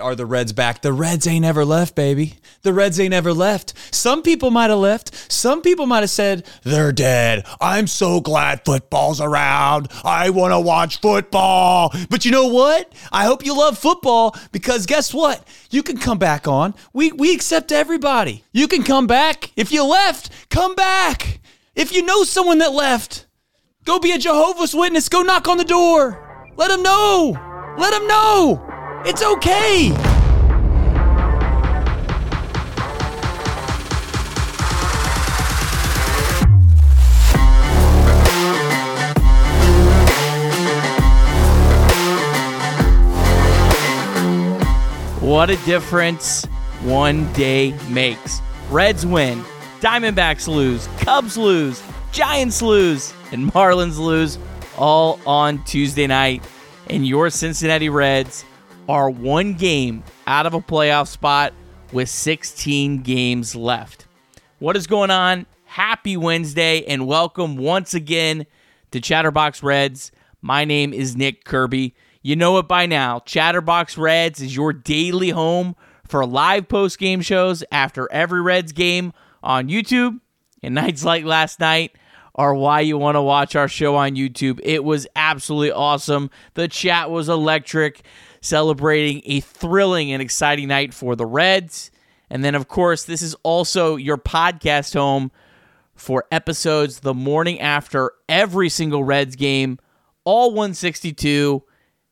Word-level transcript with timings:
Are 0.00 0.16
the 0.16 0.26
Reds 0.26 0.52
back? 0.52 0.82
The 0.82 0.92
Reds 0.92 1.24
ain't 1.24 1.44
ever 1.44 1.64
left, 1.64 1.94
baby. 1.94 2.34
The 2.62 2.72
Reds 2.72 2.98
ain't 2.98 3.14
ever 3.14 3.32
left. 3.32 3.94
Some 3.94 4.22
people 4.22 4.50
might 4.50 4.70
have 4.70 4.80
left. 4.80 5.30
Some 5.30 5.62
people 5.62 5.86
might 5.86 6.00
have 6.00 6.10
said, 6.10 6.44
they're 6.64 6.90
dead. 6.90 7.46
I'm 7.60 7.86
so 7.86 8.20
glad 8.20 8.64
football's 8.64 9.20
around. 9.20 9.92
I 10.02 10.30
want 10.30 10.52
to 10.52 10.58
watch 10.58 11.00
football. 11.00 11.94
But 12.10 12.24
you 12.24 12.32
know 12.32 12.48
what? 12.48 12.92
I 13.12 13.24
hope 13.24 13.46
you 13.46 13.56
love 13.56 13.78
football 13.78 14.34
because 14.50 14.86
guess 14.86 15.14
what? 15.14 15.46
You 15.70 15.84
can 15.84 15.96
come 15.96 16.18
back 16.18 16.48
on. 16.48 16.74
We, 16.92 17.12
we 17.12 17.32
accept 17.32 17.70
everybody. 17.70 18.42
You 18.50 18.66
can 18.66 18.82
come 18.82 19.06
back. 19.06 19.52
If 19.54 19.70
you 19.70 19.84
left, 19.84 20.50
come 20.50 20.74
back. 20.74 21.38
If 21.76 21.92
you 21.92 22.04
know 22.04 22.24
someone 22.24 22.58
that 22.58 22.72
left, 22.72 23.26
go 23.84 24.00
be 24.00 24.10
a 24.10 24.18
Jehovah's 24.18 24.74
Witness. 24.74 25.08
Go 25.08 25.22
knock 25.22 25.46
on 25.46 25.58
the 25.58 25.64
door. 25.64 26.50
Let 26.56 26.68
them 26.70 26.82
know. 26.82 27.36
Let 27.78 27.92
them 27.92 28.08
know. 28.08 28.73
It's 29.06 29.22
okay. 29.22 29.90
What 45.20 45.50
a 45.50 45.56
difference 45.66 46.46
one 46.80 47.30
day 47.34 47.76
makes. 47.90 48.40
Reds 48.70 49.04
win, 49.04 49.44
Diamondbacks 49.80 50.48
lose, 50.48 50.86
Cubs 51.00 51.36
lose, 51.36 51.82
Giants 52.12 52.62
lose, 52.62 53.12
and 53.32 53.52
Marlins 53.52 53.98
lose 53.98 54.38
all 54.78 55.20
on 55.26 55.62
Tuesday 55.64 56.06
night. 56.06 56.42
And 56.88 57.06
your 57.06 57.28
Cincinnati 57.28 57.90
Reds 57.90 58.46
are 58.88 59.08
one 59.08 59.54
game 59.54 60.02
out 60.26 60.46
of 60.46 60.54
a 60.54 60.60
playoff 60.60 61.08
spot 61.08 61.52
with 61.92 62.08
16 62.08 63.02
games 63.02 63.56
left. 63.56 64.06
What 64.58 64.76
is 64.76 64.86
going 64.86 65.10
on? 65.10 65.46
Happy 65.64 66.16
Wednesday 66.16 66.84
and 66.84 67.06
welcome 67.06 67.56
once 67.56 67.94
again 67.94 68.46
to 68.90 69.00
Chatterbox 69.00 69.62
Reds. 69.62 70.12
My 70.42 70.64
name 70.64 70.92
is 70.92 71.16
Nick 71.16 71.44
Kirby. 71.44 71.94
You 72.22 72.36
know 72.36 72.58
it 72.58 72.68
by 72.68 72.86
now. 72.86 73.20
Chatterbox 73.20 73.96
Reds 73.98 74.40
is 74.40 74.54
your 74.54 74.72
daily 74.72 75.30
home 75.30 75.74
for 76.06 76.24
live 76.26 76.68
post 76.68 76.98
game 76.98 77.22
shows 77.22 77.64
after 77.72 78.10
every 78.12 78.42
Reds 78.42 78.72
game 78.72 79.12
on 79.42 79.68
YouTube. 79.68 80.20
And 80.62 80.74
nights 80.74 81.04
like 81.04 81.24
last 81.24 81.60
night 81.60 81.96
are 82.34 82.54
why 82.54 82.80
you 82.80 82.98
want 82.98 83.16
to 83.16 83.22
watch 83.22 83.54
our 83.54 83.68
show 83.68 83.94
on 83.96 84.16
YouTube. 84.16 84.60
It 84.62 84.84
was 84.84 85.06
absolutely 85.14 85.72
awesome. 85.72 86.30
The 86.54 86.68
chat 86.68 87.10
was 87.10 87.28
electric 87.28 88.02
celebrating 88.44 89.22
a 89.24 89.40
thrilling 89.40 90.12
and 90.12 90.20
exciting 90.20 90.68
night 90.68 90.92
for 90.92 91.16
the 91.16 91.24
Reds. 91.24 91.90
And 92.28 92.44
then, 92.44 92.54
of 92.54 92.68
course, 92.68 93.04
this 93.04 93.22
is 93.22 93.34
also 93.42 93.96
your 93.96 94.18
podcast 94.18 94.92
home 94.92 95.32
for 95.94 96.26
episodes 96.30 97.00
the 97.00 97.14
morning 97.14 97.60
after 97.60 98.12
every 98.28 98.68
single 98.68 99.02
Reds 99.02 99.36
game, 99.36 99.78
all 100.24 100.50
162. 100.50 101.62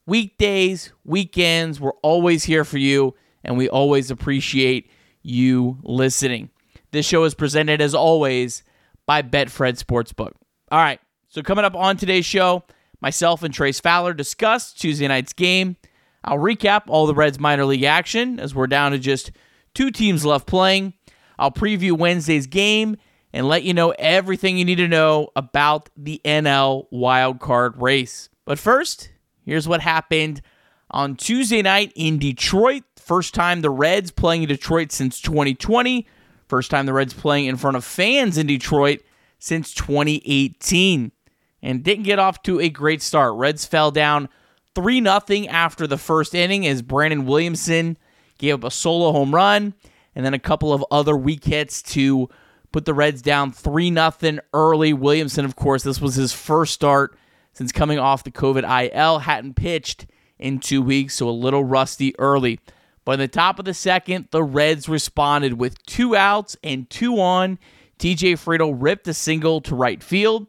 Weekdays, 0.05 0.92
weekends, 1.05 1.80
we're 1.80 1.92
always 2.02 2.42
here 2.42 2.64
for 2.64 2.78
you, 2.78 3.14
and 3.44 3.56
we 3.56 3.69
always 3.69 4.11
appreciate 4.11 4.91
you 5.22 5.78
listening. 5.84 6.50
This 6.91 7.06
show 7.06 7.22
is 7.22 7.34
presented, 7.34 7.80
as 7.80 7.94
always, 7.94 8.64
by 9.06 9.22
Betfred 9.22 9.80
Sportsbook. 9.80 10.33
All 10.72 10.78
right, 10.78 10.98
so 11.28 11.41
coming 11.41 11.64
up 11.64 11.77
on 11.77 11.96
today's 11.96 12.27
show, 12.27 12.64
myself 13.00 13.44
and 13.44 13.55
Trace 13.55 13.78
Fowler 13.78 14.12
discuss 14.12 14.72
Tuesday 14.72 15.06
night's 15.06 15.33
game 15.33 15.77
I'll 16.25 16.39
recap 16.39 16.83
all 16.89 17.06
the 17.06 17.15
Reds 17.15 17.41
minor 17.41 17.65
league 17.65 17.83
action 17.83 18.39
as 18.39 18.55
we're 18.55 18.67
down 18.67 18.92
to 18.92 18.98
just 18.98 19.33
two 19.75 19.91
teams 19.91 20.25
left 20.25 20.47
playing. 20.47 20.95
I'll 21.39 21.51
preview 21.51 21.92
Wednesday's 21.92 22.47
game 22.47 22.97
and 23.33 23.48
let 23.48 23.64
you 23.64 23.75
know 23.75 23.91
everything 23.98 24.56
you 24.56 24.64
need 24.64 24.77
to 24.77 24.89
know 24.89 25.30
about 25.35 25.89
the 25.96 26.20
NL 26.24 26.86
wildcard 26.92 27.80
race. 27.80 28.29
But 28.45 28.58
first, 28.58 29.11
here's 29.45 29.67
what 29.67 29.80
happened 29.80 30.42
on 30.91 31.17
Tuesday 31.17 31.63
night 31.63 31.92
in 31.96 32.19
Detroit. 32.19 32.85
First 32.96 33.35
time 33.35 33.63
the 33.63 33.70
Reds 33.70 34.11
playing 34.11 34.42
in 34.42 34.48
Detroit 34.48 34.92
since 34.92 35.20
2020. 35.20 36.07
First 36.48 36.70
time 36.70 36.86
the 36.86 36.92
Reds 36.92 37.14
playing 37.14 37.46
in 37.46 37.57
front 37.57 37.77
of 37.77 37.85
fans 37.85 38.36
in 38.36 38.46
Detroit 38.46 39.01
since 39.39 39.73
2018. 39.75 41.11
And 41.63 41.83
didn't 41.83 42.05
get 42.05 42.19
off 42.19 42.42
to 42.42 42.61
a 42.61 42.69
great 42.69 43.02
start. 43.02 43.35
Reds 43.35 43.64
fell 43.64 43.91
down 43.91 44.29
3 44.74 45.02
0 45.02 45.20
after 45.50 45.86
the 45.86 45.98
first 45.98 46.34
inning 46.34 46.66
as 46.66 46.83
Brandon 46.83 47.27
Williamson 47.27 47.96
gave 48.38 48.55
up 48.55 48.64
a 48.64 48.70
solo 48.70 49.12
home 49.12 49.34
run 49.34 49.74
and 50.14 50.24
then 50.24 50.34
a 50.34 50.38
couple 50.38 50.72
of 50.72 50.84
other 50.90 51.16
weak 51.16 51.44
hits 51.44 51.83
to 51.83 52.28
put 52.72 52.84
the 52.84 52.94
Reds 52.94 53.22
down 53.22 53.52
3 53.52 53.92
0 53.92 54.40
early. 54.52 54.92
Williamson, 54.92 55.44
of 55.44 55.56
course, 55.56 55.83
this 55.83 56.00
was 56.00 56.14
his 56.14 56.33
first 56.33 56.74
start 56.74 57.16
since 57.52 57.72
coming 57.72 57.98
off 57.98 58.24
the 58.24 58.30
COVID 58.30 58.92
IL, 58.92 59.20
hadn't 59.20 59.55
pitched 59.55 60.06
in 60.38 60.58
two 60.58 60.83
weeks, 60.83 61.14
so 61.14 61.28
a 61.28 61.30
little 61.30 61.64
rusty 61.64 62.18
early. 62.18 62.58
But 63.04 63.12
in 63.12 63.20
the 63.20 63.28
top 63.28 63.58
of 63.58 63.64
the 63.64 63.74
second, 63.74 64.28
the 64.30 64.42
Reds 64.42 64.89
responded 64.89 65.54
with 65.54 65.84
two 65.86 66.16
outs 66.16 66.56
and 66.62 66.89
two 66.89 67.20
on. 67.20 67.58
TJ 67.98 68.34
Friedl 68.34 68.77
ripped 68.77 69.06
a 69.08 69.14
single 69.14 69.60
to 69.62 69.74
right 69.74 70.02
field. 70.02 70.46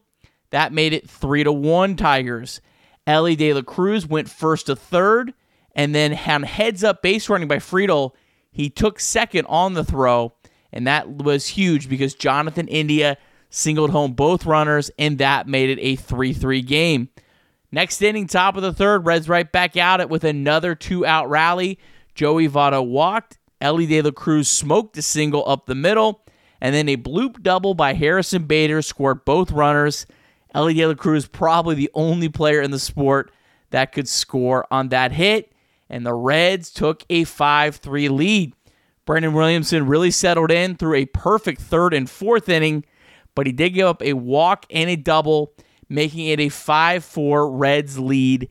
That 0.50 0.72
made 0.72 0.92
it 0.92 1.08
3 1.08 1.44
to 1.44 1.52
1 1.52 1.96
Tigers. 1.96 2.60
Elly 3.06 3.36
De 3.36 3.52
La 3.52 3.62
Cruz 3.62 4.06
went 4.06 4.28
first 4.28 4.66
to 4.66 4.76
third, 4.76 5.34
and 5.74 5.94
then 5.94 6.12
on 6.12 6.42
heads 6.42 6.82
up 6.82 7.02
base 7.02 7.28
running 7.28 7.48
by 7.48 7.58
Friedl, 7.58 8.12
he 8.50 8.70
took 8.70 9.00
second 9.00 9.46
on 9.46 9.74
the 9.74 9.84
throw, 9.84 10.32
and 10.72 10.86
that 10.86 11.08
was 11.08 11.48
huge 11.48 11.88
because 11.88 12.14
Jonathan 12.14 12.68
India 12.68 13.18
singled 13.50 13.90
home 13.90 14.12
both 14.12 14.46
runners, 14.46 14.90
and 14.98 15.18
that 15.18 15.46
made 15.46 15.70
it 15.70 15.80
a 15.80 15.96
3 15.96 16.32
3 16.32 16.62
game. 16.62 17.08
Next 17.70 18.00
inning, 18.02 18.28
top 18.28 18.56
of 18.56 18.62
the 18.62 18.72
third, 18.72 19.04
Reds 19.04 19.28
right 19.28 19.50
back 19.50 19.76
out 19.76 20.00
it 20.00 20.08
with 20.08 20.22
another 20.22 20.74
two 20.74 21.04
out 21.04 21.28
rally. 21.28 21.78
Joey 22.14 22.48
Votto 22.48 22.86
walked. 22.86 23.38
Elly 23.60 23.86
De 23.86 24.00
La 24.02 24.10
Cruz 24.10 24.48
smoked 24.48 24.96
a 24.96 25.02
single 25.02 25.42
up 25.48 25.66
the 25.66 25.74
middle, 25.74 26.24
and 26.60 26.74
then 26.74 26.88
a 26.88 26.96
bloop 26.96 27.42
double 27.42 27.74
by 27.74 27.94
Harrison 27.94 28.44
Bader 28.44 28.82
scored 28.82 29.24
both 29.24 29.50
runners. 29.50 30.06
Elly 30.54 30.74
De 30.74 30.86
La 30.86 30.94
Cruz 30.94 31.26
probably 31.26 31.74
the 31.74 31.90
only 31.94 32.28
player 32.28 32.62
in 32.62 32.70
the 32.70 32.78
sport 32.78 33.32
that 33.70 33.92
could 33.92 34.08
score 34.08 34.66
on 34.70 34.88
that 34.90 35.12
hit, 35.12 35.52
and 35.90 36.06
the 36.06 36.14
Reds 36.14 36.70
took 36.70 37.04
a 37.10 37.24
5 37.24 37.76
3 37.76 38.08
lead. 38.08 38.54
Brandon 39.04 39.34
Williamson 39.34 39.86
really 39.86 40.10
settled 40.10 40.50
in 40.50 40.76
through 40.76 40.94
a 40.94 41.06
perfect 41.06 41.60
third 41.60 41.92
and 41.92 42.08
fourth 42.08 42.48
inning, 42.48 42.84
but 43.34 43.46
he 43.46 43.52
did 43.52 43.70
give 43.70 43.86
up 43.88 44.02
a 44.02 44.14
walk 44.14 44.64
and 44.70 44.88
a 44.88 44.96
double, 44.96 45.52
making 45.88 46.26
it 46.26 46.40
a 46.40 46.48
5 46.48 47.04
4 47.04 47.50
Reds 47.50 47.98
lead 47.98 48.48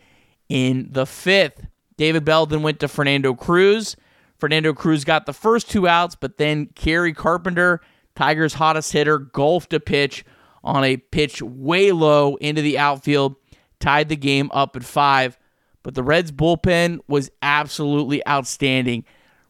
in 0.49 0.89
the 0.91 1.05
fifth. 1.05 1.65
David 1.97 2.25
Bell 2.25 2.45
then 2.45 2.61
went 2.61 2.79
to 2.81 2.87
Fernando 2.87 3.33
Cruz. 3.33 3.95
Fernando 4.37 4.73
Cruz 4.73 5.05
got 5.05 5.25
the 5.25 5.33
first 5.33 5.71
two 5.71 5.87
outs, 5.87 6.15
but 6.15 6.37
then 6.37 6.65
Kerry 6.75 7.13
Carpenter, 7.13 7.79
Tigers' 8.15 8.55
hottest 8.55 8.91
hitter, 8.91 9.17
golfed 9.17 9.73
a 9.73 9.79
pitch 9.79 10.25
on 10.63 10.83
a 10.83 10.97
pitch 10.97 11.41
way 11.41 11.91
low 11.91 12.35
into 12.35 12.61
the 12.61 12.77
outfield, 12.77 13.35
tied 13.79 14.09
the 14.09 14.15
game 14.15 14.49
up 14.53 14.75
at 14.75 14.83
five. 14.83 15.37
But 15.83 15.95
the 15.95 16.03
Reds 16.03 16.31
bullpen 16.31 16.99
was 17.07 17.29
absolutely 17.41 18.25
outstanding. 18.27 19.03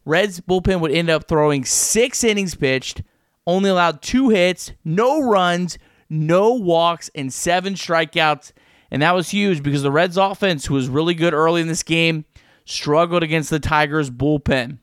Reds 0.06 0.40
bullpen 0.40 0.80
would 0.80 0.92
end 0.92 1.10
up 1.10 1.28
throwing 1.28 1.64
six 1.64 2.24
innings 2.24 2.56
pitched, 2.56 3.04
only 3.46 3.70
allowed 3.70 4.02
two 4.02 4.30
hits, 4.30 4.72
no 4.84 5.22
runs, 5.22 5.78
no 6.10 6.54
walks, 6.54 7.10
and 7.14 7.32
seven 7.32 7.76
strikeouts. 7.76 8.52
And 8.90 9.02
that 9.02 9.16
was 9.16 9.30
huge 9.30 9.64
because 9.64 9.84
the 9.84 9.92
Reds 9.92 10.18
offense, 10.18 10.66
who 10.66 10.74
was 10.74 10.90
really 10.90 11.14
good 11.14 11.34
early 11.34 11.62
in 11.62 11.68
this 11.68 11.84
game, 11.84 12.26
struggled 12.66 13.24
against 13.24 13.50
the 13.50 13.60
Tigers 13.60 14.10
bullpen. 14.10 14.80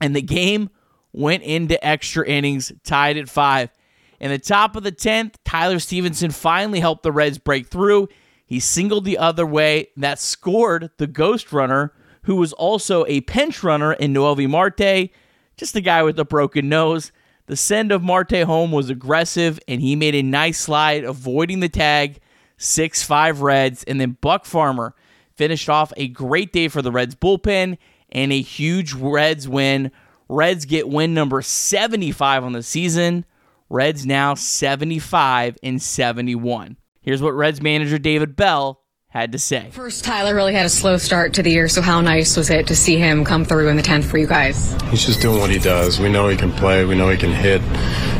And 0.00 0.16
the 0.16 0.22
game 0.22 0.70
went 1.12 1.42
into 1.42 1.84
extra 1.84 2.26
innings, 2.26 2.72
tied 2.84 3.16
at 3.16 3.28
five. 3.28 3.70
In 4.22 4.30
the 4.30 4.38
top 4.38 4.76
of 4.76 4.84
the 4.84 4.92
10th, 4.92 5.34
Tyler 5.44 5.80
Stephenson 5.80 6.30
finally 6.30 6.78
helped 6.78 7.02
the 7.02 7.10
Reds 7.10 7.38
break 7.38 7.66
through. 7.66 8.08
He 8.46 8.60
singled 8.60 9.04
the 9.04 9.18
other 9.18 9.44
way. 9.44 9.88
That 9.96 10.20
scored 10.20 10.90
the 10.96 11.08
ghost 11.08 11.52
runner, 11.52 11.92
who 12.22 12.36
was 12.36 12.52
also 12.52 13.04
a 13.06 13.22
pinch 13.22 13.64
runner 13.64 13.94
in 13.94 14.14
Noelvi 14.14 14.48
Marte, 14.48 15.10
just 15.56 15.74
a 15.74 15.80
guy 15.80 16.04
with 16.04 16.20
a 16.20 16.24
broken 16.24 16.68
nose. 16.68 17.10
The 17.46 17.56
send 17.56 17.90
of 17.90 18.04
Marte 18.04 18.44
home 18.44 18.70
was 18.70 18.90
aggressive, 18.90 19.58
and 19.66 19.80
he 19.80 19.96
made 19.96 20.14
a 20.14 20.22
nice 20.22 20.60
slide, 20.60 21.02
avoiding 21.02 21.58
the 21.58 21.68
tag. 21.68 22.20
6 22.58 23.02
5 23.02 23.40
Reds. 23.40 23.82
And 23.82 24.00
then 24.00 24.18
Buck 24.20 24.44
Farmer 24.44 24.94
finished 25.34 25.68
off 25.68 25.92
a 25.96 26.06
great 26.06 26.52
day 26.52 26.68
for 26.68 26.80
the 26.80 26.92
Reds 26.92 27.16
bullpen 27.16 27.76
and 28.12 28.32
a 28.32 28.40
huge 28.40 28.92
Reds 28.92 29.48
win. 29.48 29.90
Reds 30.28 30.64
get 30.64 30.88
win 30.88 31.12
number 31.12 31.42
75 31.42 32.44
on 32.44 32.52
the 32.52 32.62
season. 32.62 33.24
Reds 33.72 34.04
now 34.04 34.34
75 34.34 35.56
and 35.62 35.80
71. 35.80 36.76
Here's 37.00 37.22
what 37.22 37.30
Reds 37.30 37.62
manager 37.62 37.98
David 37.98 38.36
Bell 38.36 38.82
had 39.08 39.32
to 39.32 39.38
say. 39.38 39.70
First, 39.72 40.04
Tyler 40.04 40.34
really 40.34 40.52
had 40.52 40.66
a 40.66 40.68
slow 40.68 40.98
start 40.98 41.32
to 41.34 41.42
the 41.42 41.50
year, 41.50 41.68
so 41.68 41.80
how 41.80 42.02
nice 42.02 42.36
was 42.36 42.50
it 42.50 42.66
to 42.66 42.76
see 42.76 42.98
him 42.98 43.24
come 43.24 43.46
through 43.46 43.68
in 43.68 43.76
the 43.76 43.82
10th 43.82 44.04
for 44.04 44.18
you 44.18 44.26
guys? 44.26 44.74
He's 44.90 45.06
just 45.06 45.22
doing 45.22 45.40
what 45.40 45.48
he 45.48 45.58
does. 45.58 45.98
We 45.98 46.10
know 46.10 46.28
he 46.28 46.36
can 46.36 46.52
play, 46.52 46.84
we 46.84 46.94
know 46.96 47.08
he 47.08 47.16
can 47.16 47.32
hit. 47.32 47.62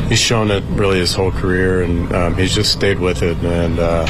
He's 0.09 0.19
shown 0.19 0.49
it 0.49 0.63
really 0.69 0.97
his 0.97 1.13
whole 1.13 1.31
career, 1.31 1.83
and 1.83 2.11
um, 2.13 2.35
he's 2.35 2.55
just 2.55 2.71
stayed 2.73 2.97
with 2.97 3.21
it. 3.21 3.37
And, 3.37 3.77
uh, 3.77 4.05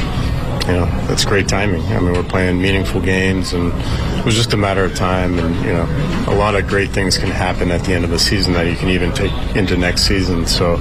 you 0.68 0.74
know, 0.74 0.86
that's 1.07 1.25
great 1.25 1.48
timing. 1.48 1.81
I 1.88 2.00
mean, 2.00 2.13
we're 2.13 2.24
playing 2.24 2.62
meaningful 2.62 3.01
games, 3.01 3.54
and 3.54 3.74
it 4.19 4.25
was 4.25 4.36
just 4.36 4.54
a 4.54 4.57
matter 4.57 4.86
of 4.86 4.95
time. 4.95 5.38
And, 5.38 5.56
you 5.65 5.74
know, 5.74 5.86
a 6.27 6.36
lot 6.36 6.56
of 6.56 6.68
great 6.68 6.92
things 6.92 7.18
can 7.18 7.30
happen 7.30 7.69
at 7.69 7.83
the 7.83 7.94
end 7.94 8.06
of 8.06 8.13
a 8.13 8.19
season 8.19 8.54
that 8.54 8.68
you 8.68 8.75
can 8.75 8.89
even 8.89 9.12
take 9.12 9.33
into 9.56 9.75
next 9.75 10.04
season. 10.04 10.45
So 10.45 10.77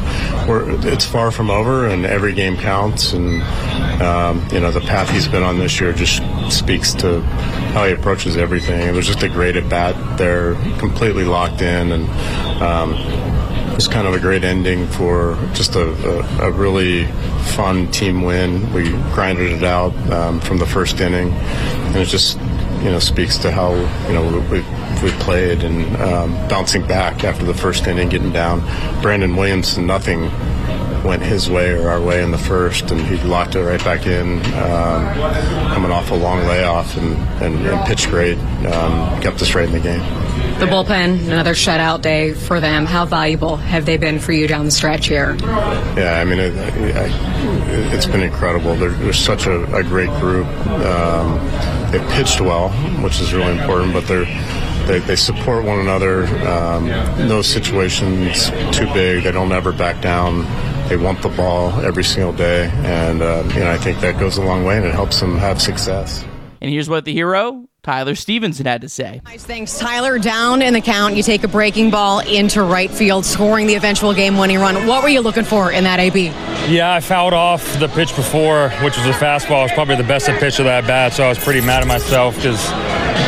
it's 0.85 1.05
far 1.05 1.31
from 1.31 1.51
over, 1.51 1.89
and 1.89 2.07
every 2.07 2.33
game 2.33 2.57
counts. 2.57 3.13
And, 3.13 3.43
um, 4.01 4.47
you 4.53 4.61
know, 4.61 4.71
the 4.71 4.81
path 4.81 5.11
he's 5.11 5.27
been 5.27 5.43
on 5.43 5.59
this 5.59 5.81
year 5.81 5.93
just 5.93 6.23
speaks 6.51 6.95
to 6.95 7.21
how 7.73 7.85
he 7.87 7.93
approaches 7.93 8.37
everything. 8.37 8.87
It 8.87 8.95
was 8.95 9.07
just 9.07 9.23
a 9.23 9.29
great 9.29 9.57
at 9.57 9.69
bat. 9.69 10.19
They're 10.19 10.55
completely 10.79 11.25
locked 11.25 11.61
in, 11.61 11.93
and, 11.93 12.09
um, 12.63 12.95
it's 13.75 13.89
kind 13.89 14.07
of 14.07 14.15
a 14.15 14.21
great 14.21 14.45
ending 14.45 14.87
for 14.87 15.37
just 15.55 15.75
a, 15.75 15.83
a, 15.83 16.49
a, 16.49 16.51
really 16.51 17.07
fun 17.57 17.91
team 17.91 18.23
win. 18.23 18.73
We 18.73 18.91
grinded 19.15 19.53
it 19.53 19.65
out 19.65 19.95
um, 20.11 20.41
from 20.41 20.59
the 20.59 20.67
first 20.67 21.01
inning, 21.01 21.33
and 21.33 21.97
it 21.97 22.07
just 22.07 22.39
you 22.83 22.91
know 22.91 22.99
speaks 22.99 23.39
to 23.39 23.51
how 23.51 23.75
you 24.07 24.15
know 24.15 24.41
we 24.51 24.61
we 25.03 25.11
played 25.19 25.65
and 25.65 25.97
um, 25.97 26.33
bouncing 26.49 26.87
back 26.87 27.25
after 27.25 27.45
the 27.45 27.55
first 27.55 27.87
inning, 27.87 28.09
getting 28.09 28.33
down. 28.33 28.61
Brandon 29.03 29.35
Williamson, 29.37 29.87
nothing 29.87 30.31
went 31.05 31.23
his 31.23 31.51
way 31.51 31.71
or 31.71 31.89
our 31.89 32.01
way 32.01 32.23
in 32.23 32.31
the 32.31 32.39
first, 32.39 32.91
and 32.91 33.01
he 33.01 33.17
locked 33.27 33.55
it 33.55 33.63
right 33.63 33.83
back 33.85 34.07
in, 34.07 34.39
um, 34.55 35.15
coming 35.75 35.91
off 35.91 36.11
a 36.11 36.15
long 36.15 36.39
layoff 36.47 36.97
and, 36.97 37.17
and, 37.43 37.67
and 37.67 37.87
pitched 37.87 38.09
great, 38.09 38.39
um, 38.39 39.21
kept 39.21 39.41
us 39.43 39.55
right 39.55 39.67
in 39.67 39.73
the 39.73 39.81
game. 39.81 40.01
The 40.59 40.67
bullpen, 40.67 41.27
another 41.27 41.55
shutout 41.55 42.03
day 42.03 42.35
for 42.35 42.61
them. 42.61 42.87
How 42.87 43.05
valuable 43.05 43.57
have 43.57 43.85
they 43.85 43.97
been 43.97 44.21
for 44.21 44.33
you 44.33 44.47
down 44.47 44.65
the 44.65 44.71
stretch 44.71 45.09
here? 45.09 45.37
Yeah, 45.41 46.21
I 46.21 46.25
mean, 46.25 46.39
it, 46.39 46.53
has 46.53 48.07
it, 48.07 48.13
been 48.13 48.23
incredible. 48.23 48.77
They're, 48.77 48.91
they're 48.91 49.13
such 49.13 49.47
a, 49.47 49.65
a, 49.75 49.83
great 49.83 50.11
group. 50.21 50.47
Um, 50.67 51.39
they 51.91 51.99
pitched 52.15 52.41
well, 52.41 52.69
which 53.03 53.21
is 53.21 53.33
really 53.33 53.59
important, 53.59 53.93
but 53.93 54.07
they're 54.07 54.27
they, 54.87 54.99
they 54.99 55.17
support 55.17 55.65
one 55.65 55.79
another. 55.79 56.27
Um, 56.47 56.87
no 57.29 57.41
situations 57.43 58.51
too 58.77 58.87
big. 58.93 59.25
They 59.25 59.33
don't 59.33 59.53
ever 59.53 59.73
back 59.73 60.01
down. 60.01 60.45
They 60.89 60.97
want 60.97 61.23
the 61.23 61.29
ball 61.31 61.71
every 61.81 62.05
single 62.05 62.33
day, 62.33 62.71
and 62.85 63.23
uh, 63.23 63.43
you 63.55 63.61
know 63.61 63.71
I 63.71 63.79
think 63.79 64.01
that 64.01 64.19
goes 64.19 64.37
a 64.37 64.43
long 64.43 64.65
way, 64.65 64.77
and 64.77 64.87
it 64.87 64.95
helps 64.95 65.21
them 65.21 65.39
have 65.39 65.61
success. 65.61 66.25
And 66.61 66.71
here's 66.71 66.89
what 66.89 67.05
the 67.05 67.13
hero 67.13 67.67
Tyler 67.83 68.15
Stephenson 68.15 68.65
had 68.65 68.83
to 68.83 68.89
say. 68.89 69.21
Nice 69.25 69.45
thanks. 69.45 69.77
Tyler, 69.77 70.17
down 70.17 70.63
in 70.63 70.73
the 70.73 70.81
count, 70.81 71.17
you 71.17 71.23
take 71.25 71.43
a 71.43 71.49
breaking 71.49 71.91
ball 71.91 72.21
into 72.21 72.63
right 72.63 72.89
field, 72.89 73.25
scoring 73.25 73.67
the 73.67 73.75
eventual 73.75 74.15
game 74.15 74.39
winning 74.39 74.61
run. 74.61 74.87
What 74.87 75.03
were 75.03 75.09
you 75.09 75.21
looking 75.21 75.43
for 75.43 75.73
in 75.73 75.83
that 75.83 75.99
AB? 75.99 76.27
Yeah, 76.73 76.95
I 76.95 77.01
fouled 77.01 77.35
off 77.35 77.81
the 77.81 77.89
pitch 77.89 78.15
before, 78.15 78.71
which 78.85 78.97
was 78.97 79.07
a 79.07 79.13
fastball. 79.19 79.63
It 79.63 79.65
was 79.65 79.73
probably 79.73 79.97
the 79.97 80.05
best 80.05 80.27
pitch 80.39 80.61
of 80.61 80.67
that 80.67 80.87
bat, 80.87 81.13
so 81.13 81.25
I 81.25 81.29
was 81.29 81.39
pretty 81.39 81.61
mad 81.61 81.83
at 81.83 81.89
myself 81.89 82.37
because 82.37 82.63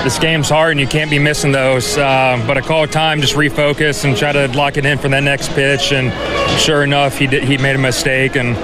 this 0.05 0.21
game's 0.21 0.49
hard 0.49 0.71
and 0.71 0.81
you 0.81 0.87
can't 0.87 1.11
be 1.11 1.19
missing 1.19 1.51
those. 1.51 1.99
Uh, 1.99 2.41
but 2.47 2.57
I 2.57 2.61
called 2.61 2.93
time, 2.93 3.21
just 3.21 3.35
refocus 3.35 4.05
and 4.05 4.17
try 4.17 4.31
to 4.31 4.47
lock 4.57 4.77
it 4.77 4.87
in 4.87 4.99
for 4.99 5.09
that 5.09 5.25
next 5.25 5.49
pitch. 5.51 5.91
And 5.91 6.13
sure 6.59 6.83
enough, 6.83 7.19
he 7.19 7.27
did. 7.27 7.45
He 7.45 7.59
made 7.59 7.77
a 7.77 7.79
mistake, 7.79 8.37
and 8.37 8.57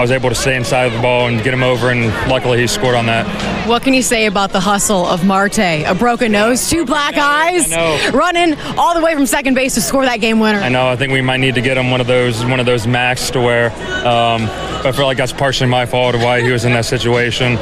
I 0.00 0.02
was 0.02 0.12
able 0.12 0.30
to 0.30 0.34
stay 0.34 0.56
inside 0.56 0.84
of 0.84 0.94
the 0.94 1.02
ball 1.02 1.28
and 1.28 1.42
get 1.44 1.52
him 1.52 1.62
over. 1.62 1.90
And 1.90 2.06
luckily, 2.26 2.58
he 2.58 2.66
scored 2.66 2.94
on 2.94 3.04
that. 3.04 3.26
What 3.68 3.82
can 3.82 3.92
you 3.92 4.00
say 4.00 4.24
about 4.24 4.50
the 4.50 4.58
hustle 4.58 5.04
of 5.04 5.26
Marte? 5.26 5.58
A 5.58 5.94
broken 5.94 6.32
nose, 6.32 6.70
two 6.70 6.86
black 6.86 7.18
eyes, 7.18 7.70
running 8.10 8.58
all 8.78 8.94
the 8.94 9.02
way 9.02 9.12
from 9.12 9.26
second 9.26 9.52
base 9.52 9.74
to 9.74 9.82
score 9.82 10.06
that 10.06 10.22
game 10.22 10.40
winner. 10.40 10.58
I 10.58 10.70
know. 10.70 10.88
I 10.88 10.96
think 10.96 11.12
we 11.12 11.20
might 11.20 11.36
need 11.36 11.54
to 11.56 11.60
get 11.60 11.76
him 11.76 11.90
one 11.90 12.00
of 12.00 12.06
those 12.06 12.42
one 12.46 12.60
of 12.60 12.64
those 12.64 12.86
max 12.86 13.30
to 13.32 13.40
wear. 13.40 13.66
Um, 14.06 14.48
I 14.86 14.90
feel 14.90 15.04
like 15.04 15.18
that's 15.18 15.34
partially 15.34 15.68
my 15.68 15.84
fault 15.84 16.14
of 16.14 16.22
why 16.22 16.40
he 16.40 16.50
was 16.50 16.64
in 16.64 16.72
that 16.72 16.86
situation. 16.86 17.58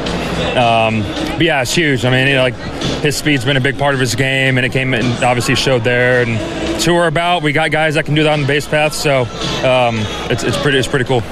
Um, 0.57 1.03
but 1.03 1.43
yeah, 1.43 1.63
it's 1.63 1.75
huge. 1.75 2.05
I 2.05 2.11
mean, 2.11 2.37
like 2.37 2.55
his 3.03 3.17
speed's 3.17 3.45
been 3.45 3.57
a 3.57 3.61
big 3.61 3.77
part 3.77 3.95
of 3.95 4.01
his 4.01 4.15
game, 4.15 4.59
and 4.59 4.65
it 4.65 4.71
came 4.71 4.95
and 4.95 5.25
obviously 5.25 5.57
showed 5.57 5.83
there. 5.83 6.23
And 6.23 6.81
two 6.81 6.95
are 6.95 7.09
about. 7.09 7.43
We 7.43 7.53
got 7.53 7.73
guys 7.73 7.95
that 7.95 8.05
can 8.05 8.15
do 8.15 8.23
that 8.23 8.33
on 8.33 8.43
the 8.43 8.47
base 8.47 8.69
path, 8.69 8.95
so 8.95 9.23
um, 9.67 9.97
it's, 10.31 10.45
it's 10.45 10.57
pretty 10.57 10.79
it's 10.79 10.87
pretty 10.87 11.05
cool. 11.05 11.23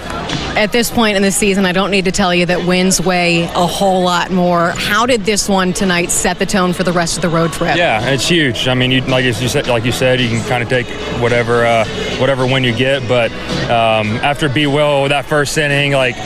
At 0.57 0.73
this 0.73 0.91
point 0.91 1.17
in 1.17 1.23
the 1.23 1.31
season, 1.31 1.67
I 1.67 1.73
don't 1.73 1.91
need 1.91 2.07
to 2.07 2.13
tell 2.13 2.35
you 2.35 2.47
that 2.47 2.67
wins 2.67 3.01
weigh 3.01 3.45
a 3.45 3.67
whole 3.67 4.03
lot 4.03 4.31
more. 4.31 4.71
How 4.71 5.05
did 5.07 5.25
this 5.25 5.49
one 5.49 5.73
tonight 5.73 6.11
set 6.11 6.39
the 6.39 6.47
tone 6.47 6.73
for 6.73 6.83
the 6.83 6.93
rest 6.93 7.17
of 7.17 7.23
the 7.23 7.29
road 7.29 7.53
trip? 7.53 7.77
Yeah, 7.77 8.09
it's 8.09 8.27
huge. 8.27 8.67
I 8.67 8.75
mean, 8.75 8.91
you, 8.91 9.03
like 9.03 9.25
you 9.25 9.33
said, 9.33 9.67
like 9.67 9.85
you 9.85 9.93
said, 9.93 10.21
you 10.21 10.29
can 10.29 10.47
kind 10.49 10.63
of 10.63 10.69
take 10.69 10.87
whatever 11.21 11.67
uh, 11.67 11.85
whatever 12.19 12.47
win 12.47 12.65
you 12.65 12.75
get. 12.75 13.07
But 13.07 13.31
um, 13.71 14.17
after 14.19 14.49
B 14.49 14.67
Will 14.67 15.09
that 15.09 15.27
first 15.27 15.57
inning, 15.59 15.93
like 15.93 16.17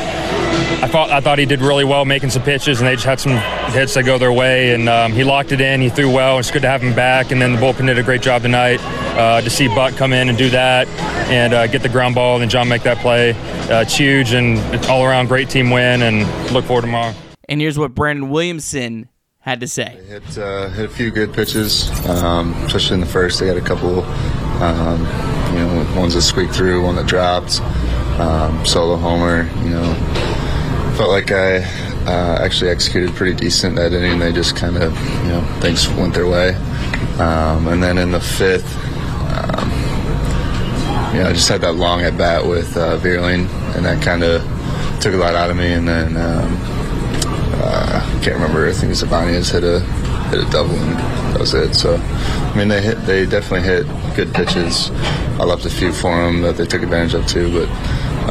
I 0.83 0.89
thought 0.89 1.11
I 1.11 1.21
thought 1.21 1.39
he 1.39 1.45
did 1.45 1.61
really 1.61 1.85
well 1.85 2.05
making 2.07 2.31
some 2.31 2.43
pitches, 2.43 2.81
and 2.81 2.89
they 2.89 2.95
just 2.95 3.05
had 3.05 3.21
some 3.21 3.37
hits 3.73 3.95
that 3.95 4.05
go 4.05 4.17
their 4.17 4.33
way, 4.33 4.73
and 4.73 4.89
um, 4.89 5.13
he 5.13 5.25
locked 5.25 5.53
it 5.53 5.61
in. 5.61 5.81
He 5.81 5.91
threw 5.91 6.11
well. 6.11 6.39
It's 6.39 6.51
good 6.51 6.63
to 6.63 6.69
have 6.69 6.83
him 6.83 6.95
back, 6.95 7.33
and 7.33 7.43
then 7.43 7.53
the 7.53 7.59
bullpen 7.59 7.87
did 7.87 7.99
a 7.99 8.03
great 8.03 8.23
job 8.23 8.43
tonight. 8.43 8.81
Uh, 9.17 9.43
to 9.43 9.51
see 9.51 9.69
Buck 9.69 9.95
come 9.97 10.15
in 10.15 10.31
and 10.31 10.39
do 10.39 10.49
that, 10.51 10.89
and 11.29 11.53
uh, 11.53 11.67
get 11.67 11.83
the 11.83 11.89
ground 11.89 12.15
ball, 12.15 12.37
and 12.37 12.43
then 12.43 12.49
John 12.49 12.69
make 12.69 12.83
that 12.85 12.97
play, 12.99 13.33
uh, 13.33 13.83
it's 13.83 13.95
huge, 13.95 14.33
and 14.33 14.57
it's 14.75 14.89
all 14.89 15.05
around 15.05 15.27
great 15.27 15.51
team 15.51 15.71
win, 15.71 16.01
and 16.01 16.21
look 16.53 16.65
forward 16.65 16.83
to 16.83 16.87
tomorrow. 16.87 17.15
And 17.47 17.61
here's 17.61 17.79
what 17.79 17.95
Brandon 17.95 18.31
Williamson 18.31 19.11
had 19.41 19.61
to 19.61 19.69
say. 19.69 19.99
They 20.01 20.07
hit 20.07 20.39
uh, 20.39 20.69
hit 20.71 20.87
a 20.87 20.89
few 20.89 21.11
good 21.11 21.35
pitches, 21.35 21.91
um, 22.09 22.55
especially 22.65 22.95
in 22.95 23.01
the 23.01 23.07
first. 23.07 23.39
They 23.39 23.49
had 23.49 23.59
a 23.59 23.61
couple, 23.61 24.03
um, 24.63 25.01
you 25.53 25.59
know, 25.59 25.95
ones 25.95 26.15
that 26.15 26.23
squeaked 26.23 26.55
through, 26.55 26.85
one 26.85 26.97
that 26.97 27.07
dropped, 27.07 27.61
um, 28.19 28.65
solo 28.65 28.97
homer, 28.97 29.51
you 29.63 29.71
know 29.71 30.10
felt 30.97 31.11
like 31.11 31.31
I 31.31 31.59
uh, 32.07 32.39
actually 32.43 32.71
executed 32.71 33.15
pretty 33.15 33.35
decent 33.35 33.77
that 33.77 33.93
inning. 33.93 34.19
They 34.19 34.33
just 34.33 34.57
kind 34.57 34.77
of, 34.77 34.93
you 35.25 35.29
know, 35.29 35.59
things 35.61 35.89
went 35.89 36.15
their 36.15 36.27
way. 36.27 36.55
Um, 37.19 37.69
and 37.69 37.83
then 37.83 37.99
in 37.99 38.13
the 38.13 38.21
fifth, 38.21 38.77
um, 39.31 39.71
you 41.15 41.21
know, 41.21 41.29
I 41.29 41.33
just 41.33 41.49
had 41.49 41.61
that 41.63 41.75
long 41.75 42.03
at 42.03 42.17
bat 42.17 42.47
with 42.47 42.77
uh, 42.77 42.99
Vierling, 42.99 43.49
and 43.77 43.85
that 43.85 44.03
kind 44.03 44.23
of 44.23 44.43
took 45.01 45.15
a 45.15 45.17
lot 45.17 45.35
out 45.35 45.51
of 45.51 45.57
me. 45.57 45.73
And 45.73 45.87
then 45.87 46.17
um, 46.17 46.57
uh, 47.63 48.03
I 48.05 48.25
can't 48.25 48.37
remember. 48.37 48.69
I 48.69 48.73
think 48.73 49.01
Ibanez 49.01 49.51
hit 49.51 49.65
a 49.65 49.81
hit 50.31 50.47
a 50.47 50.51
double, 50.51 50.75
and 50.75 50.99
that 51.35 51.41
was 51.41 51.53
it. 51.55 51.75
So, 51.75 51.97
I 51.97 52.55
mean, 52.57 52.69
they 52.69 52.81
hit. 52.81 53.05
They 53.07 53.27
definitely 53.27 53.69
hit 53.69 53.87
good 54.17 54.33
pitches. 54.33 54.91
I 55.39 55.45
left 55.45 55.67
a 55.67 55.71
few 55.71 55.93
for 55.93 56.15
them 56.25 56.43
that 56.43 56.57
they 56.57 56.67
took 56.67 56.83
advantage 56.83 57.15
of 57.15 57.27
too, 57.27 57.51
but 57.53 57.69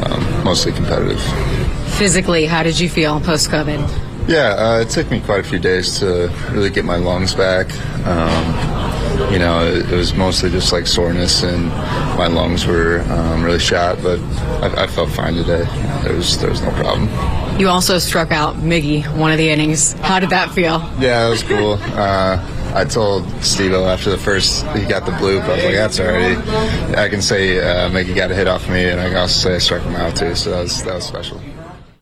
um, 0.04 0.44
mostly 0.44 0.72
competitive 0.72 1.20
physically, 2.00 2.46
how 2.46 2.62
did 2.62 2.80
you 2.80 2.88
feel 2.88 3.20
post 3.20 3.50
COVID? 3.50 3.78
Yeah, 4.26 4.54
uh, 4.56 4.80
it 4.80 4.88
took 4.88 5.10
me 5.10 5.20
quite 5.20 5.40
a 5.40 5.42
few 5.42 5.58
days 5.58 5.98
to 5.98 6.32
really 6.50 6.70
get 6.70 6.86
my 6.86 6.96
lungs 6.96 7.34
back. 7.34 7.66
Um, 8.06 9.30
you 9.30 9.38
know, 9.38 9.62
it, 9.66 9.92
it, 9.92 9.94
was 9.94 10.14
mostly 10.14 10.48
just 10.48 10.72
like 10.72 10.86
soreness, 10.86 11.42
and 11.42 11.66
my 12.16 12.26
lungs 12.26 12.66
were 12.66 13.00
um, 13.10 13.44
really 13.44 13.58
shot. 13.58 14.02
But 14.02 14.18
I, 14.64 14.84
I, 14.84 14.86
felt 14.86 15.10
fine 15.10 15.34
today. 15.34 15.64
There 16.02 16.14
was 16.14 16.38
there 16.40 16.48
was 16.48 16.62
no 16.62 16.70
problem. 16.70 17.10
You 17.60 17.68
also 17.68 17.98
struck 17.98 18.32
out 18.32 18.56
Miggy 18.56 19.04
one 19.18 19.30
of 19.30 19.36
the 19.36 19.50
innings. 19.50 19.92
How 20.00 20.20
did 20.20 20.30
that 20.30 20.50
feel? 20.52 20.80
Yeah, 20.98 21.26
it 21.26 21.30
was 21.30 21.42
cool. 21.42 21.74
Uh, 21.82 22.40
I 22.74 22.86
told 22.86 23.28
Steve 23.44 23.74
after 23.74 24.08
the 24.08 24.16
first 24.16 24.64
he 24.68 24.86
got 24.86 25.04
the 25.04 25.12
bloop, 25.12 25.42
I 25.42 25.54
was 25.54 25.64
like, 25.64 25.74
that's 25.74 26.00
already. 26.00 26.36
I 26.96 27.10
can 27.10 27.20
say 27.20 27.58
uh, 27.58 27.90
Miggy 27.90 28.16
got 28.16 28.30
a 28.30 28.34
hit 28.34 28.48
off 28.48 28.70
me, 28.70 28.88
and 28.88 28.98
I 28.98 29.08
can 29.08 29.18
also 29.18 29.50
say 29.50 29.54
I 29.56 29.58
struck 29.58 29.82
him 29.82 29.96
out 29.96 30.16
too. 30.16 30.34
So 30.34 30.52
that 30.52 30.62
was 30.62 30.82
that 30.84 30.94
was 30.94 31.04
special. 31.04 31.38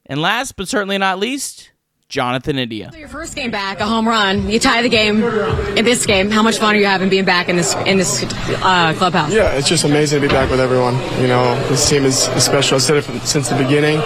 And 0.08 0.22
last 0.22 0.56
but 0.56 0.68
certainly 0.68 0.96
not 0.98 1.18
least, 1.18 1.70
Jonathan 2.08 2.58
India. 2.58 2.88
So 2.90 2.98
your 2.98 3.08
first 3.08 3.36
game 3.36 3.50
back, 3.50 3.80
a 3.80 3.86
home 3.86 4.08
run. 4.08 4.48
You 4.48 4.58
tie 4.58 4.80
the 4.80 4.88
game 4.88 5.22
in 5.22 5.84
this 5.84 6.06
game. 6.06 6.30
How 6.30 6.42
much 6.42 6.58
fun 6.58 6.74
are 6.74 6.78
you 6.78 6.86
having 6.86 7.10
being 7.10 7.26
back 7.26 7.50
in 7.50 7.56
this 7.56 7.74
in 7.84 7.98
this 7.98 8.22
uh, 8.62 8.94
clubhouse? 8.96 9.30
Yeah, 9.30 9.52
it's 9.52 9.68
just 9.68 9.84
amazing 9.84 10.22
to 10.22 10.26
be 10.26 10.32
back 10.32 10.50
with 10.50 10.60
everyone. 10.60 10.94
You 11.20 11.26
know, 11.28 11.54
this 11.68 11.86
team 11.86 12.04
is 12.06 12.20
special. 12.42 12.76
I 12.76 12.78
said 12.78 12.96
it 12.96 13.02
from, 13.02 13.20
since 13.20 13.50
the 13.50 13.56
beginning, 13.56 13.98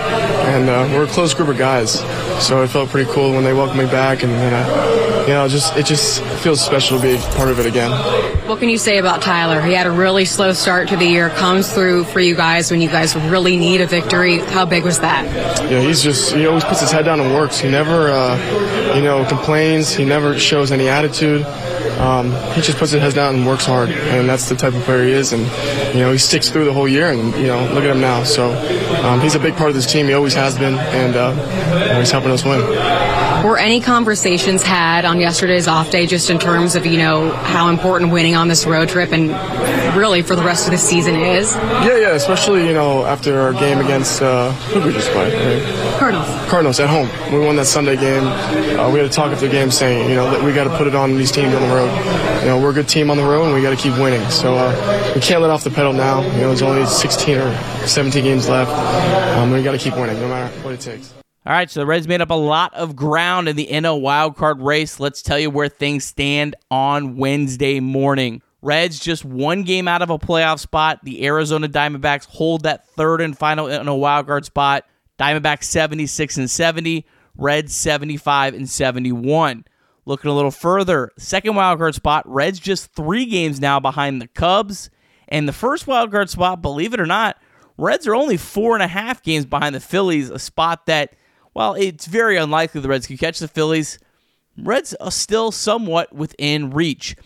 and 0.52 0.68
uh, 0.68 0.88
we're 0.94 1.04
a 1.04 1.08
close 1.08 1.34
group 1.34 1.48
of 1.48 1.58
guys. 1.58 2.00
So 2.44 2.62
it 2.62 2.68
felt 2.68 2.90
pretty 2.90 3.10
cool 3.12 3.32
when 3.32 3.44
they 3.44 3.52
welcomed 3.52 3.78
me 3.78 3.86
back, 3.86 4.22
and 4.22 4.32
uh, 4.32 5.22
you 5.22 5.34
know, 5.34 5.46
just 5.48 5.76
it 5.76 5.86
just 5.86 6.22
feels 6.42 6.64
special 6.64 6.98
to 6.98 7.02
be 7.02 7.16
part 7.36 7.50
of 7.50 7.60
it 7.60 7.66
again. 7.66 7.90
What 8.48 8.58
can 8.58 8.68
you 8.68 8.78
say 8.78 8.98
about 8.98 9.22
Tyler? 9.22 9.60
He 9.60 9.72
had 9.72 9.86
a 9.86 9.90
really 9.90 10.24
slow 10.24 10.52
start 10.52 10.88
to 10.88 10.96
the 10.96 11.06
year. 11.06 11.30
Comes 11.30 11.72
through 11.72 12.04
for 12.04 12.20
you 12.20 12.34
guys 12.34 12.70
when 12.70 12.80
you 12.80 12.88
guys 12.88 13.14
really 13.14 13.56
need 13.56 13.80
a 13.80 13.86
victory. 13.86 14.38
How 14.38 14.64
big 14.64 14.82
was 14.82 14.98
that? 15.00 15.24
Yeah, 15.70 15.80
he's 15.80 16.02
just 16.02 16.34
he 16.34 16.46
always 16.46 16.64
puts 16.64 16.80
his 16.80 16.90
head 16.90 17.04
down 17.04 17.20
and 17.20 17.32
works. 17.34 17.58
He 17.60 17.70
never 17.70 17.92
never, 17.92 18.10
uh, 18.10 18.94
you 18.94 19.02
know, 19.02 19.24
complains. 19.24 19.92
He 19.92 20.04
never 20.04 20.38
shows 20.38 20.72
any 20.72 20.88
attitude. 20.88 21.42
Um, 22.00 22.32
he 22.54 22.60
just 22.60 22.78
puts 22.78 22.92
his 22.92 23.00
head 23.00 23.14
down 23.14 23.36
and 23.36 23.46
works 23.46 23.64
hard, 23.66 23.90
and 23.90 24.28
that's 24.28 24.48
the 24.48 24.54
type 24.54 24.74
of 24.74 24.82
player 24.82 25.04
he 25.04 25.12
is. 25.12 25.32
And 25.32 25.42
you 25.94 26.00
know, 26.00 26.12
he 26.12 26.18
sticks 26.18 26.48
through 26.50 26.64
the 26.64 26.72
whole 26.72 26.88
year, 26.88 27.10
and 27.10 27.34
you 27.36 27.46
know, 27.46 27.60
look 27.72 27.84
at 27.84 27.90
him 27.90 28.00
now. 28.00 28.24
So 28.24 28.52
um, 29.04 29.20
he's 29.20 29.34
a 29.34 29.40
big 29.40 29.54
part 29.54 29.70
of 29.70 29.74
this 29.74 29.90
team. 29.90 30.06
He 30.06 30.14
always 30.14 30.34
has 30.34 30.58
been, 30.58 30.74
and 30.74 31.16
uh, 31.16 31.98
he's 31.98 32.10
helping 32.10 32.30
us 32.30 32.44
win. 32.44 32.60
Were 33.44 33.58
any 33.58 33.80
conversations 33.80 34.62
had 34.62 35.04
on 35.04 35.18
yesterday's 35.18 35.66
off 35.66 35.90
day 35.90 36.06
just 36.06 36.30
in 36.30 36.38
terms 36.38 36.76
of, 36.76 36.86
you 36.86 36.96
know, 36.96 37.32
how 37.32 37.70
important 37.70 38.12
winning 38.12 38.36
on 38.36 38.46
this 38.46 38.64
road 38.64 38.88
trip 38.88 39.10
and 39.10 39.30
really 39.96 40.22
for 40.22 40.36
the 40.36 40.44
rest 40.44 40.66
of 40.66 40.70
the 40.70 40.78
season 40.78 41.16
is? 41.16 41.52
Yeah, 41.52 41.96
yeah, 41.96 42.08
especially, 42.10 42.68
you 42.68 42.72
know, 42.72 43.04
after 43.04 43.40
our 43.40 43.52
game 43.52 43.78
against, 43.78 44.22
uh, 44.22 44.52
who 44.52 44.74
did 44.74 44.86
we 44.86 44.92
just 44.92 45.10
play? 45.10 45.34
Right? 45.34 45.98
Cardinals. 45.98 46.28
Cardinals 46.48 46.80
at 46.80 46.88
home. 46.88 47.08
We 47.32 47.44
won 47.44 47.56
that 47.56 47.64
Sunday 47.64 47.96
game. 47.96 48.24
Uh, 48.78 48.88
we 48.92 49.00
had 49.00 49.10
to 49.10 49.14
talk 49.14 49.32
after 49.32 49.46
the 49.46 49.52
game 49.52 49.72
saying, 49.72 50.08
you 50.08 50.14
know, 50.14 50.30
that 50.30 50.40
we 50.44 50.54
got 50.54 50.64
to 50.64 50.76
put 50.78 50.86
it 50.86 50.94
on 50.94 51.16
these 51.16 51.32
teams 51.32 51.52
on 51.52 51.62
the 51.62 51.74
road. 51.74 51.90
You 52.42 52.46
know, 52.46 52.60
we're 52.60 52.70
a 52.70 52.74
good 52.74 52.88
team 52.88 53.10
on 53.10 53.16
the 53.16 53.24
road 53.24 53.46
and 53.46 53.54
we 53.54 53.60
got 53.60 53.76
to 53.76 53.76
keep 53.76 53.98
winning. 53.98 54.24
So 54.30 54.54
uh, 54.54 55.12
we 55.16 55.20
can't 55.20 55.42
let 55.42 55.50
off 55.50 55.64
the 55.64 55.70
pedal 55.70 55.92
now. 55.92 56.22
You 56.22 56.42
know, 56.42 56.48
there's 56.48 56.62
only 56.62 56.86
16 56.86 57.38
or 57.38 57.56
17 57.88 58.22
games 58.22 58.48
left. 58.48 58.70
Um, 59.36 59.50
we 59.50 59.64
got 59.64 59.72
to 59.72 59.78
keep 59.78 59.96
winning 59.96 60.20
no 60.20 60.28
matter 60.28 60.56
what 60.60 60.74
it 60.74 60.80
takes. 60.80 61.12
All 61.44 61.52
right, 61.52 61.68
so 61.68 61.80
the 61.80 61.86
Reds 61.86 62.06
made 62.06 62.20
up 62.20 62.30
a 62.30 62.34
lot 62.34 62.72
of 62.72 62.94
ground 62.94 63.48
in 63.48 63.56
the 63.56 63.66
NL 63.66 64.00
wildcard 64.00 64.62
race. 64.62 65.00
Let's 65.00 65.22
tell 65.22 65.40
you 65.40 65.50
where 65.50 65.68
things 65.68 66.04
stand 66.04 66.54
on 66.70 67.16
Wednesday 67.16 67.80
morning. 67.80 68.42
Reds 68.60 69.00
just 69.00 69.24
one 69.24 69.64
game 69.64 69.88
out 69.88 70.02
of 70.02 70.10
a 70.10 70.20
playoff 70.20 70.60
spot. 70.60 71.00
The 71.02 71.26
Arizona 71.26 71.68
Diamondbacks 71.68 72.26
hold 72.26 72.62
that 72.62 72.86
third 72.90 73.20
and 73.20 73.36
final 73.36 73.66
NL 73.66 73.98
wildcard 73.98 74.44
spot. 74.44 74.84
Diamondbacks 75.18 75.64
76 75.64 76.36
and 76.36 76.48
70, 76.48 77.04
Reds 77.36 77.74
75 77.74 78.54
and 78.54 78.70
71. 78.70 79.64
Looking 80.04 80.30
a 80.30 80.34
little 80.34 80.52
further, 80.52 81.10
second 81.18 81.54
wildcard 81.54 81.94
spot, 81.94 82.22
Reds 82.24 82.60
just 82.60 82.94
three 82.94 83.26
games 83.26 83.60
now 83.60 83.80
behind 83.80 84.22
the 84.22 84.28
Cubs. 84.28 84.90
And 85.26 85.48
the 85.48 85.52
first 85.52 85.86
wildcard 85.86 86.28
spot, 86.28 86.62
believe 86.62 86.94
it 86.94 87.00
or 87.00 87.06
not, 87.06 87.36
Reds 87.76 88.06
are 88.06 88.14
only 88.14 88.36
four 88.36 88.74
and 88.74 88.82
a 88.84 88.88
half 88.88 89.24
games 89.24 89.44
behind 89.44 89.74
the 89.74 89.80
Phillies, 89.80 90.30
a 90.30 90.38
spot 90.38 90.86
that 90.86 91.16
while 91.52 91.74
it's 91.74 92.06
very 92.06 92.36
unlikely 92.36 92.80
the 92.80 92.88
Reds 92.88 93.06
could 93.06 93.18
catch 93.18 93.38
the 93.38 93.48
Phillies, 93.48 93.98
Reds 94.56 94.94
are 94.94 95.10
still 95.10 95.50
somewhat 95.50 96.12
within 96.12 96.70
reach. 96.70 97.16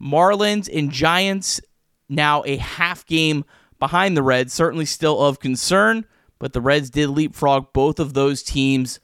Marlins 0.00 0.68
and 0.72 0.90
Giants 0.90 1.60
now 2.08 2.42
a 2.46 2.56
half 2.56 3.04
game 3.06 3.44
behind 3.78 4.16
the 4.16 4.22
Reds, 4.22 4.52
certainly 4.52 4.84
still 4.84 5.20
of 5.20 5.40
concern, 5.40 6.04
but 6.38 6.52
the 6.52 6.60
Reds 6.60 6.90
did 6.90 7.08
leapfrog 7.10 7.72
both 7.72 7.98
of 8.00 8.14
those 8.14 8.42
teams 8.42 9.00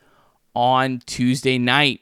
on 0.54 1.00
Tuesday 1.06 1.58
night. 1.58 2.00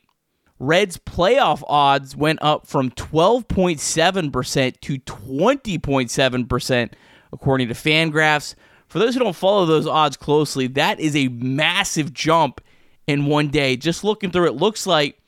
Reds 0.59 0.97
playoff 0.97 1.63
odds 1.67 2.15
went 2.15 2.39
up 2.41 2.67
from 2.67 2.91
12.7% 2.91 4.81
to 4.81 4.99
20.7% 4.99 6.93
according 7.33 7.69
to 7.69 7.75
Fangraphs. 7.75 8.55
For 8.93 8.99
those 8.99 9.15
who 9.15 9.21
don't 9.21 9.35
follow 9.35 9.65
those 9.65 9.87
odds 9.87 10.19
closely, 10.19 10.67
that 10.67 11.01
is 11.01 11.17
a 11.17 11.29
massive 11.29 12.13
jump 12.13 12.61
in 13.07 13.25
one 13.25 13.49
day. 13.49 13.75
Just 13.75 14.05
looking 14.05 14.31
through 14.31 14.49
it, 14.49 14.57
looks 14.57 14.87
like 14.87 15.19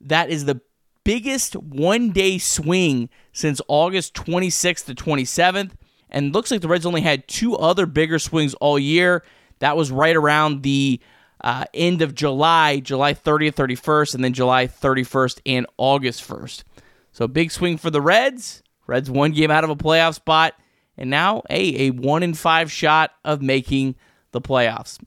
that 0.00 0.28
is 0.28 0.44
the 0.44 0.60
biggest 1.04 1.54
one 1.54 2.10
day 2.10 2.38
swing 2.38 3.08
since 3.32 3.60
August 3.68 4.14
26th 4.14 4.86
to 4.86 4.94
27th. 4.96 5.70
And 6.10 6.34
looks 6.34 6.50
like 6.50 6.62
the 6.62 6.66
Reds 6.66 6.84
only 6.84 7.00
had 7.00 7.28
two 7.28 7.54
other 7.56 7.86
bigger 7.86 8.18
swings 8.18 8.54
all 8.54 8.76
year. 8.76 9.22
That 9.60 9.76
was 9.76 9.92
right 9.92 10.16
around 10.16 10.64
the 10.64 10.98
uh, 11.44 11.66
end 11.72 12.02
of 12.02 12.12
July, 12.12 12.80
July 12.80 13.14
30th, 13.14 13.54
31st, 13.54 14.16
and 14.16 14.24
then 14.24 14.32
July 14.32 14.66
31st 14.66 15.42
and 15.46 15.64
August 15.76 16.28
1st. 16.28 16.64
So 17.12 17.28
big 17.28 17.52
swing 17.52 17.78
for 17.78 17.90
the 17.90 18.00
Reds. 18.00 18.64
Reds 18.88 19.08
one 19.08 19.30
game 19.30 19.52
out 19.52 19.62
of 19.62 19.70
a 19.70 19.76
playoff 19.76 20.14
spot 20.14 20.54
and 20.96 21.10
now 21.10 21.42
a, 21.50 21.88
a 21.88 21.90
one 21.90 22.22
in 22.22 22.34
five 22.34 22.70
shot 22.70 23.12
of 23.24 23.42
making 23.42 23.96
the 24.32 24.40
playoffs. 24.40 24.98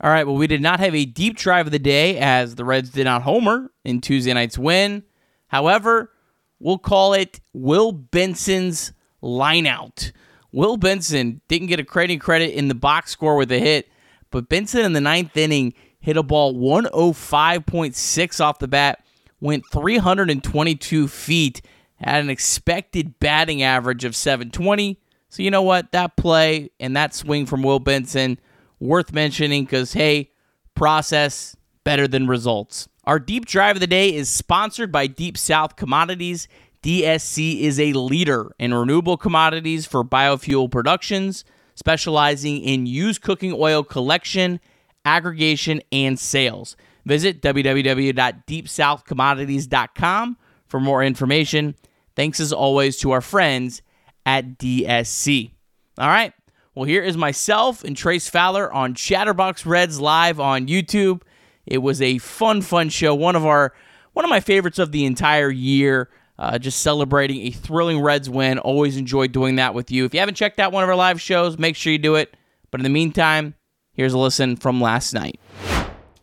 All 0.00 0.10
right, 0.10 0.26
well, 0.26 0.36
we 0.36 0.46
did 0.46 0.62
not 0.62 0.78
have 0.78 0.94
a 0.94 1.04
deep 1.04 1.36
drive 1.36 1.66
of 1.66 1.72
the 1.72 1.78
day 1.78 2.18
as 2.18 2.54
the 2.54 2.64
Reds 2.64 2.90
did 2.90 3.04
not 3.04 3.22
homer 3.22 3.72
in 3.84 4.00
Tuesday 4.00 4.32
night's 4.32 4.56
win. 4.56 5.02
However, 5.48 6.12
we'll 6.60 6.78
call 6.78 7.14
it 7.14 7.40
Will 7.52 7.90
Benson's 7.90 8.92
lineout. 9.22 10.12
Will 10.52 10.76
Benson 10.76 11.40
didn't 11.48 11.66
get 11.66 11.80
a 11.80 11.84
credit 11.84 12.20
credit 12.20 12.56
in 12.56 12.68
the 12.68 12.74
box 12.74 13.10
score 13.10 13.36
with 13.36 13.50
a 13.50 13.58
hit, 13.58 13.88
but 14.30 14.48
Benson 14.48 14.84
in 14.84 14.92
the 14.92 15.00
ninth 15.00 15.36
inning 15.36 15.74
hit 16.00 16.16
a 16.16 16.22
ball 16.22 16.54
105.6 16.54 18.40
off 18.40 18.58
the 18.60 18.68
bat, 18.68 19.04
went 19.40 19.64
322 19.72 21.08
feet, 21.08 21.60
had 21.96 22.22
an 22.22 22.30
expected 22.30 23.18
batting 23.18 23.62
average 23.62 24.04
of 24.04 24.14
720 24.14 25.00
so 25.28 25.42
you 25.42 25.50
know 25.50 25.62
what? 25.62 25.92
That 25.92 26.16
play 26.16 26.70
and 26.80 26.96
that 26.96 27.14
swing 27.14 27.46
from 27.46 27.62
Will 27.62 27.78
Benson 27.78 28.40
worth 28.80 29.12
mentioning 29.12 29.64
because 29.64 29.92
hey, 29.92 30.30
process 30.74 31.54
better 31.84 32.08
than 32.08 32.26
results. 32.26 32.88
Our 33.04 33.18
deep 33.18 33.44
drive 33.46 33.76
of 33.76 33.80
the 33.80 33.86
day 33.86 34.14
is 34.14 34.28
sponsored 34.28 34.92
by 34.92 35.06
Deep 35.06 35.38
South 35.38 35.76
Commodities. 35.76 36.46
DSC 36.82 37.60
is 37.60 37.80
a 37.80 37.94
leader 37.94 38.52
in 38.58 38.74
renewable 38.74 39.16
commodities 39.16 39.86
for 39.86 40.04
biofuel 40.04 40.70
productions, 40.70 41.46
specializing 41.74 42.62
in 42.62 42.84
used 42.86 43.22
cooking 43.22 43.52
oil 43.52 43.82
collection, 43.82 44.60
aggregation, 45.04 45.80
and 45.90 46.16
sales. 46.18 46.76
Visit 47.04 47.40
www.deepsouthcommodities.com 47.40 50.36
for 50.66 50.80
more 50.80 51.02
information. 51.02 51.74
Thanks 52.14 52.40
as 52.40 52.52
always 52.52 52.98
to 52.98 53.12
our 53.12 53.22
friends 53.22 53.80
at 54.28 54.58
DSC. 54.58 55.52
All 55.96 56.08
right. 56.08 56.34
Well, 56.74 56.84
here 56.84 57.02
is 57.02 57.16
myself 57.16 57.82
and 57.82 57.96
Trace 57.96 58.28
Fowler 58.28 58.70
on 58.70 58.92
Chatterbox 58.92 59.64
Reds 59.64 59.98
live 60.00 60.38
on 60.38 60.68
YouTube. 60.68 61.22
It 61.64 61.78
was 61.78 62.02
a 62.02 62.18
fun, 62.18 62.60
fun 62.60 62.90
show. 62.90 63.14
One 63.14 63.36
of 63.36 63.46
our, 63.46 63.72
one 64.12 64.26
of 64.26 64.28
my 64.28 64.40
favorites 64.40 64.78
of 64.78 64.92
the 64.92 65.06
entire 65.06 65.50
year. 65.50 66.10
Uh, 66.38 66.56
just 66.56 66.82
celebrating 66.82 67.46
a 67.46 67.50
thrilling 67.50 68.00
Reds 68.00 68.30
win. 68.30 68.60
Always 68.60 68.96
enjoy 68.96 69.26
doing 69.26 69.56
that 69.56 69.74
with 69.74 69.90
you. 69.90 70.04
If 70.04 70.14
you 70.14 70.20
haven't 70.20 70.36
checked 70.36 70.60
out 70.60 70.70
one 70.70 70.84
of 70.84 70.88
our 70.88 70.94
live 70.94 71.20
shows, 71.20 71.58
make 71.58 71.74
sure 71.74 71.90
you 71.90 71.98
do 71.98 72.14
it. 72.14 72.36
But 72.70 72.78
in 72.78 72.84
the 72.84 72.90
meantime, 72.90 73.54
here's 73.94 74.12
a 74.12 74.18
listen 74.18 74.54
from 74.56 74.80
last 74.80 75.14
night. 75.14 75.40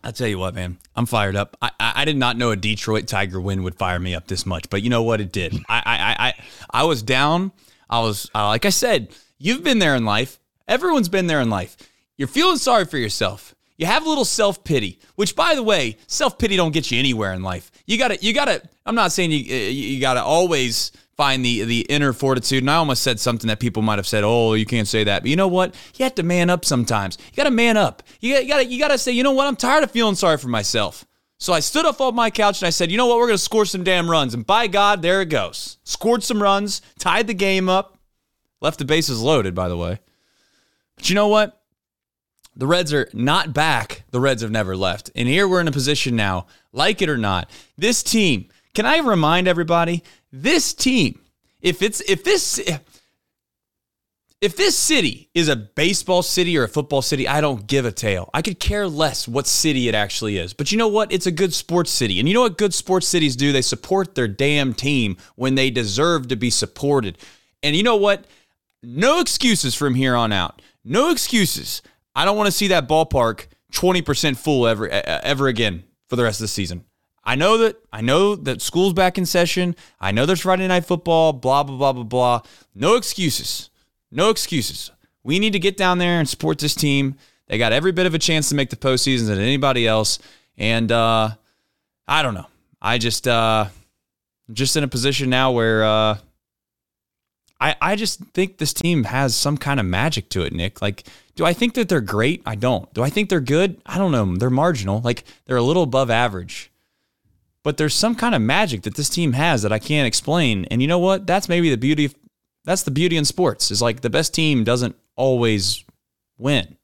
I'll 0.02 0.12
tell 0.12 0.28
you 0.28 0.38
what, 0.38 0.54
man. 0.54 0.78
I'm 0.94 1.04
fired 1.04 1.36
up. 1.36 1.56
I, 1.60 1.70
I, 1.78 1.92
I, 1.96 2.04
did 2.06 2.16
not 2.16 2.38
know 2.38 2.50
a 2.50 2.56
Detroit 2.56 3.08
Tiger 3.08 3.40
win 3.40 3.62
would 3.64 3.74
fire 3.74 3.98
me 3.98 4.14
up 4.14 4.28
this 4.28 4.46
much, 4.46 4.70
but 4.70 4.82
you 4.82 4.88
know 4.88 5.02
what? 5.02 5.20
It 5.20 5.32
did. 5.32 5.54
I 5.68 5.82
I 5.84 6.26
I, 6.28 6.34
I 6.70 6.84
was 6.84 7.02
down 7.02 7.52
I 7.88 8.00
was, 8.00 8.30
uh, 8.34 8.46
like 8.46 8.64
I 8.64 8.70
said, 8.70 9.14
you've 9.38 9.64
been 9.64 9.78
there 9.78 9.94
in 9.94 10.04
life. 10.04 10.38
Everyone's 10.68 11.08
been 11.08 11.26
there 11.26 11.40
in 11.40 11.50
life. 11.50 11.76
You're 12.16 12.28
feeling 12.28 12.58
sorry 12.58 12.84
for 12.84 12.98
yourself. 12.98 13.54
You 13.76 13.86
have 13.86 14.06
a 14.06 14.08
little 14.08 14.24
self 14.24 14.64
pity, 14.64 14.98
which, 15.16 15.36
by 15.36 15.54
the 15.54 15.62
way, 15.62 15.98
self 16.06 16.38
pity 16.38 16.56
don't 16.56 16.72
get 16.72 16.90
you 16.90 16.98
anywhere 16.98 17.32
in 17.32 17.42
life. 17.42 17.70
You 17.86 17.98
gotta, 17.98 18.16
you 18.16 18.32
gotta. 18.32 18.62
I'm 18.86 18.94
not 18.94 19.12
saying 19.12 19.32
you, 19.32 19.54
uh, 19.54 19.68
you 19.68 20.00
gotta 20.00 20.22
always 20.22 20.92
find 21.16 21.44
the 21.44 21.64
the 21.64 21.80
inner 21.88 22.12
fortitude. 22.12 22.62
And 22.62 22.70
I 22.70 22.76
almost 22.76 23.02
said 23.02 23.20
something 23.20 23.48
that 23.48 23.60
people 23.60 23.82
might 23.82 23.98
have 23.98 24.06
said, 24.06 24.24
"Oh, 24.24 24.54
you 24.54 24.64
can't 24.64 24.88
say 24.88 25.04
that." 25.04 25.22
But 25.22 25.30
you 25.30 25.36
know 25.36 25.48
what? 25.48 25.74
You 25.96 26.04
have 26.04 26.14
to 26.16 26.22
man 26.22 26.48
up 26.48 26.64
sometimes. 26.64 27.18
You 27.30 27.36
gotta 27.36 27.50
man 27.50 27.76
up. 27.76 28.02
You 28.20 28.34
gotta, 28.34 28.44
you 28.44 28.48
gotta, 28.48 28.64
you 28.64 28.78
gotta 28.78 28.98
say, 28.98 29.12
you 29.12 29.22
know 29.22 29.32
what? 29.32 29.46
I'm 29.46 29.56
tired 29.56 29.84
of 29.84 29.90
feeling 29.90 30.14
sorry 30.14 30.38
for 30.38 30.48
myself. 30.48 31.04
So 31.38 31.52
I 31.52 31.60
stood 31.60 31.84
up 31.84 32.00
off 32.00 32.14
my 32.14 32.30
couch 32.30 32.62
and 32.62 32.66
I 32.66 32.70
said, 32.70 32.90
you 32.90 32.96
know 32.96 33.06
what? 33.06 33.18
We're 33.18 33.26
going 33.26 33.34
to 33.34 33.42
score 33.42 33.66
some 33.66 33.84
damn 33.84 34.10
runs. 34.10 34.32
And 34.32 34.46
by 34.46 34.66
God, 34.68 35.02
there 35.02 35.20
it 35.20 35.28
goes. 35.28 35.78
Scored 35.84 36.22
some 36.22 36.42
runs, 36.42 36.80
tied 36.98 37.26
the 37.26 37.34
game 37.34 37.68
up, 37.68 37.98
left 38.60 38.78
the 38.78 38.84
bases 38.84 39.20
loaded, 39.20 39.54
by 39.54 39.68
the 39.68 39.76
way. 39.76 40.00
But 40.96 41.10
you 41.10 41.14
know 41.14 41.28
what? 41.28 41.60
The 42.56 42.66
Reds 42.66 42.94
are 42.94 43.10
not 43.12 43.52
back. 43.52 44.04
The 44.12 44.20
Reds 44.20 44.40
have 44.40 44.50
never 44.50 44.76
left. 44.76 45.10
And 45.14 45.28
here 45.28 45.46
we're 45.46 45.60
in 45.60 45.68
a 45.68 45.72
position 45.72 46.16
now, 46.16 46.46
like 46.72 47.02
it 47.02 47.10
or 47.10 47.18
not. 47.18 47.50
This 47.76 48.02
team, 48.02 48.48
can 48.74 48.86
I 48.86 48.98
remind 48.98 49.46
everybody? 49.46 50.02
This 50.32 50.72
team, 50.72 51.20
if 51.60 51.82
it's, 51.82 52.00
if 52.00 52.24
this, 52.24 52.58
if 54.46 54.54
this 54.54 54.78
city 54.78 55.28
is 55.34 55.48
a 55.48 55.56
baseball 55.56 56.22
city 56.22 56.56
or 56.56 56.62
a 56.62 56.68
football 56.68 57.02
city, 57.02 57.26
I 57.26 57.40
don't 57.40 57.66
give 57.66 57.84
a 57.84 57.90
tail. 57.90 58.30
I 58.32 58.42
could 58.42 58.60
care 58.60 58.86
less 58.86 59.26
what 59.26 59.48
city 59.48 59.88
it 59.88 59.94
actually 59.96 60.38
is. 60.38 60.54
But 60.54 60.70
you 60.70 60.78
know 60.78 60.86
what? 60.86 61.12
It's 61.12 61.26
a 61.26 61.32
good 61.32 61.52
sports 61.52 61.90
city. 61.90 62.20
And 62.20 62.28
you 62.28 62.34
know 62.34 62.42
what 62.42 62.56
good 62.56 62.72
sports 62.72 63.08
cities 63.08 63.34
do? 63.34 63.50
They 63.50 63.60
support 63.60 64.14
their 64.14 64.28
damn 64.28 64.72
team 64.72 65.16
when 65.34 65.56
they 65.56 65.68
deserve 65.68 66.28
to 66.28 66.36
be 66.36 66.50
supported. 66.50 67.18
And 67.64 67.74
you 67.74 67.82
know 67.82 67.96
what? 67.96 68.24
No 68.84 69.18
excuses 69.18 69.74
from 69.74 69.96
here 69.96 70.14
on 70.14 70.30
out. 70.30 70.62
No 70.84 71.10
excuses. 71.10 71.82
I 72.14 72.24
don't 72.24 72.36
want 72.36 72.46
to 72.46 72.52
see 72.52 72.68
that 72.68 72.88
ballpark 72.88 73.46
20% 73.72 74.36
full 74.36 74.68
ever 74.68 74.88
ever 74.88 75.48
again 75.48 75.82
for 76.08 76.14
the 76.14 76.22
rest 76.22 76.38
of 76.38 76.44
the 76.44 76.48
season. 76.48 76.84
I 77.24 77.34
know 77.34 77.58
that 77.58 77.78
I 77.92 78.00
know 78.00 78.36
that 78.36 78.62
school's 78.62 78.92
back 78.92 79.18
in 79.18 79.26
session. 79.26 79.74
I 79.98 80.12
know 80.12 80.24
there's 80.24 80.42
Friday 80.42 80.68
night 80.68 80.84
football, 80.84 81.32
blah 81.32 81.64
blah 81.64 81.76
blah 81.76 81.92
blah 81.92 82.04
blah. 82.04 82.40
No 82.76 82.94
excuses. 82.94 83.70
No 84.16 84.30
excuses. 84.30 84.90
We 85.22 85.38
need 85.38 85.52
to 85.52 85.58
get 85.60 85.76
down 85.76 85.98
there 85.98 86.18
and 86.18 86.28
support 86.28 86.58
this 86.58 86.74
team. 86.74 87.16
They 87.48 87.58
got 87.58 87.72
every 87.72 87.92
bit 87.92 88.06
of 88.06 88.14
a 88.14 88.18
chance 88.18 88.48
to 88.48 88.54
make 88.54 88.70
the 88.70 88.76
postseason 88.76 89.26
than 89.26 89.38
anybody 89.38 89.86
else. 89.86 90.18
And 90.56 90.90
uh, 90.90 91.30
I 92.08 92.22
don't 92.22 92.34
know. 92.34 92.46
I 92.80 92.98
just 92.98 93.28
uh, 93.28 93.66
just 94.52 94.74
in 94.76 94.82
a 94.84 94.88
position 94.88 95.28
now 95.28 95.52
where 95.52 95.84
uh, 95.84 96.18
I 97.60 97.76
I 97.80 97.96
just 97.96 98.20
think 98.32 98.56
this 98.58 98.72
team 98.72 99.04
has 99.04 99.36
some 99.36 99.58
kind 99.58 99.78
of 99.78 99.86
magic 99.86 100.30
to 100.30 100.42
it, 100.42 100.52
Nick. 100.52 100.80
Like, 100.80 101.06
do 101.34 101.44
I 101.44 101.52
think 101.52 101.74
that 101.74 101.88
they're 101.88 102.00
great? 102.00 102.42
I 102.46 102.54
don't. 102.54 102.92
Do 102.94 103.02
I 103.02 103.10
think 103.10 103.28
they're 103.28 103.40
good? 103.40 103.80
I 103.84 103.98
don't 103.98 104.12
know. 104.12 104.36
They're 104.36 104.48
marginal. 104.50 105.00
Like 105.02 105.24
they're 105.44 105.56
a 105.58 105.62
little 105.62 105.82
above 105.82 106.10
average. 106.10 106.70
but 107.62 107.78
there's 107.78 107.94
some 107.94 108.14
kind 108.14 108.32
of 108.32 108.40
magic 108.40 108.82
that 108.82 108.94
this 108.94 109.08
team 109.08 109.32
has 109.32 109.62
that 109.62 109.72
I 109.72 109.80
can't 109.80 110.06
explain. 110.06 110.64
And 110.70 110.80
you 110.80 110.86
know 110.86 111.00
what? 111.00 111.26
That's 111.26 111.48
maybe 111.48 111.68
the 111.68 111.76
beauty. 111.76 112.12
That's 112.66 112.82
the 112.82 112.90
beauty 112.90 113.16
in 113.16 113.24
sports. 113.24 113.70
Is 113.70 113.80
like 113.80 114.02
the 114.02 114.10
best 114.10 114.34
team 114.34 114.64
doesn't 114.64 114.96
always 115.14 115.84
win. 116.36 116.76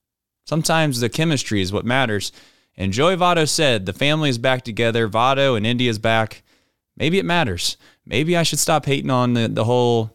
Sometimes 0.47 1.01
the 1.01 1.11
chemistry 1.11 1.61
is 1.61 1.73
what 1.73 1.85
matters. 1.85 2.33
And 2.77 2.93
Joey 2.93 3.17
Votto 3.17 3.47
said 3.47 3.85
the 3.85 3.93
family 3.93 4.31
is 4.31 4.39
back 4.39 4.63
together. 4.63 5.09
Votto 5.09 5.57
and 5.57 5.67
India's 5.67 5.99
back. 5.99 6.43
Maybe 6.97 7.19
it 7.19 7.25
matters. 7.25 7.77
Maybe 8.07 8.37
I 8.37 8.43
should 8.43 8.59
stop 8.59 8.87
hating 8.87 9.11
on 9.11 9.35
the, 9.35 9.49
the 9.49 9.65
whole. 9.65 10.11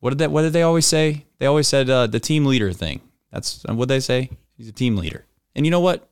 What 0.00 0.10
did 0.10 0.18
that? 0.20 0.30
What 0.30 0.42
did 0.42 0.52
they 0.52 0.62
always 0.62 0.86
say? 0.86 1.26
They 1.38 1.46
always 1.46 1.68
said 1.68 1.90
uh, 1.90 2.06
the 2.06 2.20
team 2.20 2.46
leader 2.46 2.72
thing. 2.72 3.00
That's 3.32 3.64
what 3.64 3.88
they 3.88 4.00
say. 4.00 4.30
He's 4.56 4.68
a 4.68 4.72
team 4.72 4.96
leader. 4.96 5.26
And 5.54 5.66
you 5.66 5.70
know 5.70 5.80
what? 5.80 6.08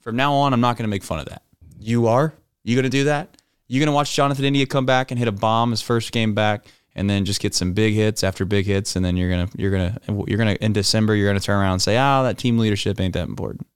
From 0.00 0.16
now 0.16 0.34
on, 0.34 0.52
I'm 0.52 0.60
not 0.60 0.76
going 0.76 0.84
to 0.84 0.90
make 0.90 1.02
fun 1.02 1.18
of 1.18 1.26
that. 1.26 1.42
You 1.78 2.06
are. 2.06 2.34
You 2.62 2.76
going 2.76 2.84
to 2.84 2.90
do 2.90 3.04
that? 3.04 3.36
You 3.66 3.80
going 3.80 3.88
to 3.88 3.94
watch 3.94 4.14
Jonathan 4.14 4.44
India 4.44 4.66
come 4.66 4.86
back 4.86 5.10
and 5.10 5.18
hit 5.18 5.28
a 5.28 5.32
bomb 5.32 5.70
his 5.70 5.80
first 5.80 6.12
game 6.12 6.34
back, 6.34 6.66
and 6.94 7.10
then 7.10 7.24
just 7.24 7.40
get 7.40 7.54
some 7.54 7.72
big 7.72 7.94
hits 7.94 8.22
after 8.22 8.44
big 8.44 8.66
hits, 8.66 8.96
and 8.96 9.04
then 9.04 9.16
you're 9.16 9.30
gonna 9.30 9.48
you're 9.56 9.70
gonna 9.70 9.98
you're 10.26 10.38
gonna 10.38 10.56
in 10.60 10.72
December 10.72 11.14
you're 11.14 11.28
gonna 11.28 11.40
turn 11.40 11.60
around 11.60 11.72
and 11.74 11.82
say, 11.82 11.96
ah, 11.96 12.20
oh, 12.20 12.24
that 12.24 12.38
team 12.38 12.58
leadership 12.58 13.00
ain't 13.00 13.14
that 13.14 13.28
important. 13.28 13.66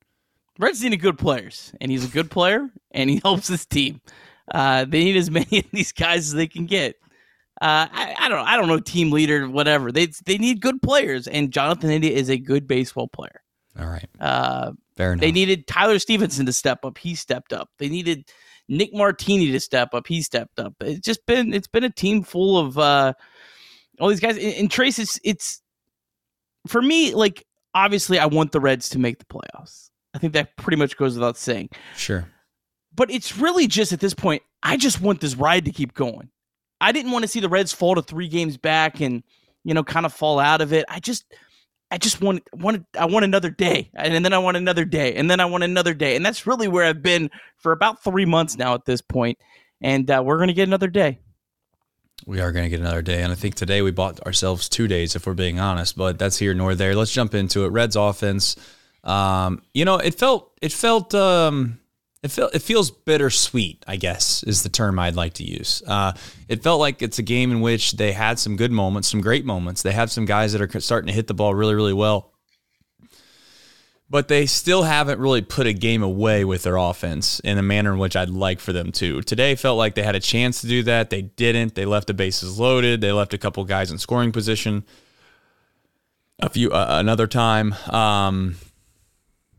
Reds 0.58 0.82
need 0.82 0.96
good 1.00 1.18
players, 1.18 1.72
and 1.80 1.90
he's 1.90 2.04
a 2.04 2.08
good 2.08 2.30
player, 2.30 2.68
and 2.90 3.08
he 3.08 3.20
helps 3.24 3.48
his 3.48 3.66
team. 3.66 4.00
Uh, 4.52 4.84
they 4.84 5.04
need 5.04 5.16
as 5.16 5.30
many 5.30 5.58
of 5.58 5.70
these 5.72 5.92
guys 5.92 6.28
as 6.28 6.32
they 6.32 6.46
can 6.46 6.66
get. 6.66 6.96
Uh, 7.60 7.90
I, 7.90 8.14
I, 8.20 8.28
don't 8.28 8.38
know. 8.38 8.44
I 8.44 8.56
don't 8.56 8.68
know 8.68 8.78
team 8.78 9.10
leader 9.10 9.48
whatever 9.48 9.90
they 9.90 10.06
they 10.24 10.38
need 10.38 10.60
good 10.60 10.80
players 10.80 11.26
and 11.26 11.50
Jonathan 11.50 11.90
India 11.90 12.12
is 12.12 12.28
a 12.28 12.38
good 12.38 12.68
baseball 12.68 13.08
player. 13.08 13.42
All 13.76 13.86
right. 13.86 14.08
Uh, 14.20 14.72
Fair 14.96 15.12
enough. 15.12 15.22
They 15.22 15.32
needed 15.32 15.66
Tyler 15.66 15.98
Stephenson 15.98 16.46
to 16.46 16.52
step 16.52 16.84
up. 16.84 16.98
He 16.98 17.16
stepped 17.16 17.52
up. 17.52 17.70
They 17.78 17.88
needed 17.88 18.30
Nick 18.68 18.92
Martini 18.92 19.50
to 19.50 19.60
step 19.60 19.94
up. 19.94 20.06
He 20.06 20.22
stepped 20.22 20.58
up. 20.58 20.74
It's 20.80 21.00
just 21.00 21.24
been 21.26 21.54
it's 21.54 21.68
been 21.68 21.84
a 21.84 21.90
team 21.90 22.22
full 22.22 22.58
of 22.58 22.78
uh, 22.78 23.14
all 24.00 24.08
these 24.08 24.20
guys. 24.20 24.36
And, 24.36 24.54
and 24.54 24.70
Trace, 24.70 24.98
it's, 24.98 25.18
it's 25.24 25.62
for 26.66 26.82
me 26.82 27.14
like 27.14 27.46
obviously 27.74 28.18
I 28.18 28.26
want 28.26 28.52
the 28.52 28.60
Reds 28.60 28.88
to 28.90 28.98
make 28.98 29.18
the 29.18 29.24
playoffs. 29.24 29.90
I 30.14 30.18
think 30.18 30.32
that 30.32 30.56
pretty 30.56 30.76
much 30.76 30.96
goes 30.96 31.14
without 31.14 31.36
saying. 31.36 31.70
Sure. 31.96 32.28
But 32.94 33.10
it's 33.10 33.36
really 33.38 33.66
just 33.66 33.92
at 33.92 34.00
this 34.00 34.14
point, 34.14 34.42
I 34.62 34.76
just 34.76 35.00
want 35.00 35.20
this 35.20 35.36
ride 35.36 35.64
to 35.66 35.70
keep 35.70 35.94
going. 35.94 36.30
I 36.80 36.92
didn't 36.92 37.12
want 37.12 37.22
to 37.22 37.28
see 37.28 37.40
the 37.40 37.48
Reds 37.48 37.72
fall 37.72 37.94
to 37.94 38.02
three 38.02 38.28
games 38.28 38.56
back 38.56 39.00
and, 39.00 39.22
you 39.64 39.74
know, 39.74 39.84
kind 39.84 40.06
of 40.06 40.12
fall 40.12 40.38
out 40.38 40.60
of 40.60 40.72
it. 40.72 40.84
I 40.88 41.00
just 41.00 41.24
I 41.90 41.98
just 41.98 42.20
want 42.20 42.42
wanted 42.52 42.84
I 42.98 43.06
want 43.06 43.24
another 43.24 43.50
day, 43.50 43.90
and 43.94 44.24
then 44.24 44.32
I 44.32 44.38
want 44.38 44.56
another 44.56 44.84
day, 44.84 45.14
and 45.14 45.30
then 45.30 45.40
I 45.40 45.46
want 45.46 45.64
another 45.64 45.94
day, 45.94 46.16
and 46.16 46.24
that's 46.24 46.46
really 46.46 46.68
where 46.68 46.84
I've 46.84 47.02
been 47.02 47.30
for 47.56 47.72
about 47.72 48.04
three 48.04 48.26
months 48.26 48.56
now 48.56 48.74
at 48.74 48.84
this 48.84 49.00
point. 49.00 49.38
And 49.80 50.10
uh, 50.10 50.22
we're 50.24 50.38
gonna 50.38 50.52
get 50.52 50.68
another 50.68 50.88
day. 50.88 51.18
We 52.26 52.40
are 52.40 52.52
going 52.52 52.64
to 52.64 52.68
get 52.68 52.80
another 52.80 53.00
day. 53.00 53.22
And 53.22 53.32
I 53.32 53.36
think 53.36 53.54
today 53.54 53.80
we 53.80 53.90
bought 53.90 54.20
ourselves 54.26 54.68
two 54.68 54.88
days, 54.88 55.14
if 55.14 55.26
we're 55.26 55.34
being 55.34 55.60
honest, 55.60 55.96
but 55.96 56.18
that's 56.18 56.36
here 56.36 56.52
nor 56.52 56.74
there. 56.74 56.94
Let's 56.94 57.12
jump 57.12 57.34
into 57.34 57.64
it. 57.64 57.68
Reds 57.68 57.96
offense. 57.96 58.56
Um, 59.04 59.62
you 59.72 59.84
know, 59.84 59.96
it 59.96 60.14
felt, 60.14 60.52
it 60.60 60.72
felt, 60.72 61.14
um, 61.14 61.80
it 62.28 62.32
felt, 62.32 62.54
it 62.54 62.62
feels 62.62 62.90
bittersweet, 62.90 63.84
I 63.86 63.96
guess 63.96 64.42
is 64.44 64.62
the 64.62 64.68
term 64.68 64.98
I'd 64.98 65.16
like 65.16 65.34
to 65.34 65.44
use. 65.44 65.82
Uh, 65.86 66.12
it 66.48 66.62
felt 66.62 66.80
like 66.80 67.02
it's 67.02 67.18
a 67.18 67.22
game 67.22 67.50
in 67.50 67.60
which 67.60 67.92
they 67.92 68.12
had 68.12 68.38
some 68.38 68.56
good 68.56 68.72
moments, 68.72 69.08
some 69.08 69.20
great 69.20 69.44
moments. 69.44 69.82
They 69.82 69.92
have 69.92 70.10
some 70.10 70.24
guys 70.24 70.52
that 70.52 70.62
are 70.62 70.80
starting 70.80 71.08
to 71.08 71.12
hit 71.12 71.26
the 71.26 71.34
ball 71.34 71.54
really, 71.54 71.74
really 71.74 71.92
well 71.92 72.32
but 74.10 74.28
they 74.28 74.46
still 74.46 74.84
haven't 74.84 75.20
really 75.20 75.42
put 75.42 75.66
a 75.66 75.72
game 75.72 76.02
away 76.02 76.44
with 76.44 76.62
their 76.62 76.76
offense 76.76 77.40
in 77.40 77.58
a 77.58 77.62
manner 77.62 77.92
in 77.92 77.98
which 77.98 78.16
I'd 78.16 78.30
like 78.30 78.58
for 78.58 78.72
them 78.72 78.90
to. 78.92 79.20
Today 79.22 79.54
felt 79.54 79.76
like 79.76 79.94
they 79.94 80.02
had 80.02 80.14
a 80.14 80.20
chance 80.20 80.62
to 80.62 80.66
do 80.66 80.82
that. 80.84 81.10
They 81.10 81.22
didn't. 81.22 81.74
They 81.74 81.84
left 81.84 82.06
the 82.06 82.14
bases 82.14 82.58
loaded. 82.58 83.00
They 83.00 83.12
left 83.12 83.34
a 83.34 83.38
couple 83.38 83.62
guys 83.64 83.90
in 83.90 83.98
scoring 83.98 84.32
position. 84.32 84.84
A 86.40 86.48
few 86.48 86.70
uh, 86.70 86.86
another 87.00 87.26
time, 87.26 87.74
um, 87.90 88.56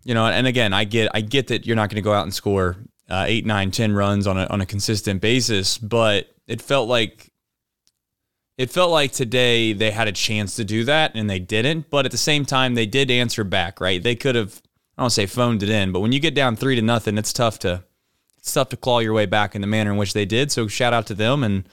you 0.03 0.13
know, 0.13 0.25
and 0.25 0.47
again, 0.47 0.73
I 0.73 0.83
get 0.83 1.09
I 1.13 1.21
get 1.21 1.47
that 1.47 1.65
you're 1.65 1.75
not 1.75 1.89
going 1.89 1.95
to 1.95 2.01
go 2.01 2.13
out 2.13 2.23
and 2.23 2.33
score 2.33 2.77
uh, 3.09 3.25
eight, 3.27 3.45
nine, 3.45 3.71
ten 3.71 3.93
runs 3.93 4.27
on 4.27 4.37
a 4.37 4.45
on 4.47 4.61
a 4.61 4.65
consistent 4.65 5.21
basis, 5.21 5.77
but 5.77 6.33
it 6.47 6.61
felt 6.61 6.87
like 6.87 7.31
it 8.57 8.69
felt 8.69 8.91
like 8.91 9.13
today 9.13 9.71
they 9.71 9.89
had 9.89 10.09
a 10.09 10.11
chance 10.11 10.57
to 10.57 10.65
do 10.65 10.83
that 10.83 11.11
and 11.15 11.29
they 11.29 11.39
didn't. 11.39 11.89
But 11.89 12.05
at 12.05 12.11
the 12.11 12.17
same 12.17 12.45
time, 12.45 12.75
they 12.75 12.85
did 12.85 13.09
answer 13.09 13.45
back, 13.45 13.79
right? 13.79 14.03
They 14.03 14.15
could 14.15 14.35
have, 14.35 14.61
I 14.97 15.03
don't 15.03 15.11
say 15.11 15.27
phoned 15.27 15.63
it 15.63 15.69
in, 15.69 15.93
but 15.93 16.01
when 16.01 16.11
you 16.11 16.19
get 16.19 16.35
down 16.35 16.57
three 16.57 16.75
to 16.75 16.81
nothing, 16.81 17.17
it's 17.17 17.31
tough 17.31 17.59
to 17.59 17.85
it's 18.37 18.53
tough 18.53 18.69
to 18.69 18.77
claw 18.77 18.99
your 18.99 19.13
way 19.13 19.25
back 19.25 19.55
in 19.55 19.61
the 19.61 19.67
manner 19.67 19.91
in 19.91 19.97
which 19.97 20.13
they 20.13 20.25
did. 20.25 20.51
So 20.51 20.67
shout 20.67 20.93
out 20.93 21.07
to 21.07 21.13
them. 21.13 21.43
And 21.43 21.69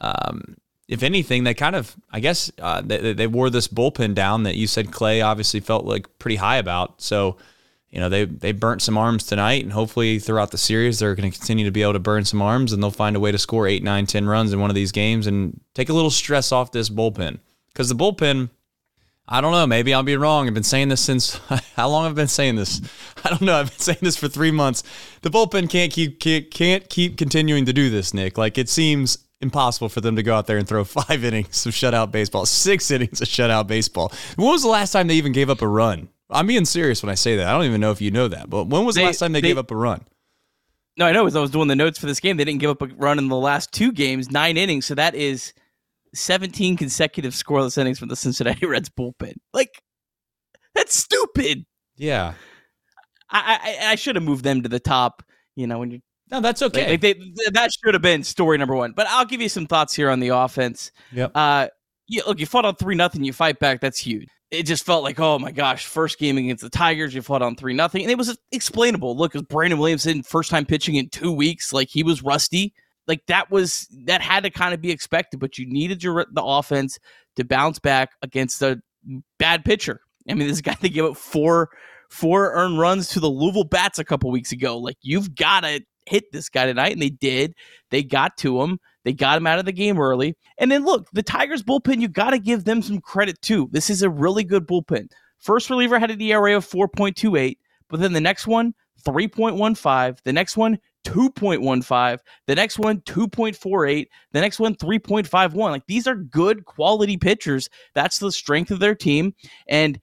um, 0.00 0.56
if 0.88 1.02
anything, 1.02 1.44
they 1.44 1.54
kind 1.54 1.76
of, 1.76 1.96
I 2.10 2.20
guess, 2.20 2.50
uh, 2.60 2.82
they, 2.84 3.12
they 3.12 3.26
wore 3.26 3.50
this 3.50 3.68
bullpen 3.68 4.14
down 4.14 4.44
that 4.44 4.56
you 4.56 4.66
said 4.66 4.92
Clay 4.92 5.20
obviously 5.22 5.60
felt 5.60 5.84
like 5.84 6.18
pretty 6.18 6.36
high 6.36 6.56
about. 6.56 7.00
So 7.00 7.36
you 7.90 8.00
know, 8.00 8.08
they 8.08 8.26
they 8.26 8.52
burnt 8.52 8.82
some 8.82 8.98
arms 8.98 9.24
tonight, 9.24 9.62
and 9.62 9.72
hopefully 9.72 10.18
throughout 10.18 10.50
the 10.50 10.58
series 10.58 10.98
they're 10.98 11.14
going 11.14 11.30
to 11.30 11.36
continue 11.36 11.64
to 11.64 11.70
be 11.70 11.82
able 11.82 11.94
to 11.94 11.98
burn 11.98 12.24
some 12.24 12.42
arms, 12.42 12.72
and 12.72 12.82
they'll 12.82 12.90
find 12.90 13.16
a 13.16 13.20
way 13.20 13.32
to 13.32 13.38
score 13.38 13.66
eight, 13.66 13.82
nine, 13.82 14.06
ten 14.06 14.26
runs 14.26 14.52
in 14.52 14.60
one 14.60 14.70
of 14.70 14.76
these 14.76 14.92
games 14.92 15.26
and 15.26 15.58
take 15.74 15.88
a 15.88 15.94
little 15.94 16.10
stress 16.10 16.52
off 16.52 16.70
this 16.70 16.90
bullpen. 16.90 17.38
Because 17.68 17.88
the 17.88 17.94
bullpen, 17.94 18.50
I 19.26 19.40
don't 19.40 19.52
know, 19.52 19.66
maybe 19.66 19.94
I'll 19.94 20.02
be 20.02 20.16
wrong. 20.16 20.46
I've 20.46 20.54
been 20.54 20.62
saying 20.62 20.88
this 20.88 21.00
since 21.00 21.36
how 21.76 21.88
long 21.88 22.04
I've 22.04 22.14
been 22.14 22.28
saying 22.28 22.56
this? 22.56 22.82
I 23.24 23.30
don't 23.30 23.42
know. 23.42 23.58
I've 23.58 23.70
been 23.70 23.78
saying 23.78 23.98
this 24.02 24.16
for 24.16 24.28
three 24.28 24.50
months. 24.50 24.82
The 25.22 25.30
bullpen 25.30 25.70
can't 25.70 25.90
keep 25.90 26.20
can't 26.20 26.88
keep 26.90 27.16
continuing 27.16 27.64
to 27.64 27.72
do 27.72 27.88
this, 27.88 28.12
Nick. 28.12 28.36
Like 28.36 28.58
it 28.58 28.68
seems 28.68 29.18
impossible 29.40 29.88
for 29.88 30.02
them 30.02 30.16
to 30.16 30.22
go 30.22 30.34
out 30.34 30.46
there 30.46 30.58
and 30.58 30.68
throw 30.68 30.84
five 30.84 31.24
innings 31.24 31.64
of 31.64 31.72
shutout 31.72 32.10
baseball, 32.10 32.44
six 32.44 32.90
innings 32.90 33.22
of 33.22 33.28
shutout 33.28 33.66
baseball. 33.66 34.12
When 34.36 34.48
was 34.48 34.62
the 34.62 34.68
last 34.68 34.92
time 34.92 35.06
they 35.06 35.14
even 35.14 35.32
gave 35.32 35.48
up 35.48 35.62
a 35.62 35.66
run? 35.66 36.10
I'm 36.30 36.46
being 36.46 36.64
serious 36.64 37.02
when 37.02 37.10
I 37.10 37.14
say 37.14 37.36
that. 37.36 37.46
I 37.46 37.52
don't 37.52 37.64
even 37.64 37.80
know 37.80 37.90
if 37.90 38.00
you 38.00 38.10
know 38.10 38.28
that, 38.28 38.50
but 38.50 38.66
when 38.66 38.84
was 38.84 38.96
the 38.96 39.04
last 39.04 39.18
time 39.18 39.32
they, 39.32 39.40
they, 39.40 39.48
gave 39.48 39.58
up 39.58 39.70
a 39.70 39.76
run? 39.76 40.04
No, 40.96 41.06
I 41.06 41.12
know. 41.12 41.26
As 41.26 41.36
I 41.36 41.40
was 41.40 41.50
doing 41.50 41.68
the 41.68 41.76
notes 41.76 41.98
for 41.98 42.06
this 42.06 42.20
game, 42.20 42.36
they 42.36 42.44
didn't 42.44 42.60
give 42.60 42.70
up 42.70 42.82
a 42.82 42.86
run 42.86 43.18
in 43.18 43.28
the 43.28 43.36
last 43.36 43.72
two 43.72 43.92
games, 43.92 44.30
nine 44.30 44.56
innings. 44.56 44.84
So 44.84 44.94
that 44.94 45.14
is 45.14 45.54
17 46.14 46.76
consecutive 46.76 47.32
scoreless 47.32 47.78
innings 47.78 47.98
from 47.98 48.08
the 48.08 48.16
Cincinnati 48.16 48.66
Reds 48.66 48.90
bullpen. 48.90 49.34
Like, 49.54 49.82
that's 50.74 50.94
stupid. 50.94 51.64
Yeah. 51.96 52.34
I 53.30 53.76
I, 53.80 53.92
I 53.92 53.94
should 53.94 54.16
have 54.16 54.24
moved 54.24 54.44
them 54.44 54.62
to 54.62 54.68
the 54.68 54.80
top. 54.80 55.22
You 55.56 55.66
know, 55.66 55.78
when 55.78 55.90
you 55.90 56.00
no, 56.30 56.40
that's 56.40 56.60
okay. 56.60 56.90
Like, 56.90 57.00
they, 57.00 57.14
that 57.52 57.72
should 57.72 57.94
have 57.94 58.02
been 58.02 58.22
story 58.22 58.58
number 58.58 58.74
one. 58.74 58.92
But 58.92 59.06
I'll 59.08 59.24
give 59.24 59.40
you 59.40 59.48
some 59.48 59.66
thoughts 59.66 59.94
here 59.94 60.10
on 60.10 60.20
the 60.20 60.28
offense. 60.28 60.92
Yep. 61.12 61.32
Uh, 61.34 61.68
yeah, 62.06 62.22
look, 62.26 62.38
you 62.38 62.44
fought 62.44 62.66
on 62.66 62.76
three 62.76 62.94
nothing, 62.94 63.24
you 63.24 63.32
fight 63.32 63.58
back. 63.58 63.80
That's 63.80 63.98
huge 63.98 64.28
it 64.50 64.62
just 64.64 64.86
felt 64.86 65.04
like, 65.04 65.20
oh 65.20 65.38
my 65.38 65.52
gosh, 65.52 65.86
first 65.86 66.18
game 66.18 66.38
against 66.38 66.62
the 66.62 66.70
Tigers, 66.70 67.14
you 67.14 67.22
fought 67.22 67.42
on 67.42 67.56
three 67.56 67.74
nothing, 67.74 68.02
and 68.02 68.10
it 68.10 68.18
was 68.18 68.36
explainable. 68.52 69.16
Look, 69.16 69.34
it 69.34 69.38
was 69.38 69.46
Brandon 69.46 69.78
Williamson 69.78 70.22
first 70.22 70.50
time 70.50 70.64
pitching 70.64 70.94
in 70.94 71.08
two 71.10 71.32
weeks, 71.32 71.72
like 71.72 71.88
he 71.88 72.02
was 72.02 72.22
rusty. 72.22 72.72
Like 73.06 73.24
that 73.26 73.50
was 73.50 73.88
that 74.04 74.20
had 74.20 74.44
to 74.44 74.50
kind 74.50 74.74
of 74.74 74.80
be 74.80 74.90
expected, 74.90 75.40
but 75.40 75.58
you 75.58 75.66
needed 75.66 76.02
your 76.02 76.26
the 76.32 76.42
offense 76.42 76.98
to 77.36 77.44
bounce 77.44 77.78
back 77.78 78.10
against 78.22 78.62
a 78.62 78.80
bad 79.38 79.64
pitcher. 79.64 80.00
I 80.28 80.34
mean, 80.34 80.48
this 80.48 80.60
guy 80.60 80.76
they 80.80 80.88
gave 80.88 81.04
up 81.04 81.16
four 81.16 81.70
four 82.10 82.52
earned 82.52 82.78
runs 82.78 83.08
to 83.10 83.20
the 83.20 83.30
Louisville 83.30 83.64
Bats 83.64 83.98
a 83.98 84.04
couple 84.04 84.30
weeks 84.30 84.52
ago. 84.52 84.78
Like 84.78 84.96
you've 85.02 85.34
got 85.34 85.60
to 85.60 85.80
hit 86.06 86.32
this 86.32 86.48
guy 86.48 86.66
tonight, 86.66 86.92
and 86.92 87.02
they 87.02 87.10
did. 87.10 87.54
They 87.90 88.02
got 88.02 88.36
to 88.38 88.62
him. 88.62 88.78
They 89.04 89.12
got 89.12 89.38
him 89.38 89.46
out 89.46 89.58
of 89.58 89.64
the 89.64 89.72
game 89.72 89.98
early. 90.00 90.36
And 90.58 90.70
then 90.70 90.84
look, 90.84 91.08
the 91.12 91.22
Tigers 91.22 91.62
bullpen, 91.62 92.00
you 92.00 92.08
got 92.08 92.30
to 92.30 92.38
give 92.38 92.64
them 92.64 92.82
some 92.82 93.00
credit 93.00 93.40
too. 93.40 93.68
This 93.72 93.90
is 93.90 94.02
a 94.02 94.10
really 94.10 94.44
good 94.44 94.66
bullpen. 94.66 95.08
First 95.38 95.70
reliever 95.70 95.98
had 95.98 96.10
an 96.10 96.20
ERA 96.20 96.56
of 96.56 96.68
4.28, 96.68 97.56
but 97.88 98.00
then 98.00 98.12
the 98.12 98.20
next 98.20 98.46
one, 98.46 98.74
3.15. 99.06 100.18
The 100.24 100.32
next 100.32 100.56
one, 100.56 100.78
2.15. 101.04 102.18
The 102.46 102.54
next 102.54 102.78
one, 102.78 103.00
2.48. 103.00 104.06
The 104.32 104.40
next 104.40 104.58
one, 104.58 104.74
3.51. 104.74 105.54
Like 105.56 105.86
these 105.86 106.06
are 106.06 106.16
good 106.16 106.64
quality 106.64 107.16
pitchers. 107.16 107.68
That's 107.94 108.18
the 108.18 108.32
strength 108.32 108.70
of 108.70 108.80
their 108.80 108.94
team. 108.94 109.34
And 109.68 110.00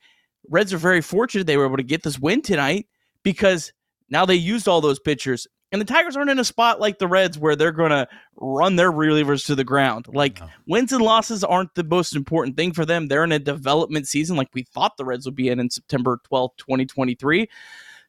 Reds 0.49 0.73
are 0.73 0.77
very 0.77 1.01
fortunate 1.01 1.47
they 1.47 1.57
were 1.57 1.65
able 1.65 1.77
to 1.77 1.83
get 1.83 2.03
this 2.03 2.19
win 2.19 2.41
tonight 2.41 2.87
because 3.23 3.73
now 4.09 4.25
they 4.25 4.35
used 4.35 4.67
all 4.67 4.81
those 4.81 4.99
pitchers. 4.99 5.47
And 5.75 5.81
the 5.81 5.93
Tigers 5.93 6.15
aren't 6.15 6.29
in 6.29 6.39
a 6.39 6.45
spot 6.45 6.79
like 6.79 6.99
the 6.99 7.07
Reds 7.07 7.37
where 7.37 7.57
they're 7.57 7.73
going 7.73 7.89
to 7.89 8.07
run 8.37 8.77
their 8.77 8.93
relievers 8.93 9.45
to 9.47 9.55
the 9.55 9.65
ground. 9.65 10.07
Like 10.07 10.39
no. 10.39 10.47
wins 10.67 10.93
and 10.93 11.03
losses 11.03 11.43
aren't 11.43 11.75
the 11.75 11.83
most 11.83 12.15
important 12.15 12.55
thing 12.55 12.71
for 12.71 12.85
them. 12.85 13.09
They're 13.09 13.25
in 13.25 13.33
a 13.33 13.39
development 13.39 14.07
season 14.07 14.37
like 14.37 14.47
we 14.53 14.63
thought 14.63 14.95
the 14.95 15.03
Reds 15.03 15.25
would 15.25 15.35
be 15.35 15.49
in 15.49 15.59
in 15.59 15.69
September 15.69 16.21
12th, 16.31 16.55
2023. 16.59 17.49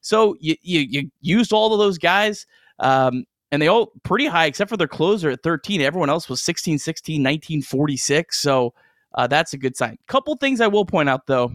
So 0.01 0.37
you, 0.39 0.55
you, 0.63 0.81
you 0.83 1.11
used 1.23 1.53
all 1.53 1.73
of 1.73 1.81
those 1.81 1.99
guys. 1.99 2.47
Um, 2.79 3.25
and 3.51 3.61
they 3.61 3.67
all 3.67 3.91
pretty 4.05 4.27
high 4.27 4.47
except 4.47 4.69
for 4.69 4.77
their 4.77 4.87
closer 4.87 5.31
at 5.31 5.43
13. 5.43 5.81
Everyone 5.81 6.09
else 6.09 6.29
was 6.29 6.41
16, 6.43 6.79
16, 6.79 7.21
19, 7.21 7.63
46. 7.63 8.39
So 8.39 8.75
uh, 9.17 9.27
that's 9.27 9.55
a 9.55 9.59
good 9.59 9.77
sign. 9.77 9.99
Couple 10.07 10.37
things 10.37 10.61
I 10.61 10.69
will 10.69 10.85
point 10.85 11.09
out 11.09 11.27
though. 11.27 11.53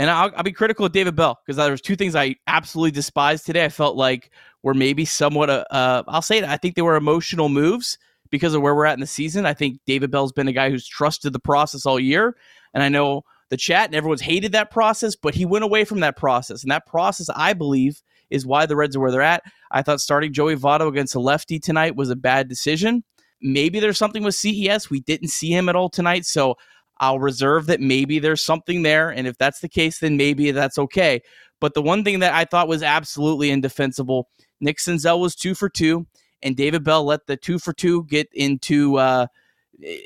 And 0.00 0.08
I'll, 0.08 0.30
I'll 0.34 0.42
be 0.42 0.50
critical 0.50 0.86
of 0.86 0.92
David 0.92 1.14
Bell 1.14 1.38
because 1.44 1.58
there 1.58 1.70
was 1.70 1.82
two 1.82 1.94
things 1.94 2.16
I 2.16 2.36
absolutely 2.46 2.90
despised 2.90 3.44
today. 3.44 3.66
I 3.66 3.68
felt 3.68 3.96
like 3.96 4.30
were 4.62 4.72
maybe 4.72 5.04
somewhat, 5.04 5.50
uh, 5.50 5.66
uh, 5.70 6.04
I'll 6.08 6.22
say 6.22 6.38
it, 6.38 6.44
I 6.44 6.56
think 6.56 6.74
they 6.74 6.80
were 6.80 6.96
emotional 6.96 7.50
moves 7.50 7.98
because 8.30 8.54
of 8.54 8.62
where 8.62 8.74
we're 8.74 8.86
at 8.86 8.94
in 8.94 9.00
the 9.00 9.06
season. 9.06 9.44
I 9.44 9.52
think 9.52 9.78
David 9.84 10.10
Bell's 10.10 10.32
been 10.32 10.48
a 10.48 10.54
guy 10.54 10.70
who's 10.70 10.86
trusted 10.86 11.34
the 11.34 11.38
process 11.38 11.84
all 11.84 12.00
year. 12.00 12.34
And 12.72 12.82
I 12.82 12.88
know 12.88 13.24
the 13.50 13.58
chat 13.58 13.88
and 13.88 13.94
everyone's 13.94 14.22
hated 14.22 14.52
that 14.52 14.70
process, 14.70 15.16
but 15.16 15.34
he 15.34 15.44
went 15.44 15.64
away 15.64 15.84
from 15.84 16.00
that 16.00 16.16
process. 16.16 16.62
And 16.62 16.72
that 16.72 16.86
process, 16.86 17.28
I 17.36 17.52
believe, 17.52 18.00
is 18.30 18.46
why 18.46 18.64
the 18.64 18.76
Reds 18.76 18.96
are 18.96 19.00
where 19.00 19.10
they're 19.10 19.20
at. 19.20 19.42
I 19.70 19.82
thought 19.82 20.00
starting 20.00 20.32
Joey 20.32 20.56
Votto 20.56 20.88
against 20.88 21.14
a 21.14 21.20
lefty 21.20 21.58
tonight 21.58 21.94
was 21.94 22.08
a 22.08 22.16
bad 22.16 22.48
decision. 22.48 23.04
Maybe 23.42 23.80
there's 23.80 23.98
something 23.98 24.22
with 24.22 24.34
CES. 24.34 24.88
We 24.88 25.00
didn't 25.00 25.28
see 25.28 25.52
him 25.52 25.68
at 25.68 25.76
all 25.76 25.90
tonight. 25.90 26.24
So 26.24 26.56
I'll 27.00 27.18
reserve 27.18 27.66
that 27.66 27.80
maybe 27.80 28.18
there's 28.18 28.44
something 28.44 28.82
there. 28.82 29.10
And 29.10 29.26
if 29.26 29.36
that's 29.38 29.60
the 29.60 29.68
case, 29.68 29.98
then 29.98 30.16
maybe 30.16 30.50
that's 30.52 30.78
okay. 30.78 31.22
But 31.60 31.74
the 31.74 31.82
one 31.82 32.04
thing 32.04 32.20
that 32.20 32.34
I 32.34 32.44
thought 32.44 32.68
was 32.68 32.82
absolutely 32.82 33.50
indefensible 33.50 34.28
Nick 34.60 34.78
Senzel 34.78 35.20
was 35.20 35.34
two 35.34 35.54
for 35.54 35.68
two, 35.70 36.06
and 36.42 36.54
David 36.54 36.84
Bell 36.84 37.04
let 37.04 37.26
the 37.26 37.36
two 37.36 37.58
for 37.58 37.72
two 37.72 38.04
get 38.04 38.28
into. 38.32 38.96
Uh, 38.96 39.26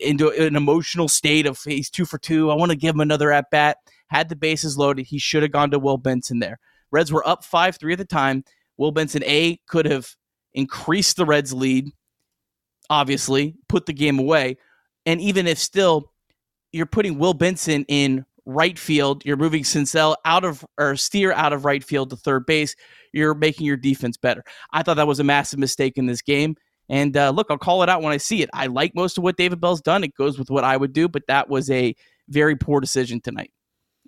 into 0.01 0.31
an 0.31 0.55
emotional 0.55 1.09
state 1.09 1.47
of 1.47 1.61
he's 1.65 1.91
two 1.91 2.05
for 2.05 2.17
two. 2.17 2.49
I 2.49 2.55
want 2.55 2.71
to 2.71 2.77
give 2.77 2.95
him 2.95 3.01
another 3.01 3.33
at 3.33 3.51
bat. 3.51 3.79
Had 4.07 4.29
the 4.29 4.37
bases 4.37 4.79
loaded. 4.79 5.07
He 5.07 5.19
should 5.19 5.43
have 5.43 5.51
gone 5.51 5.73
to 5.73 5.81
Will 5.81 5.97
Benson 5.97 6.39
there. 6.39 6.61
Reds 6.93 7.11
were 7.11 7.27
up 7.27 7.43
5 7.43 7.77
3 7.77 7.93
at 7.95 7.99
the 7.99 8.05
time. 8.05 8.45
Will 8.77 8.93
Benson, 8.93 9.25
A, 9.25 9.59
could 9.67 9.87
have 9.87 10.15
increased 10.53 11.17
the 11.17 11.25
Reds' 11.25 11.53
lead, 11.53 11.91
obviously, 12.89 13.57
put 13.69 13.87
the 13.87 13.93
game 13.93 14.21
away. 14.21 14.59
And 15.07 15.21
even 15.21 15.49
if 15.49 15.59
still, 15.59 16.13
you're 16.75 16.87
putting 16.87 17.19
Will 17.19 17.35
Benson 17.35 17.85
in 17.89 18.25
right 18.47 18.79
field, 18.79 19.25
you're 19.25 19.37
moving 19.37 19.63
Senzel 19.63 20.17
out 20.25 20.45
of 20.45 20.65
or 20.79 20.97
Steer 20.97 21.33
out 21.33 21.53
of 21.53 21.65
right 21.65 21.83
field 21.83 22.11
to 22.11 22.17
third 22.17 22.47
base, 22.47 22.75
you're 23.13 23.35
making 23.35 23.67
your 23.67 23.77
defense 23.77 24.17
better. 24.17 24.45
I 24.73 24.83
thought 24.83 24.97
that 24.97 25.07
was 25.07 25.21
a 25.21 25.25
massive 25.25 25.59
mistake 25.59 25.97
in 25.97 26.07
this 26.07 26.21
game. 26.21 26.57
And 26.89 27.17
uh, 27.17 27.31
look, 27.31 27.47
I'll 27.49 27.57
call 27.57 27.83
it 27.83 27.89
out 27.89 28.03
when 28.03 28.13
I 28.13 28.19
see 28.19 28.43
it. 28.43 28.51
I 28.53 28.67
like 28.67 28.95
most 28.95 29.17
of 29.17 29.25
what 29.25 29.37
David 29.37 29.61
Bell's 29.61 29.81
done. 29.81 30.05
It 30.05 30.15
goes 30.17 30.39
with 30.39 30.51
what 30.51 30.65
I 30.65 30.77
would 30.77 30.93
do, 30.93 31.09
but 31.09 31.23
that 31.29 31.49
was 31.49 31.71
a 31.71 31.95
very 32.29 32.57
poor 32.57 32.81
decision 32.81 33.21
tonight. 33.21 33.53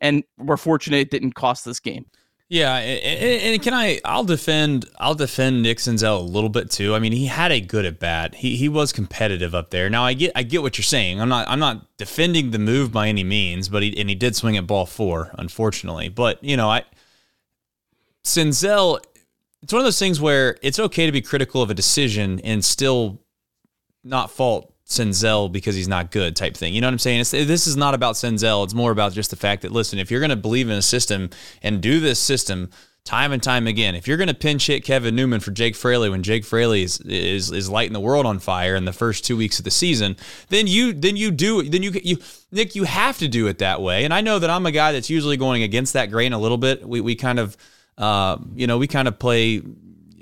And 0.03 0.25
we're 0.37 0.59
fortunate 0.59 0.99
it 0.99 1.11
didn't 1.11 1.33
cost 1.33 1.65
this 1.65 1.81
game. 1.81 2.05
Yeah, 2.49 2.77
and, 2.77 3.43
and, 3.43 3.63
can 3.63 3.75
I? 3.75 4.01
I'll 4.05 4.23
defend. 4.23 4.89
I'll 5.01 5.17
defend 5.17 5.63
Nick 5.63 5.79
Senzel 5.79 6.19
a 6.19 6.23
little 6.23 6.49
bit 6.49 6.71
too. 6.71 6.95
I 6.95 7.01
mean, 7.01 7.11
he 7.11 7.27
had 7.27 7.51
a 7.51 7.61
good 7.61 7.85
at 7.85 7.99
bat. 7.99 8.37
He 8.37 8.57
he 8.57 8.69
was 8.69 8.93
competitive 8.93 9.53
up 9.53 9.71
there. 9.71 9.91
Now 9.91 10.05
I 10.05 10.15
get 10.15 10.31
I 10.37 10.45
get 10.45 10.63
what 10.63 10.79
you're 10.79 10.85
saying. 10.85 11.21
I'm 11.21 11.29
not 11.29 11.49
I'm 11.49 11.59
not 11.59 11.97
defending 11.97 12.53
the 12.53 12.61
move 12.61 12.93
by 12.93 13.09
any 13.09 13.25
means, 13.25 13.69
but 13.69 13.83
he 13.83 13.99
and 13.99 14.09
he 14.09 14.15
did 14.15 14.37
swing 14.37 14.57
at 14.57 14.65
ball 14.65 14.87
four, 14.87 15.33
unfortunately. 15.37 16.09
But 16.09 16.43
you 16.45 16.57
know, 16.57 16.71
I 16.71 16.85
Senzel. 18.25 19.01
it's 19.63 19.73
one 19.73 19.81
of 19.81 19.87
those 19.87 19.99
things 19.99 20.21
where 20.21 20.57
it's 20.63 20.79
okay 20.79 21.07
to 21.07 21.13
be 21.13 21.23
critical 21.23 21.63
of 21.63 21.71
a 21.71 21.75
decision 21.75 22.39
and 22.45 22.65
still 22.65 23.21
not 24.05 24.31
fault 24.31 24.73
Senzel 24.87 25.51
because 25.51 25.75
he's 25.75 25.89
not 25.89 26.13
good 26.13 26.37
type 26.37 26.57
thing. 26.57 26.73
You 26.73 26.81
know 26.81 26.87
what 26.87 26.93
I'm 26.93 26.99
saying? 26.99 27.21
It's, 27.21 27.31
this 27.33 27.67
is 27.67 27.77
not 27.77 27.95
about 27.95 28.15
Senzel. 28.15 28.63
It's 28.65 28.75
more 28.75 28.93
about 28.93 29.13
just 29.13 29.31
the 29.31 29.37
fact 29.37 29.63
that, 29.63 29.73
listen, 29.73 29.99
if 29.99 30.11
you're 30.11 30.21
going 30.21 30.31
to 30.31 30.37
believe 30.37 30.69
in 30.69 30.77
a 30.77 30.83
system 30.83 31.31
and 31.63 31.81
do 31.81 31.99
this 31.99 32.21
system 32.21 32.71
time 33.05 33.33
and 33.33 33.43
time 33.43 33.67
again, 33.67 33.97
if 33.97 34.07
you're 34.07 34.17
going 34.17 34.29
to 34.29 34.35
pinch 34.35 34.69
hit 34.69 34.85
Kevin 34.85 35.17
Newman 35.17 35.41
for 35.41 35.51
Jake 35.51 35.75
Fraley 35.75 36.09
when 36.09 36.23
Jake 36.23 36.45
Fraley 36.45 36.85
is, 36.85 37.01
is, 37.01 37.51
is 37.51 37.69
lighting 37.69 37.95
the 37.95 38.01
world 38.01 38.27
on 38.27 38.39
fire 38.39 38.77
in 38.77 38.85
the 38.85 38.93
first 38.93 39.25
two 39.25 39.37
weeks 39.37 39.59
of 39.59 39.65
the 39.65 39.73
season, 39.73 40.17
then 40.51 40.69
you, 40.69 40.93
then 40.93 41.17
you 41.17 41.33
do, 41.33 41.69
then 41.69 41.83
you, 41.83 41.91
you, 42.05 42.19
Nick, 42.53 42.77
you 42.77 42.85
have 42.85 43.19
to 43.19 43.27
do 43.27 43.49
it 43.49 43.59
that 43.59 43.83
way. 43.83 44.05
And 44.05 44.15
I 44.15 44.21
know 44.21 44.39
that 44.39 44.51
I'm 44.51 44.67
a 44.67 44.73
guy 44.73 44.93
that's 44.93 45.11
usually 45.11 45.37
going 45.37 45.65
against 45.65 45.95
that 45.95 46.13
grain 46.13 46.33
a 46.33 46.39
little 46.39 46.59
bit. 46.59 46.87
We, 46.87 47.01
we 47.01 47.17
kind 47.17 47.41
of, 47.41 47.57
uh, 47.99 48.39
you 48.55 48.69
know, 48.69 48.79
we 48.79 48.87
kind 48.87 49.09
of 49.09 49.19
play 49.19 49.63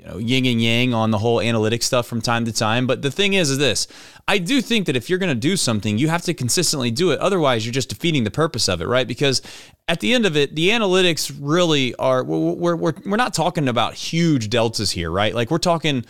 you 0.05 0.11
know, 0.11 0.17
yin 0.17 0.45
and 0.45 0.61
yang 0.61 0.93
on 0.93 1.11
the 1.11 1.17
whole 1.17 1.41
analytic 1.41 1.81
stuff 1.81 2.07
from 2.07 2.21
time 2.21 2.45
to 2.45 2.53
time. 2.53 2.85
But 2.85 3.01
the 3.01 3.11
thing 3.11 3.33
is, 3.33 3.49
is 3.49 3.57
this: 3.57 3.87
I 4.27 4.37
do 4.37 4.61
think 4.61 4.85
that 4.85 4.95
if 4.95 5.09
you're 5.09 5.19
going 5.19 5.29
to 5.29 5.35
do 5.35 5.57
something, 5.57 5.97
you 5.97 6.09
have 6.09 6.21
to 6.23 6.33
consistently 6.33 6.91
do 6.91 7.11
it. 7.11 7.19
Otherwise, 7.19 7.65
you're 7.65 7.73
just 7.73 7.89
defeating 7.89 8.23
the 8.23 8.31
purpose 8.31 8.69
of 8.69 8.81
it, 8.81 8.87
right? 8.87 9.07
Because 9.07 9.41
at 9.87 9.99
the 9.99 10.13
end 10.13 10.25
of 10.25 10.37
it, 10.37 10.55
the 10.55 10.69
analytics 10.69 11.35
really 11.39 11.95
are. 11.95 12.23
We're 12.23 12.75
we're 12.75 12.93
we're 13.05 13.17
not 13.17 13.33
talking 13.33 13.67
about 13.67 13.95
huge 13.95 14.49
deltas 14.49 14.91
here, 14.91 15.09
right? 15.09 15.33
Like 15.33 15.51
we're 15.51 15.57
talking. 15.57 16.05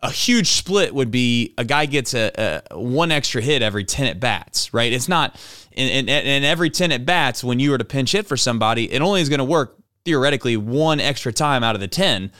A 0.00 0.12
huge 0.12 0.50
split 0.50 0.94
would 0.94 1.10
be 1.10 1.54
a 1.58 1.64
guy 1.64 1.84
gets 1.86 2.14
a, 2.14 2.62
a 2.70 2.78
one 2.78 3.10
extra 3.10 3.42
hit 3.42 3.62
every 3.62 3.82
10 3.82 4.06
at 4.06 4.20
bats, 4.20 4.72
right? 4.72 4.92
It's 4.92 5.08
not, 5.08 5.34
and, 5.76 6.08
and, 6.08 6.08
and 6.08 6.44
every 6.44 6.70
10 6.70 6.92
at 6.92 7.04
bats, 7.04 7.42
when 7.42 7.58
you 7.58 7.72
were 7.72 7.78
to 7.78 7.84
pinch 7.84 8.12
hit 8.12 8.24
for 8.24 8.36
somebody, 8.36 8.92
it 8.92 9.02
only 9.02 9.20
is 9.22 9.28
going 9.28 9.40
to 9.40 9.44
work 9.44 9.76
theoretically 10.04 10.56
one 10.56 11.00
extra 11.00 11.32
time 11.32 11.64
out 11.64 11.74
of 11.74 11.80
the 11.80 11.88
10 11.88 12.30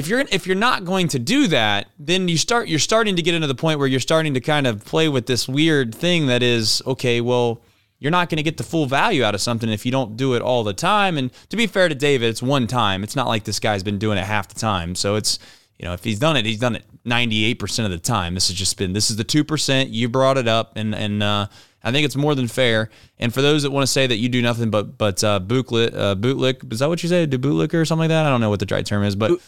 if 0.00 0.08
you're 0.08 0.20
if 0.20 0.46
you're 0.46 0.56
not 0.56 0.86
going 0.86 1.06
to 1.06 1.18
do 1.18 1.46
that 1.46 1.88
then 1.98 2.26
you 2.26 2.38
start 2.38 2.68
you're 2.68 2.78
starting 2.78 3.16
to 3.16 3.22
get 3.22 3.34
into 3.34 3.46
the 3.46 3.54
point 3.54 3.78
where 3.78 3.86
you're 3.86 4.00
starting 4.00 4.32
to 4.32 4.40
kind 4.40 4.66
of 4.66 4.82
play 4.84 5.08
with 5.10 5.26
this 5.26 5.46
weird 5.46 5.94
thing 5.94 6.26
that 6.26 6.42
is 6.42 6.82
okay 6.86 7.20
well 7.20 7.60
you're 7.98 8.10
not 8.10 8.30
going 8.30 8.38
to 8.38 8.42
get 8.42 8.56
the 8.56 8.64
full 8.64 8.86
value 8.86 9.22
out 9.22 9.34
of 9.34 9.42
something 9.42 9.68
if 9.68 9.84
you 9.84 9.92
don't 9.92 10.16
do 10.16 10.32
it 10.32 10.40
all 10.40 10.64
the 10.64 10.72
time 10.72 11.18
and 11.18 11.30
to 11.50 11.56
be 11.56 11.66
fair 11.66 11.86
to 11.86 11.94
David 11.94 12.30
it's 12.30 12.42
one 12.42 12.66
time 12.66 13.04
it's 13.04 13.14
not 13.14 13.28
like 13.28 13.44
this 13.44 13.60
guy's 13.60 13.82
been 13.82 13.98
doing 13.98 14.16
it 14.16 14.24
half 14.24 14.48
the 14.48 14.58
time 14.58 14.94
so 14.94 15.16
it's 15.16 15.38
you 15.78 15.84
know 15.84 15.92
if 15.92 16.02
he's 16.02 16.18
done 16.18 16.34
it 16.34 16.46
he's 16.46 16.58
done 16.58 16.74
it 16.74 16.84
98% 17.04 17.84
of 17.84 17.90
the 17.90 17.98
time 17.98 18.34
this 18.34 18.48
has 18.48 18.56
just 18.56 18.78
been 18.78 18.94
this 18.94 19.10
is 19.10 19.16
the 19.16 19.24
2% 19.24 19.88
you 19.90 20.08
brought 20.08 20.38
it 20.38 20.48
up 20.48 20.72
and 20.76 20.94
and 20.94 21.22
uh 21.22 21.46
I 21.82 21.92
think 21.92 22.04
it's 22.04 22.16
more 22.16 22.34
than 22.34 22.46
fair. 22.46 22.90
And 23.18 23.32
for 23.32 23.40
those 23.40 23.62
that 23.62 23.70
want 23.70 23.84
to 23.84 23.90
say 23.90 24.06
that 24.06 24.16
you 24.16 24.28
do 24.28 24.42
nothing 24.42 24.70
but 24.70 24.98
but 24.98 25.24
uh, 25.24 25.40
bootlick, 25.40 25.96
uh, 25.96 26.14
bootlick, 26.14 26.70
is 26.70 26.80
that 26.80 26.90
what 26.90 27.02
you 27.02 27.08
say? 27.08 27.24
Do 27.24 27.38
bootlicker 27.38 27.80
or 27.80 27.86
something 27.86 28.02
like 28.02 28.08
that? 28.10 28.26
I 28.26 28.28
don't 28.28 28.42
know 28.42 28.50
what 28.50 28.60
the 28.60 28.66
right 28.70 28.84
term 28.84 29.02
is, 29.02 29.16
but 29.16 29.40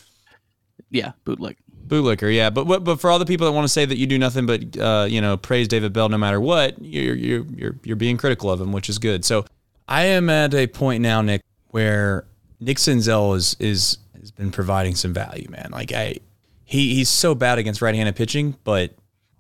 yeah, 0.93 1.13
bootlick, 1.25 1.57
bootlicker, 1.89 2.33
yeah. 2.33 2.51
But 2.51 2.85
but 2.85 3.01
for 3.01 3.11
all 3.11 3.19
the 3.19 3.27
people 3.27 3.47
that 3.47 3.53
want 3.53 3.65
to 3.65 3.73
say 3.73 3.85
that 3.85 3.97
you 3.97 4.07
do 4.07 4.19
nothing 4.19 4.47
but 4.47 4.79
uh, 4.79 5.07
you 5.09 5.21
know 5.21 5.37
praise 5.37 5.67
David 5.67 5.93
Bell 5.93 6.09
no 6.09 6.19
matter 6.19 6.41
what, 6.41 6.81
you're 6.81 7.17
you're 7.17 7.45
you're 7.57 7.77
you're 7.83 7.97
being 7.97 8.17
critical 8.17 8.51
of 8.51 8.61
him, 8.61 8.73
which 8.73 8.89
is 8.89 8.99
good. 8.99 9.25
So 9.25 9.45
I 9.89 10.05
am 10.05 10.31
at 10.31 10.55
a 10.55 10.67
point 10.69 11.03
now, 11.03 11.23
Nick, 11.23 11.43
where 11.69 12.27
Nick 12.61 12.77
Senzel 12.77 13.37
is 13.37 13.57
is 13.59 13.99
has 14.21 14.31
been 14.31 14.53
providing 14.53 14.95
some 14.95 15.13
value, 15.13 15.49
man. 15.51 15.71
Like 15.73 15.93
I, 15.93 16.19
he 16.65 16.95
he's 16.95 17.09
so 17.09 17.35
bad 17.35 17.59
against 17.59 17.83
right-handed 17.83 18.15
pitching, 18.15 18.57
but 18.65 18.95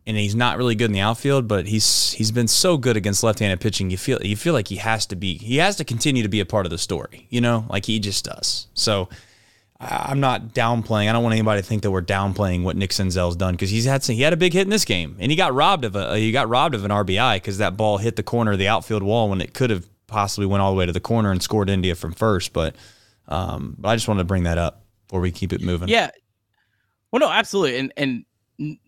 and 0.07 0.17
he's 0.17 0.35
not 0.35 0.59
really 0.59 0.75
good 0.75 0.87
in 0.87 0.93
the 0.93 1.01
outfield, 1.01 1.47
but 1.47 1.67
he's 1.67 2.12
he's 2.12 2.33
been 2.33 2.49
so 2.49 2.77
good 2.77 2.97
against 2.97 3.23
left-handed 3.23 3.61
pitching. 3.61 3.91
You 3.91 3.97
feel 3.97 4.21
you 4.23 4.37
feel 4.37 4.55
like 4.55 4.69
he 4.69 4.77
has 4.77 5.07
to 5.07 5.17
be 5.17 5.38
he 5.38 5.59
has 5.59 5.77
to 5.77 5.85
continue 5.85 6.23
to 6.23 6.29
be 6.29 6.41
a 6.41 6.47
part 6.47 6.67
of 6.67 6.71
the 6.71 6.79
story, 6.79 7.29
you 7.31 7.41
know, 7.41 7.65
like 7.69 7.87
he 7.87 8.01
just 8.01 8.25
does. 8.25 8.67
So 8.75 9.09
I'm 9.85 10.21
not 10.21 10.55
downplaying. 10.55 11.09
I 11.09 11.12
don't 11.12 11.25
want 11.25 11.33
anybody 11.33 11.61
to 11.61 11.66
think 11.66 11.83
that 11.83 11.90
we're 11.90 12.03
downplaying 12.03 12.62
what 12.62 12.77
Nick 12.77 12.90
Senzel's 12.90 13.35
done 13.35 13.55
because 13.55 13.71
he's 13.71 13.85
had 13.85 14.05
some, 14.05 14.14
he 14.14 14.23
had 14.23 14.33
a 14.33 14.37
big 14.37 14.53
hit 14.53 14.62
in 14.62 14.71
this 14.71 14.85
game 14.85 15.16
and 15.18 15.31
he 15.33 15.37
got 15.37 15.53
robbed 15.53 15.85
of 15.85 15.97
a 15.97 16.16
he 16.16 16.31
got 16.31 16.49
robbed 16.49 16.77
of 16.77 16.85
an 16.85 16.92
RBI 16.92 17.37
because 17.37 17.59
that 17.59 17.77
ball 17.77 17.99
hit 17.99 18.14
the 18.14 18.23
corner 18.23 18.53
of 18.53 18.59
the 18.59 18.68
outfield 18.68 19.03
wall 19.03 19.29
when 19.29 19.40
it 19.40 19.55
could 19.55 19.71
have 19.71 19.88
possibly 20.07 20.47
went 20.47 20.62
all 20.62 20.71
the 20.71 20.79
way 20.79 20.87
to 20.87 20.92
the 20.92 21.01
corner 21.01 21.33
and 21.33 21.42
scored 21.42 21.68
India 21.68 21.97
from 21.97 22.12
first. 22.12 22.53
But 22.53 22.77
um, 23.27 23.75
but 23.77 23.88
I 23.88 23.97
just 23.97 24.07
wanted 24.07 24.21
to 24.21 24.27
bring 24.27 24.45
that 24.45 24.57
up 24.57 24.85
before 25.09 25.21
we 25.21 25.33
keep 25.33 25.53
it 25.53 25.61
moving. 25.61 25.88
Yeah. 25.88 26.11
Well, 27.11 27.21
no, 27.21 27.29
absolutely, 27.29 27.79
and 27.79 27.92
and 27.97 28.79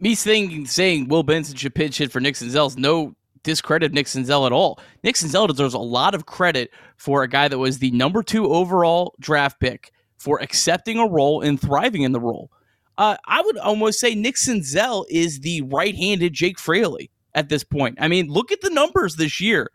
me 0.00 0.16
saying 0.16 0.66
saying 0.66 1.08
Will 1.08 1.22
Benson 1.22 1.54
should 1.54 1.76
pitch 1.76 1.98
hit 1.98 2.10
for 2.10 2.18
Nick 2.18 2.34
Senzel's 2.34 2.76
no 2.76 3.14
discredit 3.44 3.92
Nick 3.92 4.06
Senzel 4.06 4.46
at 4.46 4.52
all. 4.52 4.80
Nick 5.04 5.14
Senzel 5.14 5.46
deserves 5.46 5.74
a 5.74 5.78
lot 5.78 6.14
of 6.14 6.26
credit 6.26 6.72
for 6.96 7.22
a 7.22 7.28
guy 7.28 7.46
that 7.46 7.58
was 7.58 7.78
the 7.78 7.92
number 7.92 8.22
two 8.22 8.52
overall 8.52 9.14
draft 9.20 9.60
pick 9.60 9.92
for 10.16 10.40
accepting 10.40 10.98
a 10.98 11.06
role 11.06 11.40
and 11.42 11.60
thriving 11.60 12.02
in 12.02 12.12
the 12.12 12.20
role. 12.20 12.50
Uh, 12.96 13.16
I 13.26 13.42
would 13.42 13.58
almost 13.58 13.98
say 13.98 14.14
Nick 14.14 14.36
Senzel 14.36 15.04
is 15.10 15.40
the 15.40 15.62
right-handed 15.62 16.32
Jake 16.32 16.58
Fraley 16.58 17.10
at 17.34 17.48
this 17.48 17.64
point. 17.64 17.98
I 18.00 18.08
mean, 18.08 18.28
look 18.28 18.52
at 18.52 18.60
the 18.60 18.70
numbers 18.70 19.16
this 19.16 19.40
year. 19.40 19.70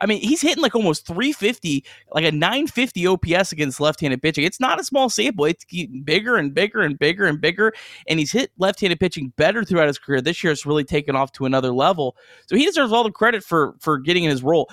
I 0.00 0.06
mean, 0.06 0.22
he's 0.22 0.40
hitting 0.40 0.62
like 0.62 0.74
almost 0.74 1.06
350, 1.06 1.84
like 2.12 2.24
a 2.24 2.32
950 2.32 3.06
OPS 3.06 3.52
against 3.52 3.80
left-handed 3.80 4.22
pitching. 4.22 4.44
It's 4.44 4.60
not 4.60 4.80
a 4.80 4.84
small 4.84 5.10
sample. 5.10 5.44
It's 5.44 5.64
getting 5.64 6.02
bigger 6.02 6.36
and 6.36 6.54
bigger 6.54 6.80
and 6.80 6.98
bigger 6.98 7.26
and 7.26 7.38
bigger. 7.40 7.74
And 8.08 8.18
he's 8.18 8.32
hit 8.32 8.50
left-handed 8.56 8.98
pitching 8.98 9.32
better 9.36 9.62
throughout 9.62 9.88
his 9.88 9.98
career. 9.98 10.22
This 10.22 10.42
year, 10.42 10.52
it's 10.52 10.64
really 10.64 10.84
taken 10.84 11.16
off 11.16 11.32
to 11.32 11.44
another 11.44 11.70
level. 11.70 12.16
So 12.46 12.56
he 12.56 12.64
deserves 12.64 12.92
all 12.92 13.04
the 13.04 13.12
credit 13.12 13.44
for 13.44 13.74
for 13.78 13.98
getting 13.98 14.24
in 14.24 14.30
his 14.30 14.42
role 14.42 14.70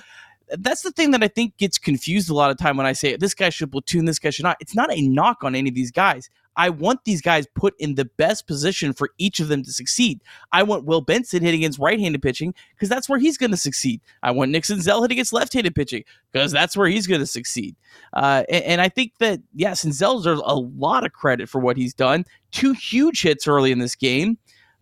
that's 0.58 0.82
the 0.82 0.90
thing 0.90 1.10
that 1.12 1.22
I 1.22 1.28
think 1.28 1.56
gets 1.56 1.78
confused 1.78 2.30
a 2.30 2.34
lot 2.34 2.50
of 2.50 2.56
time 2.56 2.76
when 2.76 2.86
I 2.86 2.92
say 2.92 3.16
this 3.16 3.34
guy 3.34 3.50
should 3.50 3.72
platoon, 3.72 4.04
this 4.04 4.18
guy 4.18 4.30
should 4.30 4.44
not. 4.44 4.56
It's 4.60 4.74
not 4.74 4.92
a 4.92 5.00
knock 5.00 5.44
on 5.44 5.54
any 5.54 5.68
of 5.68 5.74
these 5.74 5.90
guys. 5.90 6.30
I 6.58 6.70
want 6.70 7.04
these 7.04 7.22
guys 7.22 7.46
put 7.54 7.74
in 7.78 7.94
the 7.94 8.04
best 8.04 8.48
position 8.48 8.92
for 8.92 9.10
each 9.16 9.38
of 9.38 9.46
them 9.46 9.62
to 9.62 9.72
succeed. 9.72 10.20
I 10.50 10.64
want 10.64 10.84
Will 10.84 11.00
Benson 11.00 11.40
hitting 11.40 11.60
against 11.60 11.78
right-handed 11.78 12.20
pitching 12.20 12.52
because 12.74 12.88
that's 12.88 13.08
where 13.08 13.20
he's 13.20 13.38
going 13.38 13.52
to 13.52 13.56
succeed. 13.56 14.00
I 14.24 14.32
want 14.32 14.50
Nick 14.50 14.64
Senzel 14.64 15.00
hitting 15.02 15.14
against 15.14 15.32
left-handed 15.32 15.76
pitching 15.76 16.02
because 16.32 16.50
that's 16.50 16.76
where 16.76 16.88
he's 16.88 17.06
going 17.06 17.20
to 17.20 17.26
succeed. 17.26 17.76
Uh, 18.12 18.42
and, 18.48 18.64
and, 18.64 18.80
I 18.80 18.88
think 18.88 19.12
that 19.20 19.40
yeah, 19.54 19.70
Senzel 19.70 20.16
deserves 20.16 20.42
a 20.44 20.56
lot 20.56 21.06
of 21.06 21.12
credit 21.12 21.48
for 21.48 21.60
what 21.60 21.76
he's 21.76 21.94
done. 21.94 22.24
Two 22.50 22.72
huge 22.72 23.22
hits 23.22 23.46
early 23.46 23.70
in 23.70 23.78
this 23.78 23.94
game. 23.94 24.36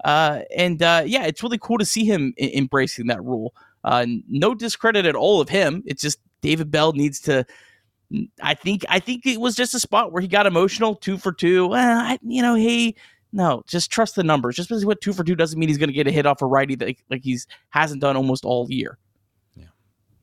Uh, 0.05 0.42
and 0.57 0.83
uh, 0.83 1.02
yeah, 1.05 1.26
it's 1.26 1.42
really 1.42 1.59
cool 1.59 1.79
to 1.79 1.85
see 1.85 2.07
him 2.07 2.33
I- 2.40 2.52
embracing 2.55 3.09
that 3.09 3.22
rule. 3.22 3.55
Uh, 3.87 4.05
no 4.29 4.55
discredit 4.55 5.07
at 5.07 5.14
all 5.14 5.40
of 5.40 5.49
him. 5.49 5.83
It's 5.87 6.03
just 6.03 6.18
David 6.42 6.70
Bell 6.70 6.92
needs 6.92 7.20
to. 7.20 7.46
I 8.42 8.55
think 8.55 8.85
I 8.88 8.99
think 8.99 9.25
it 9.25 9.40
was 9.40 9.57
just 9.57 9.75
a 9.75 9.81
spot 9.81 10.12
where 10.12 10.20
he 10.20 10.29
got 10.29 10.46
emotional, 10.46 10.94
two 10.94 11.16
for 11.16 11.33
two. 11.33 11.72
I, 11.72 12.18
you 12.22 12.42
know, 12.42 12.55
he 12.55 12.96
no, 13.33 13.62
just 13.66 13.90
trust 13.90 14.16
the 14.16 14.22
numbers. 14.22 14.57
Just 14.57 14.68
because 14.68 14.85
went 14.85 15.01
two 15.01 15.12
for 15.12 15.25
two 15.25 15.35
doesn't 15.35 15.59
mean 15.59 15.68
he's 15.68 15.79
going 15.79 15.88
to 15.88 15.94
get 15.94 16.07
a 16.07 16.12
hit 16.12 16.27
off 16.27 16.42
a 16.42 16.46
righty 16.46 16.75
that 16.75 16.96
like 17.11 17.22
he's 17.22 17.46
hasn't 17.70 18.01
done 18.01 18.16
almost 18.16 18.44
all 18.44 18.66
year. 18.68 18.99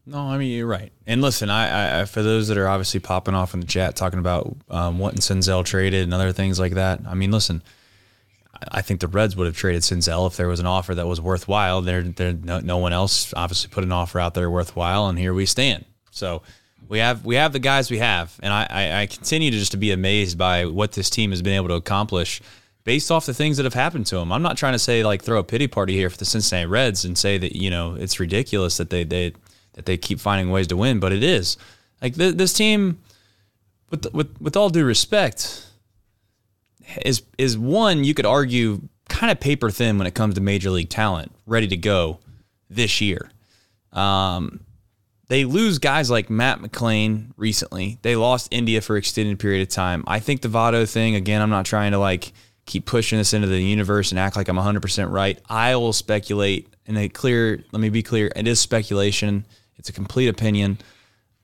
No, 0.06 0.20
I 0.20 0.38
mean 0.38 0.52
you're 0.52 0.68
right. 0.68 0.92
And 1.08 1.22
listen, 1.22 1.50
I, 1.50 2.02
I 2.02 2.06
for 2.06 2.22
those 2.22 2.50
that 2.50 2.58
are 2.58 2.68
obviously 2.68 3.00
popping 3.00 3.36
off 3.36 3.54
in 3.54 3.62
the 3.62 3.66
chat 3.66 3.96
talking 3.96 4.20
about 4.20 4.56
um, 4.70 5.00
wanting 5.00 5.20
Senzel 5.20 5.64
traded 5.64 6.04
and 6.04 6.14
other 6.14 6.34
things 6.34 6.60
like 6.60 6.74
that. 6.74 7.00
I 7.08 7.14
mean, 7.14 7.32
listen, 7.32 7.64
I 8.72 8.82
think 8.82 9.00
the 9.00 9.08
Reds 9.08 9.36
would 9.36 9.48
have 9.48 9.56
traded 9.56 9.82
Senzel 9.82 10.28
if 10.28 10.38
there 10.38 10.48
was 10.48 10.60
an 10.60 10.66
offer 10.66 10.96
that 10.96 11.08
was 11.08 11.20
worthwhile. 11.20 11.82
There, 11.82 12.02
there, 12.04 12.34
no, 12.34 12.60
no 12.60 12.78
one 12.78 12.94
else 12.94 13.34
obviously 13.36 13.70
put 13.70 13.84
an 13.84 13.92
offer 13.92 14.20
out 14.20 14.34
there 14.34 14.50
worthwhile, 14.50 15.08
and 15.08 15.18
here 15.18 15.34
we 15.34 15.46
stand. 15.46 15.86
So 16.12 16.42
we 16.88 17.00
have 17.00 17.26
we 17.26 17.36
have 17.36 17.54
the 17.54 17.60
guys 17.60 17.90
we 17.90 18.00
have, 18.00 18.38
and 18.42 18.54
I, 18.54 18.68
I, 18.70 19.02
I 19.02 19.06
continue 19.08 19.52
to 19.52 19.58
just 19.58 19.72
to 19.72 19.78
be 19.78 19.92
amazed 19.92 20.38
by 20.38 20.66
what 20.66 20.92
this 20.92 21.10
team 21.10 21.32
has 21.32 21.42
been 21.42 21.54
able 21.54 21.70
to 21.70 21.76
accomplish 21.76 22.42
based 22.84 23.12
off 23.12 23.26
the 23.26 23.34
things 23.34 23.58
that 23.58 23.64
have 23.64 23.74
happened 23.74 24.06
to 24.08 24.18
them. 24.18 24.32
I'm 24.32 24.42
not 24.42 24.58
trying 24.58 24.74
to 24.74 24.80
say 24.80 25.04
like 25.04 25.24
throw 25.24 25.40
a 25.40 25.44
pity 25.44 25.68
party 25.68 25.94
here 25.94 26.10
for 26.10 26.18
the 26.18 26.26
Cincinnati 26.26 26.66
Reds 26.66 27.06
and 27.06 27.18
say 27.18 27.38
that 27.38 27.56
you 27.56 27.70
know 27.70 27.96
it's 27.96 28.20
ridiculous 28.20 28.78
that 28.78 28.90
they 28.90 29.04
they 29.04 29.34
that 29.74 29.86
they 29.86 29.98
keep 29.98 30.20
finding 30.20 30.52
ways 30.52 30.68
to 30.68 30.78
win, 30.78 31.00
but 31.00 31.12
it 31.12 31.24
is 31.24 31.58
like 32.02 32.16
th- 32.16 32.36
this 32.36 32.54
team. 32.54 33.00
With, 33.90 34.12
with 34.12 34.42
with 34.42 34.58
all 34.58 34.72
due 34.72 34.86
respect, 34.86 35.68
is 37.06 37.24
is 37.38 37.58
one 37.58 38.04
you 38.04 38.14
could 38.14 38.26
argue 38.26 38.82
kind 39.10 39.32
of 39.32 39.40
paper 39.40 39.70
thin 39.70 39.98
when 39.98 40.08
it 40.08 40.14
comes 40.14 40.36
to 40.36 40.42
major 40.42 40.70
league 40.70 40.90
talent, 40.90 41.32
ready 41.46 41.68
to 41.68 41.78
go 41.78 42.20
this 42.70 43.02
year. 43.02 43.32
Um, 43.92 44.62
they 45.28 45.46
lose 45.46 45.80
guys 45.80 46.10
like 46.10 46.30
Matt 46.30 46.60
McLain 46.60 47.32
recently. 47.38 47.98
They 48.02 48.16
lost 48.16 48.50
India 48.52 48.82
for 48.82 48.98
extended 48.98 49.40
period 49.40 49.62
of 49.62 49.70
time. 49.70 50.04
I 50.08 50.20
think 50.20 50.42
the 50.42 50.48
Votto 50.48 50.90
thing 50.90 51.16
again. 51.16 51.42
I'm 51.42 51.50
not 51.50 51.66
trying 51.66 51.92
to 51.92 51.98
like 51.98 52.34
keep 52.66 52.86
pushing 52.86 53.18
this 53.18 53.34
into 53.34 53.48
the 53.48 53.62
universe 53.62 54.12
and 54.12 54.20
act 54.20 54.36
like 54.36 54.48
I'm 54.48 54.58
100% 54.58 55.12
right. 55.12 55.40
I 55.50 55.76
will 55.76 55.94
speculate, 55.94 56.74
and 56.86 56.98
a 56.98 57.10
clear. 57.10 57.64
Let 57.72 57.80
me 57.80 57.90
be 57.90 58.04
clear. 58.04 58.32
It 58.36 58.48
is 58.48 58.60
speculation. 58.60 59.46
It's 59.78 59.90
a 59.90 59.94
complete 59.94 60.28
opinion. 60.28 60.78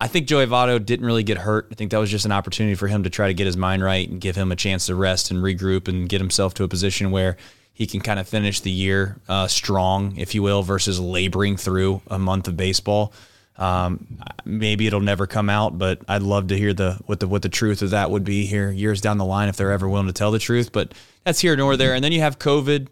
I 0.01 0.07
think 0.07 0.27
Joey 0.27 0.45
Votto 0.45 0.83
didn't 0.83 1.05
really 1.05 1.23
get 1.23 1.37
hurt. 1.37 1.67
I 1.71 1.75
think 1.75 1.91
that 1.91 1.97
was 1.97 2.09
just 2.09 2.25
an 2.25 2.31
opportunity 2.31 2.75
for 2.75 2.87
him 2.87 3.03
to 3.03 3.09
try 3.09 3.27
to 3.27 3.33
get 3.33 3.45
his 3.45 3.57
mind 3.57 3.83
right 3.83 4.07
and 4.07 4.21
give 4.21 4.35
him 4.35 4.51
a 4.51 4.55
chance 4.55 4.85
to 4.85 4.95
rest 4.95 5.29
and 5.29 5.43
regroup 5.43 5.89
and 5.89 6.07
get 6.07 6.21
himself 6.21 6.53
to 6.55 6.63
a 6.63 6.69
position 6.69 7.11
where 7.11 7.35
he 7.73 7.85
can 7.85 7.99
kind 7.99 8.19
of 8.19 8.27
finish 8.27 8.61
the 8.61 8.71
year 8.71 9.17
uh, 9.27 9.47
strong, 9.47 10.15
if 10.17 10.33
you 10.33 10.41
will, 10.41 10.63
versus 10.63 10.99
laboring 10.99 11.57
through 11.57 12.01
a 12.07 12.17
month 12.17 12.47
of 12.47 12.55
baseball. 12.55 13.13
Um, 13.57 14.19
maybe 14.45 14.87
it'll 14.87 15.01
never 15.01 15.27
come 15.27 15.49
out, 15.49 15.77
but 15.77 16.01
I'd 16.07 16.21
love 16.21 16.47
to 16.47 16.57
hear 16.57 16.73
the 16.73 16.97
what 17.05 17.19
the 17.19 17.27
what 17.27 17.41
the 17.41 17.49
truth 17.49 17.81
of 17.81 17.89
that 17.89 18.09
would 18.09 18.23
be 18.23 18.45
here 18.45 18.71
years 18.71 19.01
down 19.01 19.17
the 19.17 19.25
line 19.25 19.49
if 19.49 19.57
they're 19.57 19.73
ever 19.73 19.89
willing 19.89 20.07
to 20.07 20.13
tell 20.13 20.31
the 20.31 20.39
truth. 20.39 20.71
But 20.71 20.93
that's 21.25 21.41
here 21.41 21.57
nor 21.57 21.75
there. 21.75 21.93
And 21.93 22.01
then 22.01 22.13
you 22.13 22.21
have 22.21 22.39
COVID. 22.39 22.87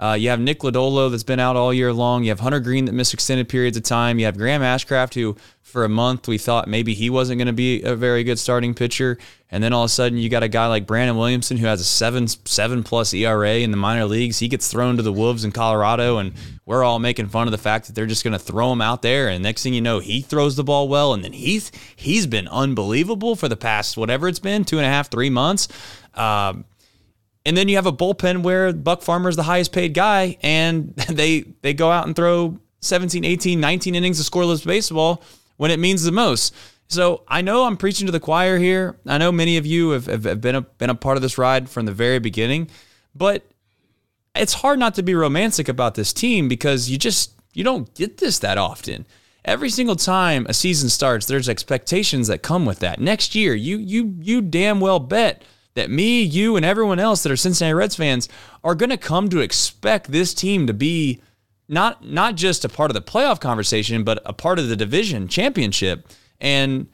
Uh, 0.00 0.14
you 0.14 0.30
have 0.30 0.40
Nick 0.40 0.60
Lodolo 0.60 1.10
that's 1.10 1.22
been 1.22 1.38
out 1.38 1.56
all 1.56 1.74
year 1.74 1.92
long. 1.92 2.24
You 2.24 2.30
have 2.30 2.40
Hunter 2.40 2.58
Greene 2.58 2.86
that 2.86 2.92
missed 2.92 3.12
extended 3.12 3.50
periods 3.50 3.76
of 3.76 3.82
time. 3.82 4.18
You 4.18 4.24
have 4.24 4.38
Graham 4.38 4.62
Ashcraft, 4.62 5.12
who 5.12 5.36
for 5.62 5.84
a 5.84 5.90
month 5.90 6.26
we 6.26 6.38
thought 6.38 6.66
maybe 6.66 6.94
he 6.94 7.10
wasn't 7.10 7.38
going 7.38 7.46
to 7.46 7.52
be 7.52 7.82
a 7.82 7.94
very 7.94 8.24
good 8.24 8.38
starting 8.38 8.72
pitcher, 8.72 9.18
and 9.50 9.62
then 9.62 9.74
all 9.74 9.82
of 9.84 9.86
a 9.86 9.90
sudden 9.90 10.16
you 10.16 10.30
got 10.30 10.42
a 10.42 10.48
guy 10.48 10.66
like 10.68 10.86
Brandon 10.86 11.18
Williamson 11.18 11.58
who 11.58 11.66
has 11.66 11.82
a 11.82 11.84
seven 11.84 12.28
seven 12.28 12.82
plus 12.82 13.12
ERA 13.12 13.56
in 13.56 13.72
the 13.72 13.76
minor 13.76 14.06
leagues. 14.06 14.38
He 14.38 14.48
gets 14.48 14.68
thrown 14.68 14.96
to 14.96 15.02
the 15.02 15.12
Wolves 15.12 15.44
in 15.44 15.52
Colorado, 15.52 16.16
and 16.16 16.32
we're 16.64 16.82
all 16.82 16.98
making 16.98 17.28
fun 17.28 17.46
of 17.46 17.52
the 17.52 17.58
fact 17.58 17.86
that 17.86 17.94
they're 17.94 18.06
just 18.06 18.24
going 18.24 18.32
to 18.32 18.38
throw 18.38 18.72
him 18.72 18.80
out 18.80 19.02
there. 19.02 19.28
And 19.28 19.42
next 19.42 19.62
thing 19.62 19.74
you 19.74 19.82
know, 19.82 19.98
he 19.98 20.22
throws 20.22 20.56
the 20.56 20.64
ball 20.64 20.88
well, 20.88 21.12
and 21.12 21.22
then 21.22 21.34
he's 21.34 21.70
he's 21.94 22.26
been 22.26 22.48
unbelievable 22.48 23.36
for 23.36 23.48
the 23.48 23.56
past 23.56 23.98
whatever 23.98 24.28
it's 24.28 24.38
been 24.38 24.64
two 24.64 24.78
and 24.78 24.86
a 24.86 24.90
half 24.90 25.10
three 25.10 25.30
months. 25.30 25.68
Um, 26.14 26.64
and 27.44 27.56
then 27.56 27.68
you 27.68 27.76
have 27.76 27.86
a 27.86 27.92
bullpen 27.92 28.42
where 28.42 28.72
Buck 28.72 29.02
Farmer 29.02 29.28
is 29.28 29.36
the 29.36 29.42
highest 29.42 29.72
paid 29.72 29.94
guy, 29.94 30.36
and 30.42 30.94
they 31.08 31.42
they 31.62 31.74
go 31.74 31.90
out 31.90 32.06
and 32.06 32.14
throw 32.14 32.58
17, 32.80 33.24
18, 33.24 33.60
19 33.60 33.94
innings 33.94 34.20
of 34.20 34.26
scoreless 34.26 34.64
baseball 34.64 35.22
when 35.56 35.70
it 35.70 35.78
means 35.78 36.02
the 36.02 36.12
most. 36.12 36.54
So 36.88 37.22
I 37.28 37.40
know 37.42 37.64
I'm 37.64 37.76
preaching 37.76 38.06
to 38.06 38.12
the 38.12 38.20
choir 38.20 38.58
here. 38.58 38.96
I 39.06 39.18
know 39.18 39.30
many 39.30 39.56
of 39.58 39.66
you 39.66 39.90
have, 39.90 40.06
have 40.06 40.40
been 40.40 40.56
a, 40.56 40.62
been 40.62 40.90
a 40.90 40.94
part 40.94 41.16
of 41.16 41.22
this 41.22 41.38
ride 41.38 41.70
from 41.70 41.86
the 41.86 41.92
very 41.92 42.18
beginning, 42.18 42.68
but 43.14 43.44
it's 44.34 44.54
hard 44.54 44.78
not 44.78 44.96
to 44.96 45.02
be 45.02 45.14
romantic 45.14 45.68
about 45.68 45.94
this 45.94 46.12
team 46.12 46.48
because 46.48 46.90
you 46.90 46.98
just 46.98 47.32
you 47.52 47.62
don't 47.64 47.94
get 47.94 48.18
this 48.18 48.38
that 48.40 48.58
often. 48.58 49.06
Every 49.44 49.70
single 49.70 49.96
time 49.96 50.46
a 50.48 50.54
season 50.54 50.88
starts, 50.88 51.26
there's 51.26 51.48
expectations 51.48 52.26
that 52.26 52.42
come 52.42 52.66
with 52.66 52.80
that. 52.80 53.00
Next 53.00 53.34
year, 53.34 53.54
you 53.54 53.78
you 53.78 54.16
you 54.20 54.42
damn 54.42 54.80
well 54.80 54.98
bet 54.98 55.42
that 55.80 55.90
me, 55.90 56.22
you, 56.22 56.56
and 56.56 56.64
everyone 56.64 57.00
else 57.00 57.22
that 57.22 57.32
are 57.32 57.36
Cincinnati 57.36 57.74
Reds 57.74 57.96
fans 57.96 58.28
are 58.62 58.74
going 58.74 58.90
to 58.90 58.98
come 58.98 59.30
to 59.30 59.40
expect 59.40 60.12
this 60.12 60.34
team 60.34 60.66
to 60.66 60.74
be 60.74 61.20
not 61.68 62.04
not 62.04 62.34
just 62.34 62.64
a 62.64 62.68
part 62.68 62.90
of 62.90 62.94
the 62.94 63.00
playoff 63.00 63.40
conversation, 63.40 64.04
but 64.04 64.20
a 64.26 64.32
part 64.32 64.58
of 64.58 64.68
the 64.68 64.76
division 64.76 65.26
championship. 65.28 66.06
And 66.40 66.88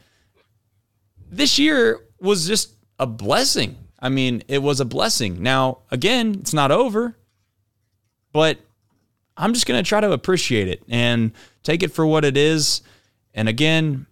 this 1.29 1.59
year 1.59 2.01
was 2.21 2.47
just 2.47 2.75
a 2.99 3.07
blessing. 3.07 3.77
I 3.99 4.09
mean, 4.09 4.43
it 4.47 4.63
was 4.63 4.81
a 4.81 4.85
blessing. 4.85 5.43
Now, 5.43 5.79
again, 5.91 6.37
it's 6.41 6.55
not 6.55 6.71
over, 6.71 7.17
but 8.33 8.59
I'm 9.37 9.53
just 9.53 9.67
going 9.67 9.83
to 9.83 9.89
try 9.89 10.01
to 10.01 10.13
appreciate 10.13 10.69
it 10.69 10.83
and 10.89 11.33
take 11.63 11.83
it 11.83 11.93
for 11.93 12.07
what 12.07 12.25
it 12.25 12.37
is. 12.37 12.83
And 13.35 13.49
again, 13.49 14.07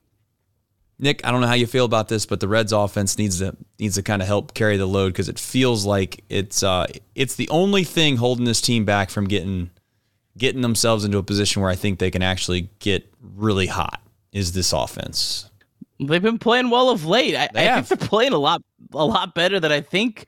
Nick, 0.98 1.26
I 1.26 1.32
don't 1.32 1.40
know 1.40 1.46
how 1.46 1.54
you 1.54 1.66
feel 1.66 1.84
about 1.84 2.08
this, 2.08 2.24
but 2.24 2.40
the 2.40 2.48
Reds 2.48 2.72
offense 2.72 3.18
needs 3.18 3.40
to 3.40 3.56
needs 3.78 3.96
to 3.96 4.02
kind 4.02 4.22
of 4.22 4.28
help 4.28 4.54
carry 4.54 4.76
the 4.76 4.86
load 4.86 5.12
because 5.12 5.28
it 5.28 5.38
feels 5.38 5.84
like 5.84 6.22
it's 6.28 6.62
uh, 6.62 6.86
it's 7.14 7.34
the 7.34 7.48
only 7.48 7.84
thing 7.84 8.16
holding 8.16 8.44
this 8.44 8.60
team 8.60 8.84
back 8.84 9.10
from 9.10 9.26
getting 9.26 9.70
getting 10.38 10.62
themselves 10.62 11.04
into 11.04 11.18
a 11.18 11.22
position 11.22 11.62
where 11.62 11.70
I 11.70 11.74
think 11.74 11.98
they 11.98 12.10
can 12.10 12.22
actually 12.22 12.70
get 12.78 13.12
really 13.20 13.66
hot. 13.66 14.00
Is 14.32 14.52
this 14.52 14.72
offense? 14.72 15.50
They've 16.00 16.22
been 16.22 16.38
playing 16.38 16.70
well 16.70 16.90
of 16.90 17.04
late. 17.04 17.36
I, 17.36 17.48
I 17.54 17.80
think 17.82 18.00
they're 18.00 18.08
playing 18.08 18.32
a 18.32 18.38
lot 18.38 18.62
a 18.92 19.04
lot 19.04 19.34
better 19.34 19.58
than 19.58 19.72
I 19.72 19.80
think 19.80 20.26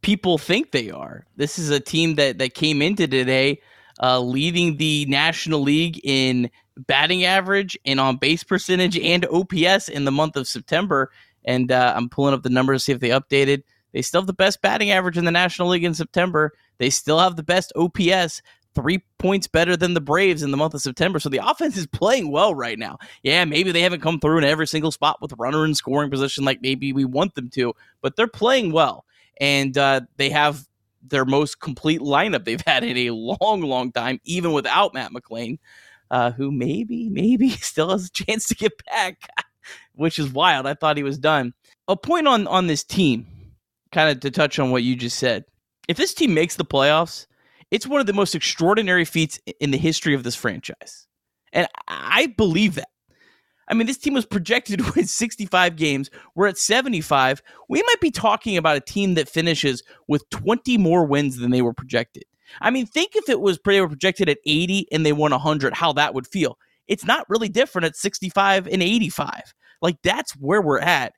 people 0.00 0.38
think 0.38 0.70
they 0.70 0.90
are. 0.90 1.26
This 1.36 1.58
is 1.58 1.68
a 1.70 1.80
team 1.80 2.14
that 2.14 2.38
that 2.38 2.54
came 2.54 2.80
into 2.80 3.06
today 3.06 3.60
uh, 4.02 4.20
leading 4.20 4.76
the 4.76 5.06
National 5.08 5.60
League 5.60 6.00
in 6.04 6.50
batting 6.76 7.24
average 7.24 7.78
and 7.84 8.00
on 8.00 8.16
base 8.16 8.44
percentage 8.44 8.98
and 8.98 9.26
OPS 9.26 9.88
in 9.88 10.04
the 10.04 10.12
month 10.12 10.36
of 10.36 10.46
September. 10.46 11.10
And 11.44 11.70
uh, 11.70 11.94
I'm 11.96 12.08
pulling 12.08 12.34
up 12.34 12.42
the 12.42 12.50
numbers 12.50 12.82
to 12.82 12.84
see 12.84 12.92
if 12.92 13.00
they 13.00 13.10
updated. 13.10 13.62
They 13.92 14.02
still 14.02 14.20
have 14.20 14.26
the 14.26 14.32
best 14.32 14.60
batting 14.60 14.90
average 14.90 15.16
in 15.16 15.24
the 15.24 15.30
National 15.30 15.68
League 15.68 15.84
in 15.84 15.94
September. 15.94 16.52
They 16.78 16.90
still 16.90 17.18
have 17.18 17.36
the 17.36 17.42
best 17.42 17.72
OPS, 17.76 18.42
three 18.74 19.02
points 19.18 19.46
better 19.46 19.76
than 19.76 19.94
the 19.94 20.00
Braves 20.00 20.42
in 20.42 20.50
the 20.50 20.56
month 20.56 20.74
of 20.74 20.82
September. 20.82 21.18
So 21.18 21.30
the 21.30 21.40
offense 21.48 21.76
is 21.76 21.86
playing 21.86 22.30
well 22.30 22.54
right 22.54 22.78
now. 22.78 22.98
Yeah, 23.22 23.44
maybe 23.46 23.72
they 23.72 23.80
haven't 23.80 24.02
come 24.02 24.20
through 24.20 24.38
in 24.38 24.44
every 24.44 24.66
single 24.66 24.92
spot 24.92 25.22
with 25.22 25.32
runner 25.38 25.64
in 25.64 25.74
scoring 25.74 26.10
position 26.10 26.44
like 26.44 26.60
maybe 26.60 26.92
we 26.92 27.04
want 27.04 27.34
them 27.34 27.48
to, 27.50 27.74
but 28.02 28.16
they're 28.16 28.26
playing 28.26 28.72
well. 28.72 29.06
And 29.40 29.76
uh, 29.78 30.02
they 30.18 30.30
have 30.30 30.66
their 31.02 31.24
most 31.24 31.60
complete 31.60 32.00
lineup 32.00 32.44
they've 32.44 32.60
had 32.66 32.84
in 32.84 32.96
a 32.96 33.10
long, 33.10 33.62
long 33.62 33.92
time, 33.92 34.20
even 34.24 34.52
without 34.52 34.94
Matt 34.94 35.12
McLain, 35.12 35.58
uh, 36.10 36.32
who 36.32 36.50
maybe, 36.50 37.08
maybe 37.08 37.50
still 37.56 37.90
has 37.90 38.06
a 38.06 38.10
chance 38.10 38.46
to 38.48 38.54
get 38.54 38.72
back, 38.86 39.28
which 39.94 40.18
is 40.18 40.32
wild. 40.32 40.66
I 40.66 40.74
thought 40.74 40.96
he 40.96 41.02
was 41.02 41.18
done. 41.18 41.54
A 41.88 41.96
point 41.96 42.26
on 42.26 42.46
on 42.46 42.66
this 42.66 42.82
team, 42.82 43.26
kind 43.92 44.10
of 44.10 44.20
to 44.20 44.30
touch 44.30 44.58
on 44.58 44.70
what 44.70 44.82
you 44.82 44.96
just 44.96 45.18
said. 45.18 45.44
If 45.88 45.96
this 45.96 46.14
team 46.14 46.34
makes 46.34 46.56
the 46.56 46.64
playoffs, 46.64 47.26
it's 47.70 47.86
one 47.86 48.00
of 48.00 48.06
the 48.06 48.12
most 48.12 48.34
extraordinary 48.34 49.04
feats 49.04 49.40
in 49.60 49.70
the 49.70 49.78
history 49.78 50.14
of 50.14 50.24
this 50.24 50.34
franchise. 50.34 51.06
And 51.52 51.68
I 51.88 52.26
believe 52.36 52.74
that. 52.74 52.88
I 53.68 53.74
mean, 53.74 53.86
this 53.86 53.98
team 53.98 54.14
was 54.14 54.26
projected 54.26 54.78
to 54.84 54.92
win 54.94 55.06
65 55.06 55.76
games. 55.76 56.10
We're 56.34 56.48
at 56.48 56.58
75. 56.58 57.42
We 57.68 57.82
might 57.82 58.00
be 58.00 58.10
talking 58.10 58.56
about 58.56 58.76
a 58.76 58.80
team 58.80 59.14
that 59.14 59.28
finishes 59.28 59.82
with 60.06 60.28
20 60.30 60.78
more 60.78 61.04
wins 61.04 61.36
than 61.36 61.50
they 61.50 61.62
were 61.62 61.74
projected. 61.74 62.24
I 62.60 62.70
mean, 62.70 62.86
think 62.86 63.16
if 63.16 63.28
it 63.28 63.40
was 63.40 63.58
they 63.64 63.80
were 63.80 63.88
projected 63.88 64.28
at 64.28 64.38
80 64.44 64.88
and 64.92 65.04
they 65.04 65.12
won 65.12 65.32
100, 65.32 65.74
how 65.74 65.92
that 65.94 66.14
would 66.14 66.26
feel. 66.26 66.58
It's 66.86 67.04
not 67.04 67.28
really 67.28 67.48
different 67.48 67.86
at 67.86 67.96
65 67.96 68.66
and 68.66 68.82
85. 68.82 69.54
Like 69.82 69.96
that's 70.02 70.32
where 70.32 70.62
we're 70.62 70.80
at. 70.80 71.12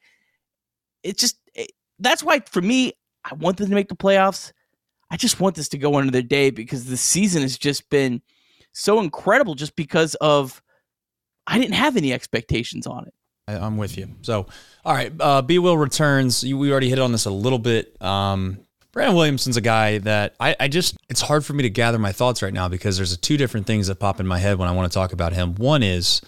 It's 1.03 1.21
just 1.21 1.39
it, 1.55 1.71
that's 1.99 2.23
why 2.23 2.41
for 2.41 2.63
me, 2.63 2.93
I 3.25 3.35
want 3.35 3.59
them 3.59 3.69
to 3.69 3.75
make 3.75 3.89
the 3.89 3.97
playoffs. 3.97 4.53
I 5.11 5.17
just 5.17 5.41
want 5.41 5.57
this 5.57 5.69
to 5.71 5.79
go 5.79 5.97
another 5.99 6.23
day 6.23 6.51
because 6.51 6.87
the 6.87 6.97
season 6.97 7.43
has 7.43 7.57
just 7.57 7.89
been 7.91 8.23
so 8.73 9.01
incredible 9.01 9.55
just 9.55 9.75
because 9.77 10.15
of 10.17 10.63
I 11.47 11.59
didn't 11.59 11.75
have 11.75 11.97
any 11.97 12.13
expectations 12.13 12.87
on 12.87 13.07
it. 13.07 13.15
I'm 13.49 13.79
with 13.79 13.97
you. 13.97 14.09
So, 14.21 14.47
all 14.85 14.93
right, 14.93 15.11
uh, 15.19 15.41
B. 15.41 15.59
Will 15.59 15.79
returns. 15.79 16.45
You, 16.45 16.59
we 16.59 16.71
already 16.71 16.91
hit 16.91 16.99
on 16.99 17.13
this 17.13 17.25
a 17.25 17.31
little 17.31 17.59
bit. 17.59 18.01
Um, 18.03 18.59
Brandon 18.99 19.15
Williamson's 19.15 19.57
a 19.57 19.61
guy 19.61 19.99
that 19.99 20.35
I, 20.41 20.57
I 20.59 20.67
just, 20.67 20.97
it's 21.09 21.21
hard 21.21 21.45
for 21.45 21.53
me 21.53 21.63
to 21.63 21.71
gather 21.71 22.01
my 22.01 22.11
thoughts 22.11 22.43
right 22.43 22.53
now 22.53 22.69
because 22.69 22.97
there's 22.97 23.13
a 23.13 23.17
two 23.17 23.37
different 23.37 23.65
things 23.65 23.87
that 23.87 24.01
pop 24.01 24.19
in 24.19 24.27
my 24.27 24.39
head 24.39 24.59
when 24.59 24.69
I 24.69 24.73
want 24.73 24.91
to 24.91 24.95
talk 24.99 25.13
about 25.13 25.33
him. 25.33 25.55
One 25.55 25.85
is, 25.85 26.21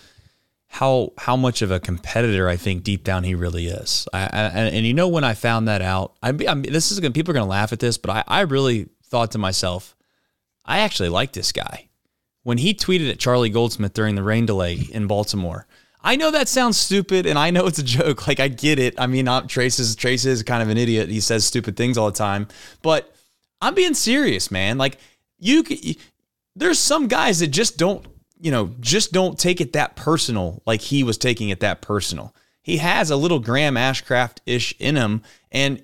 how 0.69 1.13
how 1.19 1.35
much 1.35 1.63
of 1.63 1.73
a 1.73 1.81
competitor 1.81 2.49
I 2.49 2.57
think 2.57 2.85
deep 2.85 3.03
down 3.03 3.25
he 3.25 3.35
really 3.35 3.67
is. 3.67 4.07
I, 4.13 4.21
I, 4.21 4.47
and, 4.69 4.87
you 4.87 4.95
know 4.95 5.09
when 5.09 5.25
I 5.25 5.35
found 5.35 5.67
that 5.67 5.83
out, 5.83 6.15
I, 6.23 6.31
this 6.31 6.93
is 6.93 7.01
gonna 7.01 7.13
people 7.13 7.33
are 7.33 7.35
gonna 7.35 7.47
laugh 7.47 7.73
at 7.73 7.81
this, 7.81 7.99
but 7.99 8.11
I, 8.13 8.25
I 8.29 8.41
really 8.43 8.89
thought 9.07 9.33
to 9.33 9.39
myself, 9.39 9.97
I 10.65 10.79
actually 10.79 11.09
like 11.09 11.33
this 11.33 11.51
guy. 11.51 11.89
When 12.45 12.59
he 12.59 12.73
tweeted 12.73 13.11
at 13.11 13.19
Charlie 13.19 13.51
Goldsmith 13.51 13.95
during 13.95 14.15
the 14.15 14.23
rain 14.23 14.47
delay 14.47 14.79
in 14.93 15.09
Baltimore, 15.09 15.67
I 16.03 16.17
know 16.17 16.31
that 16.31 16.49
sounds 16.49 16.77
stupid, 16.77 17.27
and 17.27 17.39
I 17.39 17.51
know 17.51 17.67
it's 17.67 17.79
a 17.79 17.83
joke. 17.83 18.27
Like 18.27 18.41
I 18.41 18.49
get 18.49 18.79
it. 18.79 18.95
I 18.99 19.07
mean, 19.07 19.25
not 19.25 19.49
Trace 19.49 19.79
is 19.79 19.97
Trace 19.97 20.25
is 20.25 20.43
kind 20.43 20.63
of 20.63 20.69
an 20.69 20.79
idiot. 20.79 21.09
He 21.09 21.21
says 21.21 21.45
stupid 21.45 21.77
things 21.77 21.99
all 21.99 22.11
the 22.11 22.17
time, 22.17 22.49
but 22.83 23.15
I'm 23.61 23.75
being 23.75 23.95
serious, 23.95 24.51
man. 24.51 24.79
Like 24.79 24.99
you, 25.39 25.65
there's 26.55 26.79
some 26.79 27.09
guys 27.09 27.41
that 27.41 27.49
just 27.49 27.77
don't 27.77 28.07
you 28.41 28.51
know, 28.51 28.75
just 28.81 29.13
don't 29.13 29.39
take 29.39 29.61
it 29.61 29.75
that 29.75 29.97
personal 29.97 30.63
like 30.67 30.81
he 30.81 31.05
was 31.05 31.19
taking 31.19 31.51
it 31.51 31.61
that 31.61 31.83
personal. 31.83 32.35
He 32.63 32.79
has 32.79 33.11
a 33.11 33.17
little 33.17 33.39
Graham 33.39 33.75
Ashcraft 33.75 34.39
ish 34.47 34.75
in 34.79 34.97
him. 34.97 35.23
And 35.53 35.83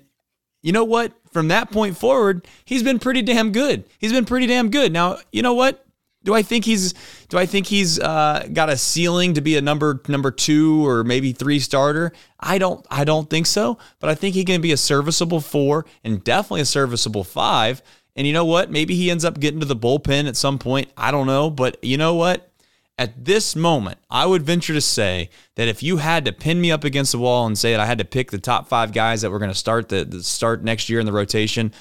you 0.61 0.71
know 0.71 0.83
what? 0.83 1.13
From 1.31 1.49
that 1.49 1.71
point 1.71 1.97
forward, 1.97 2.47
he's 2.65 2.83
been 2.83 2.99
pretty 2.99 3.21
damn 3.21 3.51
good. 3.51 3.83
He's 3.99 4.11
been 4.11 4.25
pretty 4.25 4.47
damn 4.47 4.69
good. 4.69 4.91
Now, 4.91 5.17
you 5.31 5.43
know 5.43 5.53
what? 5.53 5.85
Do 6.27 6.33
I 6.33 6.41
think 6.41 6.65
he's 6.65 6.93
do 7.29 7.37
I 7.37 7.45
think 7.45 7.67
he's 7.67 8.01
uh, 8.01 8.49
got 8.51 8.67
a 8.67 8.75
ceiling 8.75 9.35
to 9.35 9.41
be 9.41 9.55
a 9.55 9.61
number 9.61 10.01
number 10.09 10.29
two 10.29 10.85
or 10.85 11.05
maybe 11.05 11.31
three 11.31 11.57
starter? 11.57 12.11
I 12.37 12.57
don't 12.57 12.85
I 12.91 13.05
don't 13.05 13.29
think 13.29 13.45
so. 13.45 13.77
But 14.01 14.09
I 14.09 14.15
think 14.15 14.35
he 14.35 14.43
can 14.43 14.59
be 14.59 14.73
a 14.73 14.77
serviceable 14.77 15.39
four 15.39 15.85
and 16.03 16.21
definitely 16.21 16.59
a 16.59 16.65
serviceable 16.65 17.23
five. 17.23 17.81
And 18.17 18.27
you 18.27 18.33
know 18.33 18.43
what? 18.43 18.69
Maybe 18.69 18.93
he 18.93 19.09
ends 19.09 19.23
up 19.23 19.39
getting 19.39 19.61
to 19.61 19.65
the 19.65 19.73
bullpen 19.73 20.27
at 20.27 20.35
some 20.35 20.59
point. 20.59 20.89
I 20.97 21.11
don't 21.11 21.27
know. 21.27 21.49
But 21.49 21.81
you 21.81 21.95
know 21.95 22.15
what? 22.15 22.51
At 22.99 23.23
this 23.23 23.55
moment, 23.55 23.97
I 24.11 24.25
would 24.25 24.43
venture 24.43 24.73
to 24.73 24.81
say 24.81 25.29
that 25.55 25.69
if 25.69 25.81
you 25.81 25.95
had 25.95 26.25
to 26.25 26.33
pin 26.33 26.59
me 26.59 26.73
up 26.73 26.83
against 26.83 27.13
the 27.13 27.19
wall 27.19 27.47
and 27.47 27.57
say 27.57 27.71
that 27.71 27.79
I 27.79 27.85
had 27.85 27.99
to 27.99 28.05
pick 28.05 28.31
the 28.31 28.37
top 28.37 28.67
five 28.67 28.91
guys 28.91 29.21
that 29.21 29.31
were 29.31 29.39
going 29.39 29.51
to 29.51 29.57
start 29.57 29.87
the, 29.87 30.03
the 30.03 30.21
start 30.23 30.61
next 30.61 30.89
year 30.89 30.99
in 30.99 31.05
the 31.05 31.13
rotation, 31.13 31.71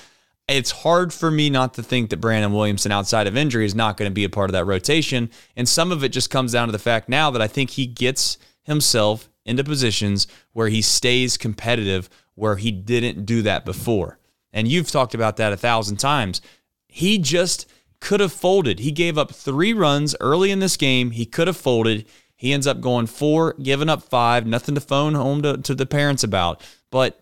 it's 0.48 0.70
hard 0.70 1.12
for 1.12 1.30
me 1.30 1.50
not 1.50 1.74
to 1.74 1.82
think 1.82 2.11
that 2.11 2.20
Brandon 2.20 2.52
Williamson, 2.52 2.92
outside 2.92 3.26
of 3.26 3.37
injury, 3.37 3.66
is 3.66 3.74
not 3.74 3.96
going 3.96 4.11
to 4.11 4.14
be 4.14 4.24
a 4.24 4.30
part 4.30 4.48
of 4.48 4.52
that 4.52 4.64
rotation. 4.64 5.30
And 5.56 5.68
some 5.68 5.90
of 5.90 6.04
it 6.04 6.11
just 6.11 6.30
comes 6.30 6.52
down 6.52 6.68
to 6.68 6.72
the 6.72 6.78
fact 6.78 7.09
now 7.09 7.30
that 7.30 7.42
I 7.42 7.48
think 7.48 7.70
he 7.70 7.87
gets 7.87 8.38
himself 8.62 9.28
into 9.44 9.64
positions 9.64 10.26
where 10.52 10.68
he 10.68 10.82
stays 10.82 11.37
competitive, 11.37 12.09
where 12.35 12.56
he 12.56 12.70
didn't 12.70 13.26
do 13.26 13.42
that 13.42 13.64
before. 13.64 14.18
And 14.52 14.68
you've 14.68 14.90
talked 14.90 15.14
about 15.14 15.37
that 15.37 15.52
a 15.52 15.56
thousand 15.56 15.96
times. 15.96 16.40
He 16.87 17.18
just 17.18 17.68
could 18.00 18.20
have 18.20 18.32
folded. 18.32 18.78
He 18.78 18.92
gave 18.92 19.18
up 19.18 19.32
three 19.32 19.72
runs 19.72 20.14
early 20.20 20.50
in 20.50 20.61
this 20.61 20.76
game. 20.76 21.11
He 21.11 21.26
could 21.26 21.46
have 21.48 21.56
folded. 21.56 22.06
He 22.37 22.52
ends 22.52 22.66
up 22.66 22.80
going 22.80 23.06
four, 23.06 23.54
giving 23.54 23.88
up 23.88 24.02
five, 24.02 24.46
nothing 24.46 24.74
to 24.74 24.80
phone 24.80 25.14
home 25.14 25.42
to, 25.42 25.56
to 25.59 25.74
the 25.74 25.87
parents 25.87 26.22
about. 26.22 26.62
But 26.90 27.20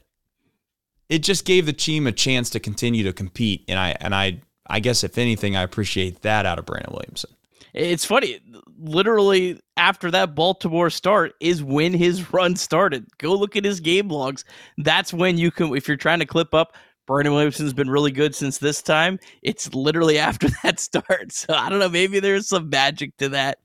it 1.08 1.20
just 1.20 1.44
gave 1.44 1.66
the 1.66 1.72
team 1.72 2.06
a 2.06 2.12
chance 2.12 2.50
to 2.50 2.60
continue 2.60 3.04
to 3.04 3.12
compete. 3.12 3.64
And 3.68 3.78
I 3.78 3.96
and 4.00 4.14
I 4.14 4.40
I 4.66 4.80
guess 4.80 5.04
if 5.04 5.18
anything, 5.18 5.56
I 5.56 5.62
appreciate 5.62 6.22
that 6.22 6.46
out 6.46 6.58
of 6.58 6.66
Brandon 6.66 6.92
Williamson. 6.92 7.30
It's 7.72 8.04
funny. 8.04 8.40
Literally 8.78 9.60
after 9.76 10.10
that 10.12 10.34
Baltimore 10.34 10.90
start 10.90 11.34
is 11.40 11.62
when 11.62 11.92
his 11.92 12.32
run 12.32 12.56
started. 12.56 13.06
Go 13.18 13.34
look 13.34 13.56
at 13.56 13.64
his 13.64 13.80
game 13.80 14.08
logs. 14.08 14.44
That's 14.78 15.12
when 15.12 15.38
you 15.38 15.50
can 15.50 15.76
if 15.76 15.88
you're 15.88 15.96
trying 15.96 16.20
to 16.20 16.26
clip 16.26 16.54
up 16.54 16.76
Brandon 17.06 17.34
Williamson's 17.34 17.74
been 17.74 17.90
really 17.90 18.12
good 18.12 18.34
since 18.34 18.58
this 18.58 18.80
time. 18.82 19.18
It's 19.42 19.74
literally 19.74 20.18
after 20.30 20.48
that 20.62 20.80
start. 20.80 21.32
So 21.32 21.54
I 21.54 21.68
don't 21.68 21.78
know. 21.78 21.88
Maybe 21.88 22.20
there's 22.20 22.48
some 22.48 22.70
magic 22.70 23.16
to 23.18 23.28
that. 23.30 23.58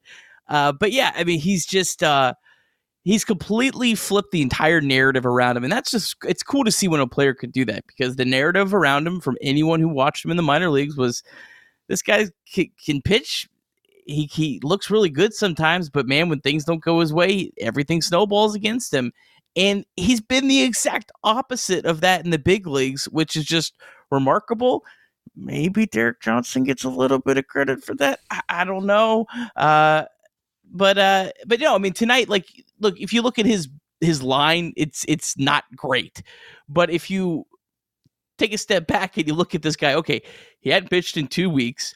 Uh, 0.47 0.71
but 0.71 0.91
yeah, 0.91 1.11
I 1.15 1.23
mean, 1.23 1.39
he's 1.39 1.65
just 1.65 2.01
uh, 2.03 2.33
he's 3.03 3.25
completely 3.25 3.95
flipped 3.95 4.31
the 4.31 4.41
entire 4.41 4.81
narrative 4.81 5.25
around 5.25 5.57
him, 5.57 5.63
and 5.63 5.71
that's 5.71 5.91
just 5.91 6.15
it's 6.25 6.43
cool 6.43 6.63
to 6.63 6.71
see 6.71 6.87
when 6.87 6.99
a 6.99 7.07
player 7.07 7.33
could 7.33 7.51
do 7.51 7.65
that 7.65 7.85
because 7.87 8.15
the 8.15 8.25
narrative 8.25 8.73
around 8.73 9.07
him 9.07 9.19
from 9.19 9.37
anyone 9.41 9.79
who 9.79 9.89
watched 9.89 10.25
him 10.25 10.31
in 10.31 10.37
the 10.37 10.43
minor 10.43 10.69
leagues 10.69 10.97
was 10.97 11.23
this 11.87 12.01
guy 12.01 12.27
can, 12.51 12.67
can 12.83 13.01
pitch. 13.01 13.47
He 14.05 14.29
he 14.31 14.59
looks 14.63 14.89
really 14.89 15.09
good 15.09 15.33
sometimes, 15.33 15.89
but 15.89 16.07
man, 16.07 16.29
when 16.29 16.41
things 16.41 16.65
don't 16.65 16.83
go 16.83 16.99
his 16.99 17.13
way, 17.13 17.51
everything 17.59 18.01
snowballs 18.01 18.55
against 18.55 18.93
him. 18.93 19.11
And 19.55 19.85
he's 19.95 20.21
been 20.21 20.47
the 20.47 20.61
exact 20.61 21.11
opposite 21.23 21.85
of 21.85 22.01
that 22.01 22.23
in 22.23 22.31
the 22.31 22.39
big 22.39 22.67
leagues, 22.67 23.05
which 23.05 23.35
is 23.35 23.45
just 23.45 23.73
remarkable. 24.11 24.83
Maybe 25.35 25.85
Derek 25.85 26.21
Johnson 26.21 26.63
gets 26.63 26.83
a 26.83 26.89
little 26.89 27.19
bit 27.19 27.37
of 27.37 27.47
credit 27.47 27.83
for 27.83 27.95
that. 27.95 28.19
I, 28.29 28.41
I 28.49 28.63
don't 28.65 28.85
know. 28.85 29.25
Uh, 29.55 30.05
but 30.71 30.97
uh, 30.97 31.31
but 31.45 31.59
no, 31.59 31.75
I 31.75 31.77
mean 31.77 31.93
tonight, 31.93 32.29
like, 32.29 32.47
look, 32.79 32.99
if 32.99 33.13
you 33.13 33.21
look 33.21 33.39
at 33.39 33.45
his 33.45 33.69
his 34.01 34.21
line, 34.21 34.73
it's 34.77 35.05
it's 35.07 35.37
not 35.37 35.63
great. 35.75 36.21
But 36.67 36.89
if 36.89 37.09
you 37.09 37.45
take 38.37 38.53
a 38.53 38.57
step 38.57 38.87
back 38.87 39.17
and 39.17 39.27
you 39.27 39.33
look 39.33 39.53
at 39.53 39.61
this 39.61 39.75
guy, 39.75 39.93
okay, 39.95 40.21
he 40.61 40.69
hadn't 40.69 40.89
pitched 40.89 41.17
in 41.17 41.27
two 41.27 41.49
weeks. 41.49 41.95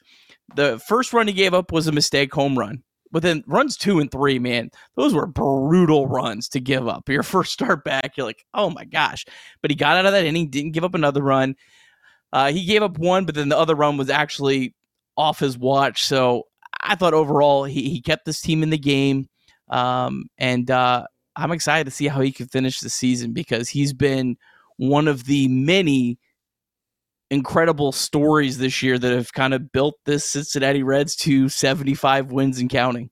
The 0.56 0.80
first 0.88 1.13
run 1.13 1.28
he 1.28 1.34
gave 1.34 1.54
up 1.54 1.72
was 1.72 1.88
a 1.88 1.91
mistake 1.91 2.34
home 2.34 2.58
run. 2.58 2.84
But 3.12 3.22
then 3.22 3.43
runs 3.46 3.78
two 3.78 4.00
and 4.00 4.12
three, 4.12 4.39
man, 4.39 4.72
those 4.96 5.13
were 5.13 5.28
brutal 5.28 6.08
runs 6.08 6.50
to 6.50 6.60
give 6.60 6.88
up. 6.88 7.08
Your 7.08 7.24
first 7.24 7.54
start 7.54 7.84
back, 7.84 8.17
you're 8.17 8.26
like, 8.26 8.43
oh 8.54 8.72
my 8.72 8.86
gosh. 8.86 9.26
But 9.62 9.72
he 9.72 9.76
got 9.76 9.98
out 9.98 10.08
of 10.08 10.12
that 10.13 10.26
inning, 10.26 10.50
didn't 10.50 10.72
give 10.72 10.84
up 10.84 10.96
another 10.96 11.22
run. 11.22 11.56
Uh, 12.34 12.52
he 12.52 12.65
gave 12.65 12.82
up 12.82 12.98
one, 12.98 13.26
but 13.26 13.36
then 13.36 13.50
the 13.50 13.58
other 13.58 13.76
run 13.76 13.98
was 13.98 14.10
actually 14.10 14.74
off 15.15 15.39
his 15.39 15.58
watch. 15.58 16.04
So 16.04 16.48
I 16.82 16.96
thought 16.96 17.13
overall 17.13 17.65
he, 17.65 17.89
he 17.89 18.02
kept 18.02 18.26
this 18.26 18.41
team 18.41 18.63
in 18.63 18.72
the 18.72 18.78
game. 18.80 19.28
Um, 19.69 20.26
and 20.38 20.69
uh, 20.69 21.06
I'm 21.36 21.52
excited 21.52 21.86
to 21.86 21.91
see 21.91 22.08
how 22.08 22.21
he 22.21 22.32
can 22.32 22.47
finish 22.47 22.80
the 22.80 22.89
season 22.89 23.34
because 23.34 23.69
he's 23.69 23.93
been 23.93 24.38
one 24.78 25.08
of 25.08 25.26
the 25.26 25.47
many 25.47 26.17
incredible 27.32 27.91
stories 27.91 28.58
this 28.58 28.84
year 28.84 28.99
that 28.99 29.12
have 29.12 29.34
kind 29.34 29.54
of 29.54 29.71
built 29.71 29.95
this 30.06 30.30
Cincinnati 30.30 30.84
Reds 30.84 31.15
to 31.17 31.49
75 31.49 32.32
wins 32.32 32.60
and 32.60 32.69
counting. 32.69 33.10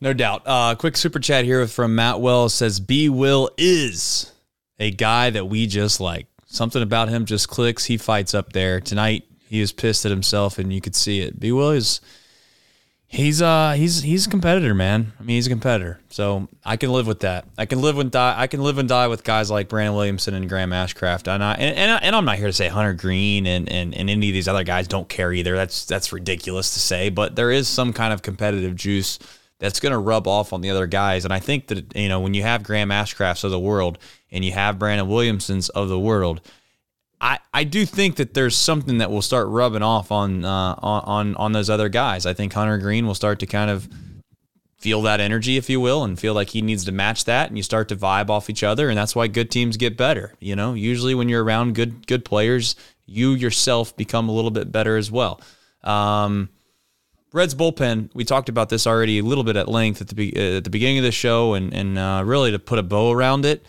No 0.00 0.12
doubt. 0.12 0.42
Uh, 0.44 0.74
quick 0.74 0.96
super 0.96 1.18
chat 1.18 1.44
here 1.44 1.66
from 1.66 1.94
Matt 1.94 2.20
Wells 2.20 2.54
says 2.54 2.80
B 2.80 3.08
Will 3.08 3.50
is 3.56 4.32
a 4.78 4.90
guy 4.90 5.30
that 5.30 5.46
we 5.46 5.66
just 5.66 6.00
like. 6.00 6.26
Something 6.46 6.82
about 6.82 7.08
him 7.08 7.24
just 7.24 7.48
clicks. 7.48 7.84
He 7.84 7.96
fights 7.96 8.34
up 8.34 8.52
there 8.52 8.80
tonight. 8.80 9.24
He 9.48 9.60
is 9.60 9.72
pissed 9.72 10.04
at 10.04 10.10
himself, 10.10 10.58
and 10.58 10.72
you 10.72 10.80
could 10.80 10.94
see 10.94 11.20
it. 11.20 11.38
B 11.38 11.52
Will 11.52 11.70
is 11.70 12.00
He's 13.14 13.40
uh 13.40 13.74
he's 13.76 14.02
he's 14.02 14.26
a 14.26 14.28
competitor, 14.28 14.74
man. 14.74 15.12
I 15.20 15.22
mean, 15.22 15.36
he's 15.36 15.46
a 15.46 15.50
competitor, 15.50 16.00
so 16.08 16.48
I 16.64 16.76
can 16.76 16.90
live 16.90 17.06
with 17.06 17.20
that. 17.20 17.46
I 17.56 17.64
can 17.64 17.80
live 17.80 17.96
and 18.00 18.10
die. 18.10 18.34
I 18.36 18.48
can 18.48 18.60
live 18.60 18.76
and 18.76 18.88
die 18.88 19.06
with 19.06 19.22
guys 19.22 19.52
like 19.52 19.68
Brandon 19.68 19.94
Williamson 19.94 20.34
and 20.34 20.48
Graham 20.48 20.70
Ashcraft. 20.70 21.32
And 21.32 21.44
I 21.44 21.52
and, 21.52 21.76
and, 21.76 22.02
and 22.02 22.16
I'm 22.16 22.24
not 22.24 22.38
here 22.38 22.48
to 22.48 22.52
say 22.52 22.66
Hunter 22.66 22.92
Greene 22.92 23.46
and, 23.46 23.70
and 23.70 23.94
and 23.94 24.10
any 24.10 24.30
of 24.30 24.34
these 24.34 24.48
other 24.48 24.64
guys 24.64 24.88
don't 24.88 25.08
care 25.08 25.32
either. 25.32 25.54
That's 25.54 25.84
that's 25.84 26.12
ridiculous 26.12 26.74
to 26.74 26.80
say, 26.80 27.08
but 27.08 27.36
there 27.36 27.52
is 27.52 27.68
some 27.68 27.92
kind 27.92 28.12
of 28.12 28.22
competitive 28.22 28.74
juice 28.74 29.20
that's 29.60 29.78
going 29.78 29.92
to 29.92 29.98
rub 29.98 30.26
off 30.26 30.52
on 30.52 30.60
the 30.60 30.70
other 30.70 30.88
guys. 30.88 31.24
And 31.24 31.32
I 31.32 31.38
think 31.38 31.68
that 31.68 31.96
you 31.96 32.08
know 32.08 32.18
when 32.18 32.34
you 32.34 32.42
have 32.42 32.64
Graham 32.64 32.88
Ashcrafts 32.88 33.44
of 33.44 33.52
the 33.52 33.60
world 33.60 33.96
and 34.32 34.44
you 34.44 34.50
have 34.50 34.76
Brandon 34.76 35.06
Williamsons 35.06 35.68
of 35.68 35.88
the 35.88 36.00
world 36.00 36.40
I, 37.24 37.38
I 37.54 37.64
do 37.64 37.86
think 37.86 38.16
that 38.16 38.34
there's 38.34 38.54
something 38.54 38.98
that 38.98 39.10
will 39.10 39.22
start 39.22 39.48
rubbing 39.48 39.82
off 39.82 40.12
on, 40.12 40.44
uh, 40.44 40.74
on 40.82 41.34
on 41.36 41.52
those 41.52 41.70
other 41.70 41.88
guys. 41.88 42.26
I 42.26 42.34
think 42.34 42.52
Hunter 42.52 42.76
Greene 42.76 43.06
will 43.06 43.14
start 43.14 43.38
to 43.38 43.46
kind 43.46 43.70
of 43.70 43.88
feel 44.76 45.00
that 45.02 45.20
energy, 45.20 45.56
if 45.56 45.70
you 45.70 45.80
will, 45.80 46.04
and 46.04 46.18
feel 46.18 46.34
like 46.34 46.50
he 46.50 46.60
needs 46.60 46.84
to 46.84 46.92
match 46.92 47.24
that, 47.24 47.48
and 47.48 47.56
you 47.56 47.62
start 47.62 47.88
to 47.88 47.96
vibe 47.96 48.28
off 48.28 48.50
each 48.50 48.62
other, 48.62 48.90
and 48.90 48.98
that's 48.98 49.16
why 49.16 49.26
good 49.26 49.50
teams 49.50 49.78
get 49.78 49.96
better. 49.96 50.34
You 50.38 50.54
know, 50.54 50.74
usually 50.74 51.14
when 51.14 51.30
you're 51.30 51.42
around 51.42 51.74
good 51.74 52.06
good 52.06 52.26
players, 52.26 52.76
you 53.06 53.30
yourself 53.30 53.96
become 53.96 54.28
a 54.28 54.32
little 54.32 54.50
bit 54.50 54.70
better 54.70 54.98
as 54.98 55.10
well. 55.10 55.40
Um, 55.82 56.50
Reds 57.32 57.54
bullpen, 57.54 58.10
we 58.12 58.26
talked 58.26 58.50
about 58.50 58.68
this 58.68 58.86
already 58.86 59.20
a 59.20 59.24
little 59.24 59.44
bit 59.44 59.56
at 59.56 59.66
length 59.66 60.02
at 60.02 60.08
the 60.08 60.14
be- 60.14 60.56
at 60.56 60.64
the 60.64 60.70
beginning 60.70 60.98
of 60.98 61.04
the 61.04 61.12
show, 61.12 61.54
and 61.54 61.72
and 61.72 61.98
uh, 61.98 62.22
really 62.22 62.50
to 62.50 62.58
put 62.58 62.78
a 62.78 62.82
bow 62.82 63.10
around 63.10 63.46
it 63.46 63.64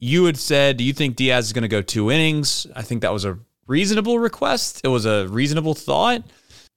you 0.00 0.24
had 0.24 0.36
said, 0.36 0.78
do 0.78 0.84
you 0.84 0.92
think 0.92 1.14
Diaz 1.14 1.46
is 1.46 1.52
going 1.52 1.62
to 1.62 1.68
go 1.68 1.82
two 1.82 2.10
innings? 2.10 2.66
I 2.74 2.82
think 2.82 3.02
that 3.02 3.12
was 3.12 3.24
a 3.24 3.38
reasonable 3.66 4.18
request. 4.18 4.80
It 4.82 4.88
was 4.88 5.06
a 5.06 5.28
reasonable 5.28 5.74
thought. 5.74 6.24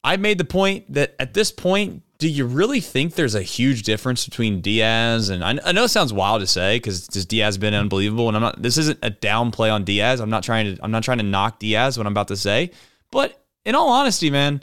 I 0.04 0.18
made 0.18 0.38
the 0.38 0.46
point 0.46 0.94
that 0.94 1.16
at 1.18 1.34
this 1.34 1.50
point, 1.50 2.04
do 2.20 2.28
you 2.28 2.46
really 2.46 2.82
think 2.82 3.16
there's 3.16 3.36
a 3.36 3.42
huge 3.42 3.84
difference 3.84 4.26
between 4.26 4.62
Diaz 4.62 5.30
and 5.30 5.44
I, 5.44 5.72
know 5.72 5.86
it 5.86 5.90
sounds 5.90 6.14
wild 6.14 6.42
to 6.42 6.48
say 6.48 6.78
because 6.78 7.08
Diaz 7.08 7.56
has 7.56 7.58
been 7.58 7.74
unbelievable, 7.74 8.28
and 8.28 8.38
I'm 8.38 8.44
not. 8.44 8.62
This 8.62 8.78
isn't 8.78 9.00
a 9.02 9.12
downplay 9.12 9.74
on 9.74 9.84
Diaz. 9.84 10.20
I'm 10.20 10.30
not 10.30 10.44
trying 10.44 10.76
to. 10.76 10.84
I'm 10.84 10.92
not 10.92 11.04
trying 11.04 11.18
to 11.18 11.24
knock 11.24 11.60
Diaz. 11.60 11.98
What 11.98 12.08
I'm 12.08 12.14
about 12.14 12.30
to 12.30 12.38
say, 12.38 12.72
but 13.12 13.46
in 13.66 13.76
all 13.76 13.90
honesty, 13.90 14.30
man, 14.30 14.62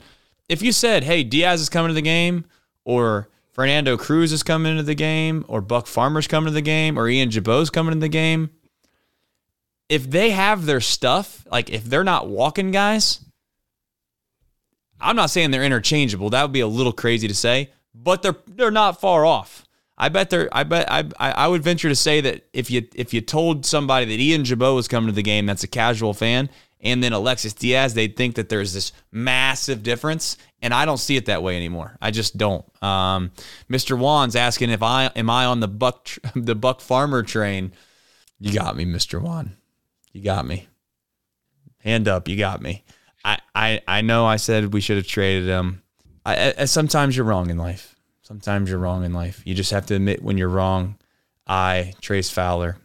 if 0.49 0.63
you 0.63 0.71
said, 0.71 1.03
"Hey, 1.03 1.23
Diaz 1.23 1.61
is 1.61 1.69
coming 1.69 1.89
to 1.89 1.93
the 1.93 2.01
game," 2.01 2.45
or 2.83 3.29
Fernando 3.51 3.97
Cruz 3.97 4.31
is 4.31 4.43
coming 4.43 4.71
into 4.71 4.83
the 4.83 4.95
game, 4.95 5.45
or 5.47 5.61
Buck 5.61 5.85
Farmer's 5.85 6.27
coming 6.27 6.47
to 6.47 6.53
the 6.53 6.61
game, 6.61 6.97
or 6.97 7.07
Ian 7.07 7.29
Gibaut's 7.29 7.69
coming 7.69 7.93
to 7.93 7.99
the 7.99 8.09
game. 8.09 8.49
If 9.91 10.09
they 10.09 10.29
have 10.29 10.65
their 10.65 10.79
stuff, 10.79 11.45
like 11.51 11.69
if 11.69 11.83
they're 11.83 12.05
not 12.05 12.29
walking 12.29 12.71
guys, 12.71 13.19
I'm 15.01 15.17
not 15.17 15.31
saying 15.31 15.51
they're 15.51 15.65
interchangeable. 15.65 16.29
That 16.29 16.43
would 16.43 16.53
be 16.53 16.61
a 16.61 16.67
little 16.67 16.93
crazy 16.93 17.27
to 17.27 17.35
say, 17.35 17.71
but 17.93 18.21
they're 18.21 18.37
they're 18.47 18.71
not 18.71 19.01
far 19.01 19.25
off. 19.25 19.65
I 19.97 20.07
bet 20.07 20.29
there. 20.29 20.47
I 20.53 20.63
bet 20.63 20.89
I, 20.89 21.03
I 21.19 21.47
would 21.49 21.61
venture 21.61 21.89
to 21.89 21.95
say 21.95 22.21
that 22.21 22.47
if 22.53 22.71
you 22.71 22.87
if 22.95 23.13
you 23.13 23.19
told 23.19 23.65
somebody 23.65 24.05
that 24.05 24.17
Ian 24.23 24.43
Gibaut 24.43 24.75
was 24.75 24.87
coming 24.87 25.09
to 25.09 25.13
the 25.13 25.23
game, 25.23 25.45
that's 25.45 25.65
a 25.65 25.67
casual 25.67 26.13
fan, 26.13 26.49
and 26.79 27.03
then 27.03 27.11
Alexis 27.11 27.53
Diaz, 27.53 27.93
they'd 27.93 28.15
think 28.15 28.35
that 28.35 28.47
there's 28.47 28.73
this 28.73 28.93
massive 29.11 29.83
difference, 29.83 30.37
and 30.61 30.73
I 30.73 30.85
don't 30.85 30.99
see 30.99 31.17
it 31.17 31.25
that 31.25 31.43
way 31.43 31.57
anymore. 31.57 31.97
I 32.01 32.11
just 32.11 32.37
don't. 32.37 32.63
Um, 32.81 33.31
Mr. 33.69 33.97
Wan's 33.97 34.37
asking 34.37 34.69
if 34.69 34.81
I 34.81 35.11
am 35.15 35.29
I 35.29 35.45
on 35.45 35.59
the 35.59 35.67
buck 35.67 36.07
the 36.35 36.55
Buck 36.55 36.79
Farmer 36.79 37.23
train. 37.23 37.73
You 38.39 38.53
got 38.53 38.75
me, 38.75 38.85
Mr. 38.85 39.21
Wan. 39.21 39.57
You 40.11 40.23
got 40.23 40.45
me. 40.45 40.67
Hand 41.79 42.07
up, 42.07 42.27
you 42.27 42.37
got 42.37 42.61
me. 42.61 42.83
I 43.23 43.39
I, 43.55 43.81
I 43.87 44.01
know 44.01 44.25
I 44.25 44.37
said 44.37 44.73
we 44.73 44.81
should 44.81 44.97
have 44.97 45.07
traded 45.07 45.47
him. 45.47 45.81
I, 46.25 46.53
I, 46.57 46.65
sometimes 46.65 47.15
you're 47.15 47.25
wrong 47.25 47.49
in 47.49 47.57
life. 47.57 47.95
Sometimes 48.21 48.69
you're 48.69 48.79
wrong 48.79 49.03
in 49.03 49.13
life. 49.13 49.41
You 49.45 49.55
just 49.55 49.71
have 49.71 49.87
to 49.87 49.95
admit 49.95 50.23
when 50.23 50.37
you're 50.37 50.49
wrong. 50.49 50.97
I, 51.47 51.93
Trace 51.99 52.29
Fowler, 52.29 52.77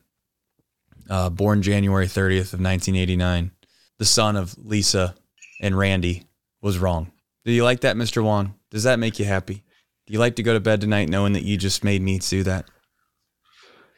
uh, 1.08 1.30
born 1.30 1.62
January 1.62 2.06
30th 2.06 2.52
of 2.52 2.60
1989, 2.60 3.52
the 3.98 4.04
son 4.04 4.36
of 4.36 4.56
Lisa 4.58 5.14
and 5.60 5.76
Randy, 5.76 6.24
was 6.62 6.78
wrong. 6.78 7.12
Do 7.44 7.52
you 7.52 7.62
like 7.62 7.80
that, 7.82 7.96
Mr. 7.96 8.24
Wan? 8.24 8.54
Does 8.70 8.82
that 8.84 8.98
make 8.98 9.18
you 9.18 9.24
happy? 9.24 9.62
Do 10.06 10.12
you 10.12 10.18
like 10.18 10.36
to 10.36 10.42
go 10.42 10.54
to 10.54 10.60
bed 10.60 10.80
tonight 10.80 11.08
knowing 11.08 11.34
that 11.34 11.44
you 11.44 11.56
just 11.56 11.84
made 11.84 12.02
me 12.02 12.18
do 12.18 12.42
that? 12.42 12.66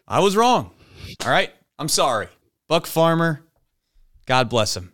I 0.06 0.20
was 0.20 0.36
wrong. 0.36 0.70
All 1.24 1.30
right. 1.30 1.52
I'm 1.78 1.88
sorry. 1.88 2.28
Buck 2.68 2.86
Farmer, 2.86 3.42
God 4.26 4.48
bless 4.48 4.76
him. 4.76 4.92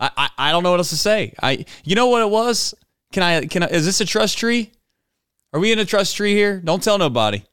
I, 0.00 0.10
I, 0.16 0.30
I 0.38 0.52
don't 0.52 0.64
know 0.64 0.72
what 0.72 0.80
else 0.80 0.90
to 0.90 0.96
say. 0.96 1.34
I 1.42 1.64
you 1.84 1.94
know 1.94 2.08
what 2.08 2.22
it 2.22 2.30
was? 2.30 2.74
Can 3.12 3.22
I 3.22 3.46
can 3.46 3.62
I 3.62 3.66
is 3.66 3.86
this 3.86 4.00
a 4.00 4.04
trust 4.04 4.38
tree? 4.38 4.72
Are 5.52 5.60
we 5.60 5.70
in 5.70 5.78
a 5.78 5.84
trust 5.84 6.16
tree 6.16 6.34
here? 6.34 6.60
Don't 6.60 6.82
tell 6.82 6.98
nobody. 6.98 7.44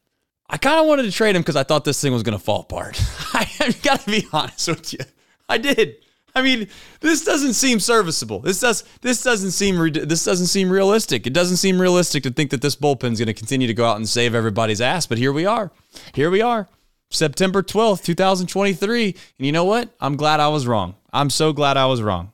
I 0.49 0.57
kind 0.57 0.79
of 0.79 0.87
wanted 0.87 1.03
to 1.03 1.11
trade 1.11 1.35
him 1.35 1.43
because 1.43 1.55
I 1.55 1.63
thought 1.63 1.85
this 1.85 2.01
thing 2.01 2.11
was 2.11 2.23
going 2.23 2.37
to 2.37 2.43
fall 2.43 2.61
apart. 2.61 2.99
I, 3.33 3.75
got 3.83 3.99
to 4.01 4.09
be 4.09 4.25
honest 4.33 4.67
with 4.67 4.93
you. 4.93 4.99
I 5.47 5.59
did. 5.59 5.97
I 6.33 6.41
mean, 6.41 6.67
this 7.01 7.23
doesn't 7.23 7.53
seem 7.53 7.79
serviceable. 7.79 8.39
This 8.39 8.59
does 8.59 8.83
this 9.01 9.21
doesn't 9.21 9.51
seem 9.51 9.77
this 9.91 10.23
doesn't 10.23 10.47
seem 10.47 10.69
realistic. 10.69 11.27
It 11.27 11.33
doesn't 11.33 11.57
seem 11.57 11.79
realistic 11.79 12.23
to 12.23 12.31
think 12.31 12.49
that 12.51 12.61
this 12.61 12.75
bullpen's 12.75 13.19
going 13.19 13.27
to 13.27 13.33
continue 13.33 13.67
to 13.67 13.73
go 13.73 13.85
out 13.85 13.97
and 13.97 14.07
save 14.07 14.33
everybody's 14.33 14.81
ass. 14.81 15.05
But 15.05 15.17
here 15.17 15.33
we 15.33 15.45
are. 15.45 15.71
Here 16.13 16.31
we 16.31 16.41
are. 16.41 16.67
September 17.09 17.63
12th, 17.63 18.03
2023. 18.03 19.05
And 19.05 19.45
you 19.45 19.51
know 19.51 19.65
what? 19.65 19.89
I'm 19.99 20.15
glad 20.15 20.39
I 20.39 20.47
was 20.49 20.67
wrong. 20.67 20.95
I'm 21.11 21.29
so 21.29 21.53
glad 21.53 21.77
I 21.77 21.85
was 21.85 22.01
wrong. 22.01 22.31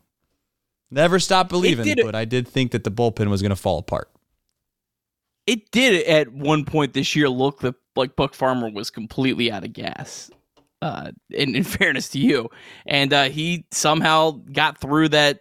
Never 0.92 1.20
stop 1.20 1.50
believing, 1.50 1.96
but 2.04 2.16
I 2.16 2.26
did 2.26 2.48
think 2.48 2.72
that 2.72 2.84
the 2.84 2.92
bullpen 2.92 3.30
was 3.30 3.42
going 3.42 3.50
to 3.50 3.56
fall 3.56 3.80
apart. 3.80 4.10
It 5.48 5.72
did 5.72 6.06
at 6.08 6.32
one 6.32 6.66
point 6.66 6.94
this 6.94 7.16
year 7.16 7.30
look 7.30 7.64
like 7.96 8.16
Buck 8.16 8.34
Farmer 8.34 8.70
was 8.70 8.90
completely 8.90 9.52
out 9.52 9.64
of 9.64 9.74
gas 9.74 10.30
uh, 10.82 11.12
in, 11.30 11.56
in 11.56 11.64
fairness 11.64 12.10
to 12.10 12.20
you. 12.20 12.50
And 12.86 13.14
uh, 13.14 13.30
he 13.30 13.66
somehow 13.72 14.32
got 14.52 14.78
through 14.80 15.10
that 15.10 15.40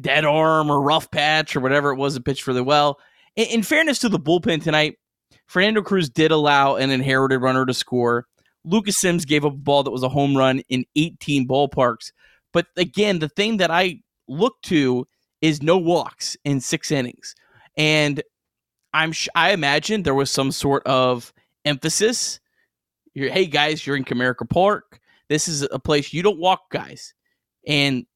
dead 0.00 0.24
arm 0.24 0.70
or 0.70 0.80
rough 0.80 1.10
patch 1.10 1.56
or 1.56 1.60
whatever 1.60 1.90
it 1.90 1.96
was 1.96 2.14
and 2.16 2.24
pitched 2.24 2.46
really 2.46 2.60
well. 2.60 2.98
In, 3.36 3.46
in 3.46 3.62
fairness 3.62 3.98
to 4.00 4.08
the 4.08 4.18
bullpen 4.18 4.62
tonight, 4.62 4.98
Fernando 5.46 5.82
Cruz 5.82 6.08
did 6.08 6.30
allow 6.30 6.76
an 6.76 6.90
inherited 6.90 7.40
runner 7.40 7.66
to 7.66 7.74
score. 7.74 8.26
Lucas 8.68 9.00
Sims 9.00 9.24
gave 9.24 9.44
up 9.44 9.52
a 9.52 9.56
ball 9.56 9.82
that 9.82 9.90
was 9.90 10.02
a 10.02 10.08
home 10.08 10.36
run 10.36 10.60
in 10.68 10.84
18 10.96 11.46
ballparks. 11.46 12.12
But 12.52 12.66
again, 12.76 13.18
the 13.18 13.28
thing 13.28 13.58
that 13.58 13.70
I 13.70 14.00
look 14.26 14.60
to 14.64 15.06
is 15.40 15.62
no 15.62 15.78
walks 15.78 16.36
in 16.44 16.60
six 16.60 16.90
innings. 16.90 17.34
And 17.76 18.22
I'm 18.92 19.12
sh- 19.12 19.28
I 19.34 19.52
imagine 19.52 20.02
there 20.02 20.14
was 20.14 20.30
some 20.30 20.50
sort 20.50 20.86
of 20.86 21.32
emphasis 21.64 22.40
you're, 23.18 23.30
hey 23.30 23.46
guys, 23.46 23.84
you're 23.84 23.96
in 23.96 24.04
Comerica 24.04 24.48
Park. 24.48 25.00
This 25.28 25.48
is 25.48 25.62
a 25.62 25.78
place 25.78 26.12
you 26.12 26.22
don't 26.22 26.38
walk 26.38 26.70
guys. 26.70 27.14
And 27.66 28.06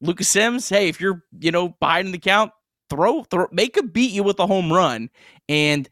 Lucas 0.00 0.28
Sims, 0.28 0.68
hey, 0.68 0.88
if 0.88 1.00
you're 1.00 1.24
you 1.40 1.50
know 1.50 1.70
behind 1.80 2.06
in 2.06 2.12
the 2.12 2.18
count, 2.18 2.52
throw 2.88 3.24
throw 3.24 3.48
make 3.50 3.76
a 3.76 3.82
beat 3.82 4.12
you 4.12 4.22
with 4.22 4.38
a 4.38 4.46
home 4.46 4.72
run, 4.72 5.10
and 5.48 5.88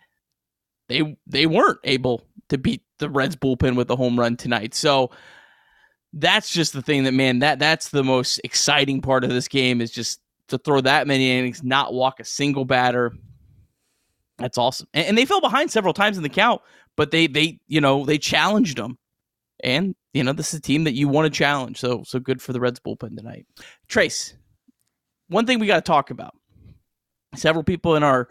they 0.89 1.17
they 1.27 1.47
weren't 1.47 1.81
able 1.83 2.25
to 2.51 2.59
beat 2.59 2.83
the 3.03 3.11
Reds 3.11 3.36
bullpen 3.36 3.76
with 3.76 3.90
a 3.90 3.96
home 3.96 4.18
run 4.18 4.36
tonight. 4.36 4.74
So 4.74 5.11
that's 6.14 6.50
just 6.50 6.72
the 6.72 6.82
thing 6.82 7.05
that 7.05 7.12
man 7.12 7.40
that 7.40 7.59
that's 7.59 7.90
the 7.90 8.05
most 8.05 8.40
exciting 8.44 9.00
part 9.00 9.24
of 9.24 9.30
this 9.30 9.48
game 9.48 9.80
is 9.80 9.90
just 9.90 10.20
to 10.48 10.59
throw 10.59 10.80
that 10.82 11.07
many 11.07 11.30
innings, 11.30 11.62
not 11.62 11.94
walk 11.94 12.20
a 12.20 12.24
single 12.24 12.64
batter. 12.64 13.12
That's 14.38 14.59
awesome. 14.59 14.88
And, 14.92 15.09
and 15.09 15.18
they 15.18 15.24
fell 15.24 15.40
behind 15.40 15.70
several 15.70 15.94
times 15.94 16.16
in 16.16 16.22
the 16.22 16.28
count, 16.28 16.61
but 16.96 17.11
they 17.11 17.26
they 17.26 17.59
you 17.66 17.80
know 17.80 18.05
they 18.05 18.18
challenged 18.18 18.78
them, 18.78 18.98
and 19.62 19.94
you 20.12 20.22
know 20.22 20.32
this 20.32 20.53
is 20.53 20.59
a 20.59 20.62
team 20.62 20.84
that 20.84 20.94
you 20.94 21.09
want 21.09 21.26
to 21.26 21.36
challenge. 21.36 21.78
So 21.78 22.03
so 22.05 22.18
good 22.18 22.40
for 22.40 22.53
the 22.53 22.61
Reds 22.61 22.80
bullpen 22.80 23.16
tonight. 23.16 23.46
Trace, 23.88 24.34
one 25.28 25.46
thing 25.46 25.59
we 25.59 25.66
got 25.66 25.76
to 25.76 25.82
talk 25.82 26.11
about. 26.11 26.34
Several 27.34 27.64
people 27.64 27.96
in 27.96 28.03
our 28.03 28.28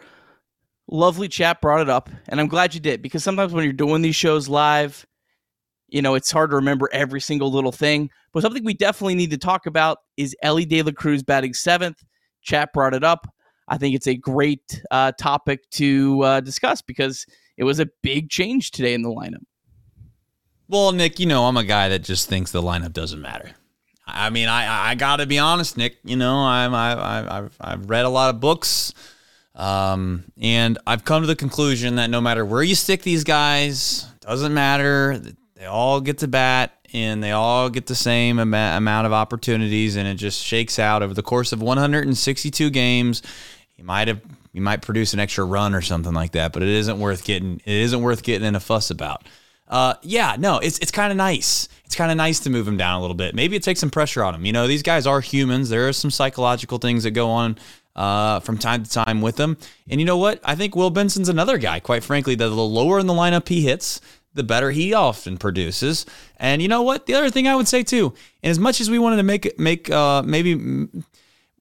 lovely 0.92 1.28
chat 1.28 1.62
brought 1.62 1.82
it 1.82 1.90
up, 1.90 2.10
and 2.28 2.40
I'm 2.40 2.48
glad 2.48 2.74
you 2.76 2.80
did 2.80 3.02
because 3.02 3.24
sometimes 3.24 3.54
when 3.54 3.64
you're 3.64 3.74
doing 3.74 4.02
these 4.02 4.16
shows 4.16 4.48
live, 4.48 5.06
you 5.88 6.02
know 6.02 6.16
it's 6.16 6.32
hard 6.32 6.52
to 6.52 6.58
remember 6.58 6.90
every 6.92 7.22
single 7.22 7.52
little 7.52 7.72
thing. 7.72 8.10
But 8.34 8.44
something 8.44 8.64
we 8.64 8.74
definitely 8.74 9.16
need 9.16 9.32
to 9.32 9.38
talk 9.38 9.66
about 9.66 10.00
is 10.18 10.36
Elly 10.44 10.66
De 10.66 10.84
La 10.84 10.92
Cruz 10.92 11.24
batting 11.24 11.54
seventh. 11.54 12.04
Chat 12.42 12.74
brought 12.74 12.94
it 12.94 13.04
up. 13.04 13.28
I 13.68 13.78
think 13.78 13.96
it's 13.96 14.08
a 14.08 14.16
great 14.16 14.84
uh, 14.92 15.14
topic 15.14 15.70
to 15.72 16.22
uh, 16.24 16.40
discuss 16.42 16.82
because 16.82 17.26
it 17.58 17.64
was 17.64 17.80
a 17.80 17.88
big 18.02 18.30
change 18.30 18.72
today 18.72 18.94
in 18.94 19.02
the 19.02 19.10
lineup. 19.10 19.44
Well, 20.68 20.92
Nick, 20.92 21.20
you 21.20 21.26
know 21.26 21.46
I'm 21.46 21.58
a 21.58 21.64
guy 21.64 21.90
that 21.90 22.04
just 22.04 22.30
thinks 22.30 22.52
the 22.52 22.62
lineup 22.62 22.94
doesn't 22.94 23.22
matter. 23.22 23.52
I 24.08 24.30
mean, 24.30 24.48
I 24.50 24.92
I 24.92 24.96
got 24.96 25.18
to 25.18 25.26
be 25.26 25.40
honest, 25.40 25.78
Nick. 25.78 25.98
You 26.04 26.16
know, 26.16 26.38
I'm 26.38 26.74
I, 26.74 27.38
I've 27.38 27.58
I've 27.60 27.90
read 27.90 28.06
a 28.06 28.10
lot 28.10 28.34
of 28.34 28.40
books, 28.40 28.94
um, 29.56 30.26
and 30.42 30.78
I've 30.88 31.04
come 31.04 31.24
to 31.24 31.28
the 31.28 31.36
conclusion 31.36 31.96
that 31.96 32.10
no 32.10 32.22
matter 32.22 32.46
where 32.46 32.64
you 32.64 32.76
stick 32.76 33.04
these 33.04 33.24
guys, 33.24 34.08
doesn't 34.22 34.54
matter. 34.54 35.20
They 35.56 35.66
all 35.66 36.02
get 36.02 36.20
to 36.20 36.28
bat, 36.28 36.74
and 36.94 37.24
they 37.24 37.32
all 37.32 37.70
get 37.70 37.86
the 37.88 37.96
same 37.96 38.40
amount 38.40 39.06
of 39.06 39.14
opportunities, 39.14 39.96
and 39.96 40.08
it 40.08 40.16
just 40.16 40.42
shakes 40.44 40.80
out 40.80 41.04
over 41.04 41.14
the 41.14 41.24
course 41.24 41.52
of 41.52 41.62
162 41.62 42.70
games. 42.70 43.22
You 43.78 43.84
might 43.84 44.08
have 44.08 44.22
you 44.54 44.62
might 44.62 44.82
produce 44.82 45.14
an 45.14 45.20
extra 45.20 45.46
run 45.46 45.74
or 45.74 45.82
something 45.82 46.14
like 46.14 46.32
that, 46.32 46.54
but 46.54 46.62
it 46.62 46.70
isn't 46.70 47.00
worth 47.00 47.24
getting 47.24 47.62
it 47.66 47.74
isn't 47.74 48.02
worth 48.02 48.24
getting 48.24 48.48
in 48.48 48.56
a 48.56 48.60
fuss 48.60 48.90
about. 48.90 49.28
Uh, 49.68 49.94
yeah, 50.02 50.36
no, 50.38 50.58
it's 50.60 50.80
it's 50.80 50.92
kind 50.92 51.12
of 51.12 51.18
nice. 51.18 51.70
It's 51.86 51.96
kind 51.96 52.12
of 52.12 52.18
nice 52.18 52.40
to 52.42 52.50
move 52.50 52.66
them 52.66 52.78
down 52.78 52.98
a 52.98 53.02
little 53.02 53.16
bit. 53.16 53.36
Maybe 53.36 53.56
it 53.56 53.64
takes 53.64 53.80
some 53.80 53.90
pressure 53.90 54.24
on 54.24 54.34
them. 54.34 54.46
You 54.46 54.54
know, 54.54 54.68
these 54.68 54.84
guys 54.84 55.08
are 55.08 55.22
humans. 55.22 55.70
There 55.70 55.88
are 55.88 55.94
some 55.94 56.12
psychological 56.12 56.78
things 56.78 57.04
that 57.04 57.12
go 57.12 57.30
on 57.30 57.58
uh, 57.96 58.40
from 58.40 58.58
time 58.58 58.84
to 58.84 58.90
time 58.90 59.22
with 59.22 59.36
them. 59.36 59.58
And 59.90 60.00
you 60.00 60.06
know 60.06 60.18
what? 60.18 60.40
I 60.44 60.56
think 60.56 60.76
Will 60.76 60.90
Benson's 60.90 61.30
another 61.30 61.58
guy. 61.58 61.80
Quite 61.80 62.04
frankly, 62.04 62.36
that 62.36 62.50
the 62.50 62.56
lower 62.56 63.00
in 63.00 63.08
the 63.08 63.14
lineup 63.14 63.48
he 63.48 63.62
hits, 63.62 64.02
the 64.34 64.44
better 64.44 64.72
he 64.72 64.94
often 64.94 65.38
produces. 65.38 66.06
And 66.38 66.62
you 66.62 66.68
know 66.68 66.82
what? 66.82 67.06
The 67.06 67.16
other 67.16 67.30
thing 67.30 67.48
I 67.48 67.56
would 67.56 67.68
say 67.68 67.84
too, 67.84 68.14
and 68.44 68.52
as 68.52 68.60
much 68.60 68.80
as 68.80 68.90
we 68.90 69.00
wanted 69.00 69.18
to 69.18 69.24
make 69.24 69.60
make 69.60 69.90
uh, 69.90 70.24
maybe 70.24 70.88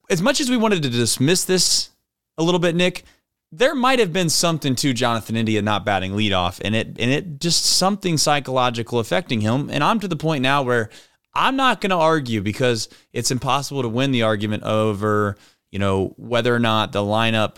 as 0.09 0.21
much 0.21 0.39
as 0.39 0.49
we 0.49 0.57
wanted 0.57 0.83
to 0.83 0.89
dismiss 0.89 1.45
this 1.45 1.89
a 2.37 2.43
little 2.43 2.59
bit, 2.59 2.75
Nick, 2.75 3.03
there 3.51 3.75
might 3.75 3.99
have 3.99 4.13
been 4.13 4.29
something 4.29 4.75
to 4.75 4.93
Jonathan 4.93 5.35
India 5.35 5.61
not 5.61 5.85
batting 5.85 6.13
leadoff, 6.13 6.61
and 6.63 6.75
it 6.75 6.87
and 6.87 7.11
it 7.11 7.39
just 7.39 7.65
something 7.65 8.17
psychological 8.17 8.99
affecting 8.99 9.41
him. 9.41 9.69
And 9.69 9.83
I'm 9.83 9.99
to 9.99 10.07
the 10.07 10.15
point 10.15 10.41
now 10.41 10.63
where 10.63 10.89
I'm 11.33 11.55
not 11.55 11.81
going 11.81 11.91
to 11.91 11.97
argue 11.97 12.41
because 12.41 12.89
it's 13.13 13.31
impossible 13.31 13.81
to 13.81 13.89
win 13.89 14.11
the 14.11 14.23
argument 14.23 14.63
over 14.63 15.37
you 15.71 15.79
know 15.79 16.13
whether 16.17 16.53
or 16.53 16.59
not 16.59 16.91
the 16.91 16.99
lineup 16.99 17.57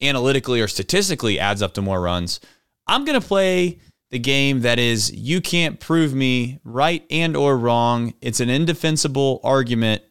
analytically 0.00 0.60
or 0.60 0.68
statistically 0.68 1.38
adds 1.38 1.62
up 1.62 1.74
to 1.74 1.82
more 1.82 2.00
runs. 2.00 2.40
I'm 2.86 3.04
going 3.04 3.20
to 3.20 3.26
play 3.26 3.78
the 4.10 4.18
game 4.18 4.60
that 4.60 4.78
is 4.78 5.12
you 5.12 5.40
can't 5.40 5.80
prove 5.80 6.14
me 6.14 6.60
right 6.62 7.04
and 7.10 7.36
or 7.36 7.56
wrong. 7.56 8.14
It's 8.20 8.40
an 8.40 8.50
indefensible 8.50 9.40
argument. 9.42 10.02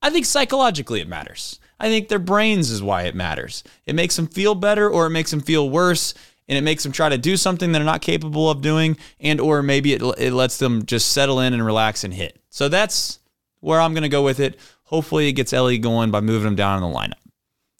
I 0.00 0.10
think 0.10 0.26
psychologically 0.26 1.00
it 1.00 1.08
matters. 1.08 1.58
I 1.78 1.88
think 1.88 2.08
their 2.08 2.18
brains 2.18 2.70
is 2.70 2.82
why 2.82 3.02
it 3.02 3.14
matters. 3.14 3.64
It 3.84 3.94
makes 3.94 4.16
them 4.16 4.28
feel 4.28 4.54
better 4.54 4.88
or 4.88 5.06
it 5.06 5.10
makes 5.10 5.30
them 5.30 5.40
feel 5.40 5.68
worse 5.68 6.14
and 6.48 6.56
it 6.56 6.62
makes 6.62 6.82
them 6.82 6.92
try 6.92 7.08
to 7.08 7.18
do 7.18 7.36
something 7.36 7.72
they're 7.72 7.84
not 7.84 8.02
capable 8.02 8.50
of 8.50 8.60
doing 8.60 8.96
and 9.18 9.40
or 9.40 9.62
maybe 9.62 9.92
it, 9.92 10.02
it 10.18 10.32
lets 10.32 10.58
them 10.58 10.86
just 10.86 11.10
settle 11.10 11.40
in 11.40 11.52
and 11.52 11.64
relax 11.64 12.04
and 12.04 12.14
hit. 12.14 12.38
So 12.50 12.68
that's 12.68 13.18
where 13.60 13.80
I'm 13.80 13.94
going 13.94 14.02
to 14.02 14.08
go 14.08 14.22
with 14.22 14.40
it. 14.40 14.58
Hopefully 14.94 15.26
it 15.26 15.32
gets 15.32 15.52
Elly 15.52 15.76
going 15.76 16.12
by 16.12 16.20
moving 16.20 16.46
him 16.46 16.54
down 16.54 16.80
in 16.80 16.88
the 16.88 16.96
lineup. 16.96 17.18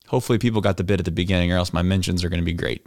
Hopefully 0.08 0.36
people 0.36 0.60
got 0.60 0.78
the 0.78 0.82
bit 0.82 0.98
at 0.98 1.04
the 1.04 1.12
beginning 1.12 1.52
or 1.52 1.56
else 1.56 1.72
my 1.72 1.80
mentions 1.80 2.24
are 2.24 2.28
going 2.28 2.40
to 2.40 2.44
be 2.44 2.52
great. 2.52 2.84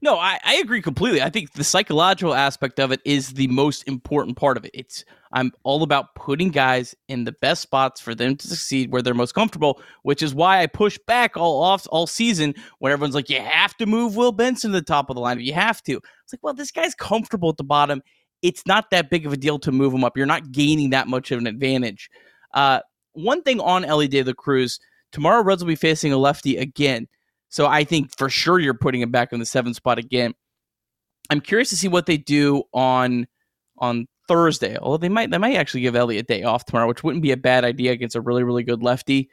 No, 0.00 0.16
I, 0.18 0.40
I 0.42 0.54
agree 0.54 0.80
completely. 0.80 1.20
I 1.20 1.28
think 1.28 1.52
the 1.52 1.62
psychological 1.62 2.32
aspect 2.32 2.80
of 2.80 2.90
it 2.90 3.02
is 3.04 3.34
the 3.34 3.48
most 3.48 3.86
important 3.86 4.38
part 4.38 4.56
of 4.56 4.64
it. 4.64 4.70
It's 4.72 5.04
I'm 5.34 5.52
all 5.62 5.82
about 5.82 6.14
putting 6.14 6.48
guys 6.48 6.94
in 7.06 7.24
the 7.24 7.32
best 7.42 7.60
spots 7.60 8.00
for 8.00 8.14
them 8.14 8.34
to 8.34 8.48
succeed 8.48 8.90
where 8.90 9.02
they're 9.02 9.12
most 9.12 9.34
comfortable, 9.34 9.82
which 10.02 10.22
is 10.22 10.34
why 10.34 10.62
I 10.62 10.66
push 10.66 10.98
back 11.06 11.36
all 11.36 11.62
off 11.62 11.86
all 11.90 12.06
season 12.06 12.54
when 12.78 12.92
everyone's 12.92 13.14
like, 13.14 13.28
you 13.28 13.42
have 13.42 13.76
to 13.76 13.84
move 13.84 14.16
Will 14.16 14.32
Benson 14.32 14.72
to 14.72 14.78
the 14.78 14.82
top 14.82 15.10
of 15.10 15.16
the 15.16 15.20
line. 15.20 15.38
You 15.38 15.52
have 15.52 15.82
to. 15.82 15.92
It's 15.92 16.32
like, 16.32 16.42
well, 16.42 16.54
this 16.54 16.70
guy's 16.70 16.94
comfortable 16.94 17.50
at 17.50 17.58
the 17.58 17.62
bottom. 17.62 18.00
It's 18.40 18.66
not 18.66 18.88
that 18.90 19.10
big 19.10 19.26
of 19.26 19.34
a 19.34 19.36
deal 19.36 19.58
to 19.58 19.70
move 19.70 19.92
him 19.92 20.02
up. 20.02 20.16
You're 20.16 20.24
not 20.24 20.50
gaining 20.50 20.88
that 20.90 21.08
much 21.08 21.30
of 21.30 21.38
an 21.40 21.46
advantage. 21.46 22.08
Uh, 22.54 22.80
one 23.12 23.42
thing 23.42 23.60
on 23.60 23.84
Elly 23.84 24.08
De 24.08 24.22
La 24.22 24.32
Cruz, 24.32 24.80
tomorrow 25.12 25.42
Reds 25.42 25.62
will 25.62 25.68
be 25.68 25.76
facing 25.76 26.12
a 26.12 26.16
lefty 26.16 26.56
again. 26.56 27.06
So 27.48 27.66
I 27.66 27.84
think 27.84 28.16
for 28.16 28.28
sure 28.28 28.58
you're 28.58 28.74
putting 28.74 29.00
him 29.00 29.10
back 29.10 29.32
in 29.32 29.38
the 29.38 29.46
seventh 29.46 29.76
spot 29.76 29.98
again. 29.98 30.34
I'm 31.30 31.40
curious 31.40 31.70
to 31.70 31.76
see 31.76 31.88
what 31.88 32.06
they 32.06 32.16
do 32.16 32.64
on 32.72 33.26
on 33.78 34.06
Thursday. 34.28 34.76
Although 34.76 34.98
they 34.98 35.08
might 35.08 35.30
they 35.30 35.38
might 35.38 35.56
actually 35.56 35.82
give 35.82 35.96
Elly 35.96 36.18
a 36.18 36.22
day 36.22 36.42
off 36.42 36.64
tomorrow, 36.64 36.88
which 36.88 37.04
wouldn't 37.04 37.22
be 37.22 37.32
a 37.32 37.36
bad 37.36 37.64
idea 37.64 37.92
against 37.92 38.16
a 38.16 38.20
really 38.20 38.42
really 38.42 38.62
good 38.62 38.82
lefty. 38.82 39.30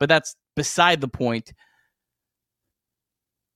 But 0.00 0.08
that's 0.08 0.36
beside 0.56 1.00
the 1.00 1.08
point. 1.08 1.52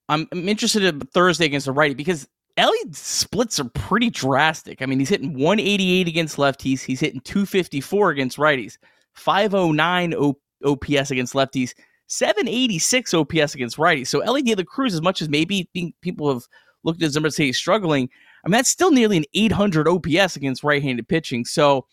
I'm, 0.08 0.28
I'm 0.32 0.48
interested 0.48 0.82
in 0.82 1.00
Thursday 1.00 1.46
against 1.46 1.68
a 1.68 1.72
righty 1.72 1.94
because 1.94 2.28
Elliott's 2.56 2.98
splits 2.98 3.58
are 3.58 3.70
pretty 3.70 4.10
drastic. 4.10 4.82
I 4.82 4.86
mean, 4.86 4.98
he's 4.98 5.08
hitting 5.08 5.34
188 5.38 6.06
against 6.06 6.36
lefties. 6.36 6.82
He's 6.82 7.00
hitting 7.00 7.20
254 7.20 8.10
against 8.10 8.36
righties. 8.36 8.76
509 9.14 10.14
o- 10.14 10.38
OPS 10.64 11.10
against 11.10 11.34
lefties. 11.34 11.72
786 12.08 13.14
OPS 13.14 13.54
against 13.54 13.78
righties. 13.78 14.08
So 14.08 14.20
Elly 14.20 14.42
De 14.42 14.54
La 14.54 14.64
Cruz, 14.64 14.92
as 14.92 15.00
much 15.00 15.22
as 15.22 15.28
maybe 15.28 15.68
people 16.02 16.32
have 16.32 16.42
looked 16.84 17.00
at 17.00 17.06
his 17.06 17.14
numbers 17.14 17.36
say 17.36 17.46
he's 17.46 17.56
struggling, 17.56 18.08
I 18.44 18.48
mean 18.48 18.52
that's 18.52 18.68
still 18.68 18.90
nearly 18.90 19.16
an 19.16 19.24
800 19.34 19.88
OPS 19.88 20.36
against 20.36 20.62
right-handed 20.62 21.08
pitching. 21.08 21.44
So 21.44 21.86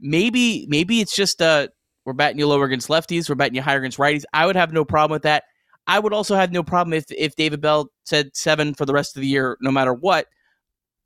maybe 0.00 0.66
maybe 0.68 1.00
it's 1.00 1.14
just 1.14 1.42
uh 1.42 1.68
we're 2.04 2.14
batting 2.14 2.38
you 2.38 2.46
lower 2.46 2.64
against 2.64 2.88
lefties, 2.88 3.28
we're 3.28 3.34
batting 3.34 3.56
you 3.56 3.62
higher 3.62 3.78
against 3.78 3.98
righties. 3.98 4.24
I 4.32 4.46
would 4.46 4.56
have 4.56 4.72
no 4.72 4.84
problem 4.84 5.14
with 5.14 5.22
that. 5.24 5.44
I 5.86 5.98
would 5.98 6.12
also 6.14 6.34
have 6.34 6.52
no 6.52 6.62
problem 6.62 6.94
if 6.94 7.04
if 7.10 7.36
David 7.36 7.60
Bell 7.60 7.90
said 8.06 8.34
seven 8.34 8.74
for 8.74 8.86
the 8.86 8.94
rest 8.94 9.16
of 9.16 9.20
the 9.20 9.28
year, 9.28 9.58
no 9.60 9.70
matter 9.70 9.92
what. 9.92 10.26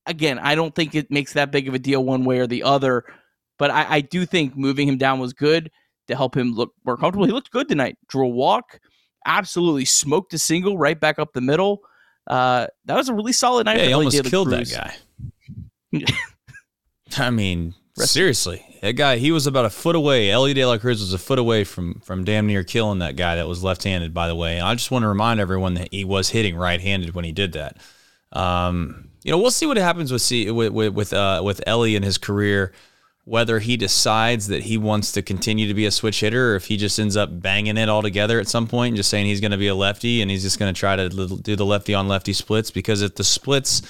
Again, 0.07 0.39
I 0.39 0.55
don't 0.57 0.75
think 0.75 0.95
it 0.95 1.11
makes 1.11 1.33
that 1.33 1.53
big 1.53 1.69
of 1.69 1.75
a 1.75 1.79
deal 1.79 2.05
one 2.05 2.25
way 2.25 2.39
or 2.39 2.47
the 2.49 2.65
other, 2.65 3.05
but 3.63 3.71
I, 3.71 3.87
I 3.89 4.01
do 4.01 4.27
think 4.27 4.57
moving 4.57 4.89
him 4.89 4.99
down 4.99 5.21
was 5.21 5.33
good 5.33 5.71
to 6.09 6.17
help 6.17 6.37
him 6.37 6.53
look 6.53 6.75
more 6.85 6.97
comfortable. 6.97 7.27
He 7.27 7.33
looked 7.33 7.53
good 7.53 7.69
tonight. 7.69 7.97
Drew 8.09 8.27
a 8.27 8.29
walk, 8.29 8.81
absolutely 9.25 9.85
smoked 9.85 10.35
a 10.35 10.39
single 10.39 10.77
right 10.77 10.99
back 10.99 11.21
up 11.21 11.33
the 11.33 11.41
middle. 11.41 11.83
Uh, 12.27 12.67
that 12.87 12.97
was 12.97 13.09
a 13.09 13.15
really 13.15 13.33
solid 13.33 13.67
night. 13.67 13.79
Yeah, 13.79 13.85
he 13.85 13.93
almost 13.93 14.25
killed 14.25 14.49
Cruz. 14.49 14.73
that 14.73 14.97
guy. 15.93 16.05
I 17.19 17.31
mean, 17.31 17.75
seriously, 17.95 18.67
that 18.83 18.95
guy, 18.95 19.19
he 19.19 19.31
was 19.31 19.47
about 19.47 19.65
a 19.65 19.71
foot 19.71 19.95
away. 19.95 20.33
Elly 20.33 20.55
De 20.55 20.65
La 20.65 20.77
Cruz 20.77 20.99
was 20.99 21.15
a 21.15 21.19
foot 21.19 21.39
away 21.39 21.63
from 21.63 22.01
from 22.01 22.25
damn 22.25 22.49
near 22.49 22.65
killing 22.65 22.99
that 22.99 23.15
guy 23.15 23.37
that 23.37 23.47
was 23.47 23.63
left 23.63 23.85
handed, 23.85 24.13
by 24.13 24.27
the 24.27 24.35
way. 24.35 24.59
And 24.59 24.67
I 24.67 24.75
just 24.75 24.91
want 24.91 25.05
to 25.05 25.09
remind 25.09 25.39
everyone 25.39 25.75
that 25.75 25.87
he 25.93 26.05
was 26.05 26.31
hitting 26.31 26.57
right 26.57 26.81
handed 26.81 27.15
when 27.15 27.25
he 27.25 27.31
did 27.31 27.53
that. 27.53 27.77
Um, 28.33 29.11
you 29.23 29.31
know, 29.31 29.39
we'll 29.39 29.53
see 29.53 29.67
what 29.67 29.77
happens 29.77 30.11
with 30.11 30.21
see, 30.21 30.51
with 30.51 30.73
with 30.73 30.95
with, 30.95 31.13
uh, 31.13 31.43
with 31.45 31.63
Elly 31.65 31.95
in 31.95 32.03
his 32.03 32.19
career, 32.19 32.73
whether 33.25 33.61
he 33.61 33.77
decides 33.77 34.49
that 34.49 34.65
he 34.65 34.77
wants 34.77 35.13
to 35.13 35.23
continue 35.23 35.69
to 35.69 35.75
be 35.75 35.87
a 35.87 35.91
switch 35.91 36.21
hitter, 36.21 36.53
or 36.53 36.57
if 36.57 36.67
he 36.67 36.77
just 36.77 36.99
ends 36.99 37.17
up 37.17 37.41
banging 37.41 37.77
it 37.77 37.89
all 37.89 38.03
together 38.03 38.41
at 38.41 38.49
some 38.49 38.67
point 38.67 38.89
and 38.89 38.97
just 38.97 39.11
saying 39.11 39.27
he's 39.27 39.41
going 39.41 39.53
to 39.53 39.57
be 39.57 39.69
a 39.69 39.75
lefty 39.75 40.23
and 40.23 40.31
he's 40.31 40.43
just 40.43 40.59
going 40.59 40.73
to 40.73 40.79
try 40.79 40.97
to 40.97 41.09
do 41.09 41.55
the 41.55 41.67
lefty 41.67 41.95
on 41.95 42.09
lefty 42.09 42.33
splits. 42.33 42.71
Because 42.71 43.01
if 43.01 43.15
the 43.15 43.25
splits 43.25 43.83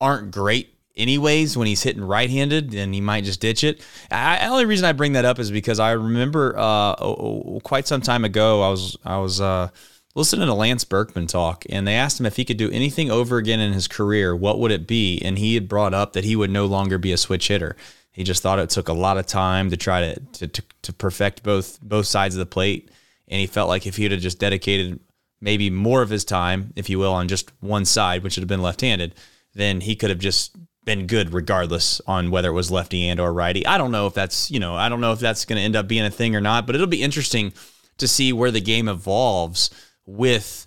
aren't 0.00 0.30
great 0.30 0.76
anyways 0.96 1.56
when 1.56 1.66
he's 1.66 1.82
hitting 1.82 2.02
right-handed 2.02 2.74
and 2.74 2.94
he 2.94 3.00
might 3.00 3.24
just 3.24 3.40
ditch 3.40 3.64
it. 3.64 3.84
I, 4.10 4.38
the 4.38 4.46
only 4.46 4.64
reason 4.64 4.86
I 4.86 4.92
bring 4.92 5.12
that 5.12 5.24
up 5.24 5.38
is 5.38 5.50
because 5.50 5.78
I 5.78 5.92
remember 5.92 6.56
uh, 6.56 6.94
oh, 6.98 7.60
quite 7.62 7.86
some 7.86 8.00
time 8.00 8.24
ago 8.24 8.62
I 8.62 8.70
was 8.70 8.96
I 9.04 9.18
was 9.18 9.40
uh, 9.40 9.68
listening 10.14 10.46
to 10.46 10.54
Lance 10.54 10.84
Berkman 10.84 11.26
talk 11.26 11.64
and 11.68 11.86
they 11.86 11.94
asked 11.94 12.18
him 12.18 12.26
if 12.26 12.36
he 12.36 12.44
could 12.44 12.56
do 12.56 12.70
anything 12.70 13.10
over 13.10 13.36
again 13.36 13.60
in 13.60 13.72
his 13.72 13.88
career, 13.88 14.34
what 14.34 14.58
would 14.58 14.72
it 14.72 14.86
be? 14.86 15.20
And 15.22 15.38
he 15.38 15.54
had 15.54 15.68
brought 15.68 15.92
up 15.92 16.14
that 16.14 16.24
he 16.24 16.36
would 16.36 16.50
no 16.50 16.66
longer 16.66 16.98
be 16.98 17.12
a 17.12 17.18
switch 17.18 17.48
hitter. 17.48 17.76
He 18.16 18.24
just 18.24 18.42
thought 18.42 18.58
it 18.58 18.70
took 18.70 18.88
a 18.88 18.94
lot 18.94 19.18
of 19.18 19.26
time 19.26 19.68
to 19.68 19.76
try 19.76 20.00
to 20.00 20.20
to, 20.32 20.48
to, 20.48 20.62
to 20.82 20.92
perfect 20.94 21.42
both 21.42 21.78
both 21.82 22.06
sides 22.06 22.34
of 22.34 22.38
the 22.38 22.46
plate, 22.46 22.90
and 23.28 23.38
he 23.38 23.46
felt 23.46 23.68
like 23.68 23.86
if 23.86 23.96
he'd 23.96 24.10
have 24.10 24.22
just 24.22 24.38
dedicated 24.38 24.98
maybe 25.42 25.68
more 25.68 26.00
of 26.00 26.08
his 26.08 26.24
time, 26.24 26.72
if 26.76 26.88
you 26.88 26.98
will, 26.98 27.12
on 27.12 27.28
just 27.28 27.52
one 27.60 27.84
side, 27.84 28.22
which 28.22 28.36
would 28.36 28.42
have 28.42 28.48
been 28.48 28.62
left-handed, 28.62 29.14
then 29.52 29.82
he 29.82 29.94
could 29.94 30.08
have 30.08 30.18
just 30.18 30.56
been 30.86 31.06
good 31.06 31.34
regardless 31.34 32.00
on 32.06 32.30
whether 32.30 32.48
it 32.48 32.54
was 32.54 32.70
lefty 32.70 33.06
and 33.06 33.20
or 33.20 33.34
righty. 33.34 33.66
I 33.66 33.76
don't 33.76 33.92
know 33.92 34.06
if 34.06 34.14
that's, 34.14 34.50
you 34.50 34.60
know, 34.60 34.74
I 34.74 34.88
don't 34.88 35.02
know 35.02 35.12
if 35.12 35.18
that's 35.18 35.44
going 35.44 35.58
to 35.58 35.62
end 35.62 35.76
up 35.76 35.86
being 35.86 36.06
a 36.06 36.10
thing 36.10 36.34
or 36.34 36.40
not, 36.40 36.64
but 36.64 36.74
it'll 36.74 36.86
be 36.86 37.02
interesting 37.02 37.52
to 37.98 38.08
see 38.08 38.32
where 38.32 38.50
the 38.50 38.62
game 38.62 38.88
evolves 38.88 39.68
with 40.06 40.66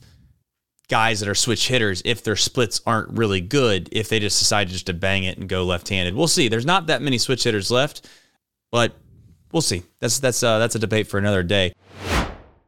guys 0.90 1.20
that 1.20 1.30
are 1.30 1.36
switch 1.36 1.68
hitters 1.68 2.02
if 2.04 2.24
their 2.24 2.36
splits 2.36 2.82
aren't 2.86 3.10
really 3.18 3.42
good, 3.42 3.90
if 3.92 4.10
they 4.10 4.20
just 4.20 4.40
decide 4.40 4.68
just 4.68 4.88
to 4.88 4.94
bang 4.94 5.24
it 5.24 5.38
and 5.38 5.48
go 5.48 5.64
left-handed. 5.64 6.16
We'll 6.16 6.28
see. 6.28 6.48
There's 6.48 6.66
not 6.66 6.88
that 6.88 7.02
many 7.02 7.18
switch 7.18 7.44
hitters 7.44 7.72
left, 7.72 8.08
but 8.72 8.94
we'll 9.52 9.62
see. 9.62 9.84
That's 10.00 10.20
that's 10.20 10.44
uh, 10.44 10.60
that's 10.60 10.76
a 10.76 10.80
debate 10.80 11.08
for 11.08 11.18
another 11.18 11.44
day. 11.44 11.74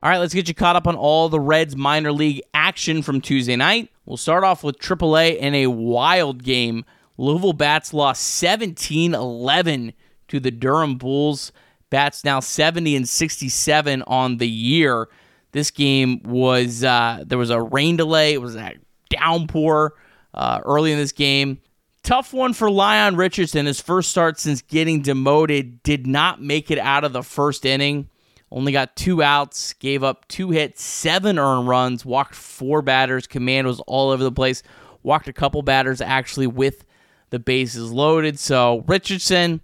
All 0.04 0.10
right, 0.10 0.18
let's 0.18 0.34
get 0.34 0.48
you 0.48 0.56
caught 0.56 0.76
up 0.76 0.88
on 0.88 0.96
all 0.96 1.30
the 1.30 1.40
Reds 1.40 1.76
minor 1.76 2.12
league 2.12 2.42
action 2.54 3.04
from 3.04 3.22
Tuesday 3.22 3.56
night. 3.56 3.90
We'll 4.06 4.18
start 4.18 4.44
off 4.44 4.64
with 4.64 4.80
AAA 4.80 5.38
in 5.38 5.54
a 5.54 5.68
wild 5.68 6.44
game 6.44 6.86
Louisville 7.22 7.54
Bats 7.54 7.94
lost 7.94 8.24
17 8.24 9.14
11 9.14 9.94
to 10.30 10.40
the 10.40 10.50
Durham 10.50 10.98
Bulls. 10.98 11.52
Bats 11.92 12.24
now 12.24 12.40
70 12.40 12.96
and 12.96 13.08
67 13.08 14.02
on 14.08 14.38
the 14.38 14.48
year. 14.48 15.08
This 15.52 15.72
game 15.72 16.22
was, 16.24 16.84
uh, 16.84 17.24
there 17.26 17.38
was 17.38 17.50
a 17.50 17.62
rain 17.62 17.98
delay, 17.98 18.34
it 18.34 18.42
was 18.42 18.56
a 18.56 18.74
downpour 19.10 19.94
uh, 20.34 20.62
early 20.64 20.92
in 20.92 20.98
this 20.98 21.12
game. 21.12 21.60
Tough 22.04 22.34
one 22.34 22.54
for 22.54 22.72
Lyon 22.72 23.16
Richardson. 23.16 23.68
His 23.68 23.80
first 23.80 24.10
start 24.10 24.40
since 24.40 24.62
getting 24.62 25.02
demoted 25.02 25.84
did 25.84 26.08
not 26.08 26.42
make 26.42 26.72
it 26.72 26.80
out 26.80 27.04
of 27.04 27.14
the 27.14 27.22
first 27.22 27.66
inning. 27.66 28.10
Only 28.52 28.72
got 28.72 28.96
two 28.96 29.22
outs, 29.22 29.74
gave 29.74 30.04
up 30.04 30.28
two 30.28 30.50
hits, 30.50 30.84
seven 30.84 31.38
earned 31.38 31.68
runs, 31.68 32.04
walked 32.04 32.36
four 32.36 32.82
batters. 32.82 33.28
Command 33.28 33.68
was 33.68 33.80
all 33.82 34.10
over 34.10 34.24
the 34.24 34.32
place. 34.32 34.64
Walked 35.04 35.28
a 35.28 35.34
couple 35.34 35.62
batters 35.62 36.02
actually 36.02 36.48
with 36.48 36.84
the 37.30 37.40
bases 37.40 37.92
loaded. 37.92 38.40
So 38.40 38.84
Richardson, 38.88 39.62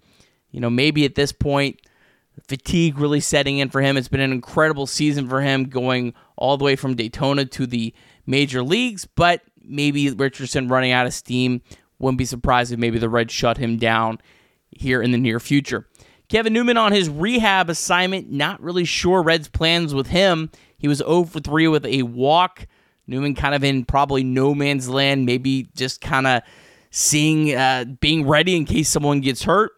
you 0.52 0.60
know, 0.60 0.70
maybe 0.70 1.04
at 1.04 1.16
this 1.16 1.32
point, 1.32 1.80
fatigue 2.46 2.98
really 2.98 3.20
setting 3.20 3.58
in 3.58 3.70
for 3.70 3.80
him. 3.80 3.96
It's 3.96 4.08
been 4.08 4.20
an 4.20 4.32
incredible 4.32 4.86
season 4.86 5.28
for 5.28 5.40
him, 5.40 5.64
going 5.64 6.14
all 6.36 6.56
the 6.56 6.64
way 6.64 6.76
from 6.76 6.94
Daytona 6.94 7.44
to 7.46 7.66
the 7.66 7.94
major 8.26 8.62
leagues. 8.62 9.06
But 9.06 9.42
maybe 9.62 10.10
Richardson 10.10 10.68
running 10.68 10.92
out 10.92 11.06
of 11.06 11.14
steam. 11.14 11.62
Wouldn't 11.98 12.18
be 12.18 12.24
surprised 12.24 12.72
if 12.72 12.78
maybe 12.78 12.98
the 12.98 13.08
Reds 13.08 13.32
shut 13.32 13.58
him 13.58 13.76
down 13.76 14.18
here 14.70 15.02
in 15.02 15.10
the 15.10 15.18
near 15.18 15.40
future. 15.40 15.86
Kevin 16.28 16.52
Newman 16.52 16.76
on 16.76 16.92
his 16.92 17.08
rehab 17.08 17.70
assignment, 17.70 18.30
not 18.30 18.60
really 18.60 18.84
sure 18.84 19.22
Reds' 19.22 19.48
plans 19.48 19.94
with 19.94 20.08
him. 20.08 20.50
He 20.76 20.86
was 20.86 20.98
0 20.98 21.24
for 21.24 21.40
3 21.40 21.68
with 21.68 21.86
a 21.86 22.02
walk. 22.02 22.66
Newman 23.06 23.34
kind 23.34 23.54
of 23.54 23.64
in 23.64 23.86
probably 23.86 24.22
no 24.22 24.54
man's 24.54 24.88
land, 24.88 25.24
maybe 25.24 25.68
just 25.74 26.02
kind 26.02 26.26
of 26.26 26.42
seeing, 26.90 27.54
uh, 27.54 27.86
being 28.00 28.28
ready 28.28 28.54
in 28.54 28.66
case 28.66 28.90
someone 28.90 29.22
gets 29.22 29.44
hurt. 29.44 29.72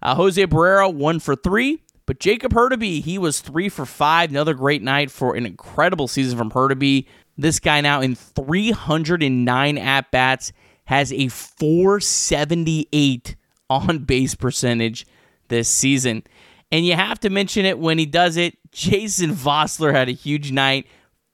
Uh, 0.00 0.14
Jose 0.14 0.46
Barrera, 0.46 0.92
one 0.92 1.18
for 1.18 1.34
three. 1.34 1.82
But 2.10 2.18
Jacob 2.18 2.52
Hurtubise, 2.54 3.04
he 3.04 3.18
was 3.18 3.38
three 3.38 3.68
for 3.68 3.86
five. 3.86 4.30
Another 4.30 4.52
great 4.52 4.82
night 4.82 5.12
for 5.12 5.36
an 5.36 5.46
incredible 5.46 6.08
season 6.08 6.36
from 6.36 6.50
Hurtubise. 6.50 7.06
This 7.38 7.60
guy 7.60 7.80
now 7.80 8.00
in 8.00 8.16
309 8.16 9.78
at 9.78 10.10
bats 10.10 10.52
has 10.86 11.12
a 11.12 11.28
478 11.28 13.36
on 13.70 13.98
base 13.98 14.34
percentage 14.34 15.06
this 15.46 15.68
season. 15.68 16.24
And 16.72 16.84
you 16.84 16.96
have 16.96 17.20
to 17.20 17.30
mention 17.30 17.64
it 17.64 17.78
when 17.78 17.96
he 17.96 18.06
does 18.06 18.36
it. 18.36 18.58
Jason 18.72 19.30
Vosler 19.30 19.92
had 19.92 20.08
a 20.08 20.12
huge 20.12 20.50
night. 20.50 20.88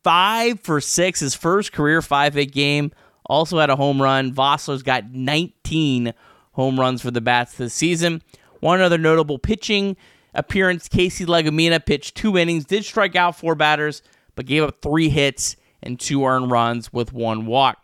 Five 0.04 0.60
for 0.60 0.82
six, 0.82 1.20
his 1.20 1.34
first 1.34 1.72
career 1.72 2.02
5 2.02 2.34
hit 2.34 2.52
game 2.52 2.92
also 3.24 3.58
had 3.58 3.70
a 3.70 3.76
home 3.76 4.02
run. 4.02 4.34
Vosler's 4.34 4.82
got 4.82 5.10
19 5.10 6.12
home 6.52 6.78
runs 6.78 7.00
for 7.00 7.10
the 7.10 7.22
Bats 7.22 7.54
this 7.54 7.72
season. 7.72 8.20
One 8.60 8.82
other 8.82 8.98
notable 8.98 9.38
pitching 9.38 9.96
appearance 10.36 10.88
Casey 10.88 11.26
Legumina 11.26 11.84
pitched 11.84 12.14
two 12.14 12.38
innings, 12.38 12.64
did 12.64 12.84
strike 12.84 13.16
out 13.16 13.36
four 13.36 13.54
batters, 13.54 14.02
but 14.34 14.46
gave 14.46 14.62
up 14.62 14.80
three 14.82 15.08
hits 15.08 15.56
and 15.82 15.98
two 15.98 16.24
earned 16.24 16.50
runs 16.50 16.92
with 16.92 17.12
one 17.12 17.46
walk. 17.46 17.78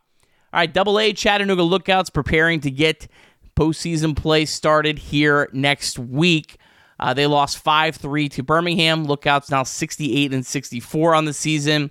All 0.52 0.60
right, 0.60 0.72
Double 0.72 0.98
A 0.98 1.12
Chattanooga 1.12 1.62
Lookouts 1.62 2.10
preparing 2.10 2.60
to 2.60 2.70
get 2.70 3.08
postseason 3.56 4.14
play 4.14 4.44
started 4.44 4.98
here 4.98 5.48
next 5.52 5.98
week. 5.98 6.58
Uh, 7.00 7.12
they 7.14 7.26
lost 7.26 7.58
5 7.58 7.96
3 7.96 8.28
to 8.28 8.42
Birmingham. 8.42 9.04
Lookouts 9.04 9.50
now 9.50 9.62
68 9.62 10.32
and 10.32 10.46
64 10.46 11.14
on 11.14 11.24
the 11.24 11.32
season. 11.32 11.90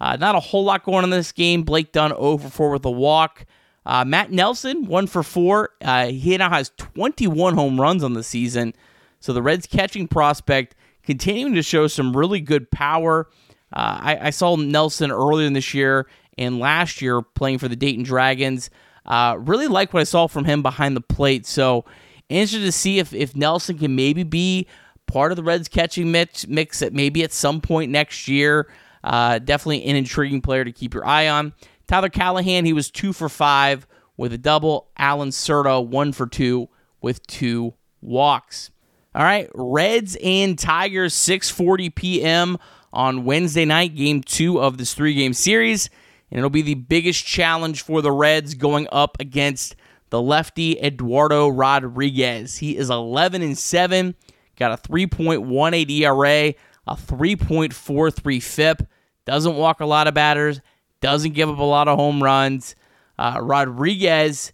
Uh, 0.00 0.16
not 0.16 0.34
a 0.34 0.40
whole 0.40 0.64
lot 0.64 0.84
going 0.84 0.98
on 0.98 1.04
in 1.04 1.10
this 1.10 1.32
game. 1.32 1.62
Blake 1.62 1.92
Dunn 1.92 2.12
over 2.12 2.48
4 2.48 2.70
with 2.70 2.84
a 2.84 2.90
walk. 2.90 3.44
Uh, 3.84 4.04
Matt 4.04 4.30
Nelson, 4.30 4.84
one 4.86 5.06
for 5.06 5.22
four. 5.22 5.70
Uh, 5.80 6.08
he 6.08 6.36
now 6.36 6.50
has 6.50 6.70
21 6.76 7.54
home 7.54 7.80
runs 7.80 8.04
on 8.04 8.12
the 8.12 8.22
season. 8.22 8.74
So 9.20 9.32
the 9.32 9.42
Reds 9.42 9.66
catching 9.66 10.08
prospect 10.08 10.74
continuing 11.02 11.54
to 11.54 11.62
show 11.62 11.86
some 11.86 12.16
really 12.16 12.40
good 12.40 12.70
power. 12.70 13.28
Uh, 13.72 13.98
I, 14.00 14.18
I, 14.22 14.30
saw 14.30 14.56
Nelson 14.56 15.10
earlier 15.10 15.46
in 15.46 15.52
this 15.52 15.74
year 15.74 16.06
and 16.38 16.58
last 16.58 17.02
year 17.02 17.20
playing 17.22 17.58
for 17.58 17.68
the 17.68 17.76
Dayton 17.76 18.02
Dragons. 18.02 18.70
Uh, 19.04 19.36
really 19.38 19.68
like 19.68 19.92
what 19.92 20.00
I 20.00 20.04
saw 20.04 20.26
from 20.26 20.44
him 20.44 20.62
behind 20.62 20.96
the 20.96 21.02
plate. 21.02 21.46
So 21.46 21.84
interested 22.28 22.64
to 22.64 22.72
see 22.72 22.98
if, 22.98 23.12
if 23.12 23.36
Nelson 23.36 23.78
can 23.78 23.94
maybe 23.94 24.22
be 24.22 24.66
part 25.06 25.32
of 25.32 25.36
the 25.36 25.42
Reds 25.42 25.68
catching 25.68 26.12
mix, 26.12 26.46
mix 26.46 26.82
at 26.82 26.92
maybe 26.92 27.22
at 27.24 27.32
some 27.32 27.60
point 27.60 27.90
next 27.90 28.28
year. 28.28 28.70
Uh, 29.04 29.38
definitely 29.38 29.84
an 29.84 29.96
intriguing 29.96 30.40
player 30.40 30.64
to 30.64 30.72
keep 30.72 30.94
your 30.94 31.06
eye 31.06 31.28
on. 31.28 31.52
Tyler 31.86 32.10
Callahan, 32.10 32.64
he 32.64 32.72
was 32.72 32.90
two 32.90 33.12
for 33.12 33.28
five 33.28 33.86
with 34.16 34.32
a 34.32 34.38
double. 34.38 34.90
Allan 34.98 35.30
Cerda, 35.30 35.86
one 35.86 36.12
for 36.12 36.26
two 36.26 36.68
with 37.00 37.26
two 37.26 37.74
walks. 38.00 38.70
All 39.14 39.24
right, 39.24 39.48
Reds 39.54 40.16
and 40.22 40.58
Tigers, 40.58 41.14
6:40 41.14 41.94
p.m. 41.94 42.58
on 42.92 43.24
Wednesday 43.24 43.64
night, 43.64 43.94
game 43.94 44.22
two 44.22 44.60
of 44.60 44.76
this 44.76 44.92
three-game 44.94 45.32
series, 45.32 45.88
and 46.30 46.38
it'll 46.38 46.50
be 46.50 46.62
the 46.62 46.74
biggest 46.74 47.24
challenge 47.24 47.82
for 47.82 48.02
the 48.02 48.12
Reds 48.12 48.54
going 48.54 48.86
up 48.92 49.16
against 49.18 49.76
the 50.10 50.20
lefty 50.20 50.78
Eduardo 50.78 51.48
Rodriguez. 51.48 52.58
He 52.58 52.76
is 52.76 52.90
11 52.90 53.42
and 53.42 53.56
seven, 53.56 54.14
got 54.56 54.72
a 54.72 54.88
3.18 54.88 55.90
ERA, 55.90 56.54
a 56.86 56.94
3.43 56.94 58.42
FIP, 58.42 58.86
doesn't 59.24 59.56
walk 59.56 59.80
a 59.80 59.86
lot 59.86 60.06
of 60.06 60.14
batters, 60.14 60.60
doesn't 61.00 61.32
give 61.32 61.48
up 61.48 61.58
a 61.58 61.62
lot 61.62 61.88
of 61.88 61.98
home 61.98 62.22
runs. 62.22 62.74
Uh, 63.18 63.38
Rodriguez, 63.40 64.52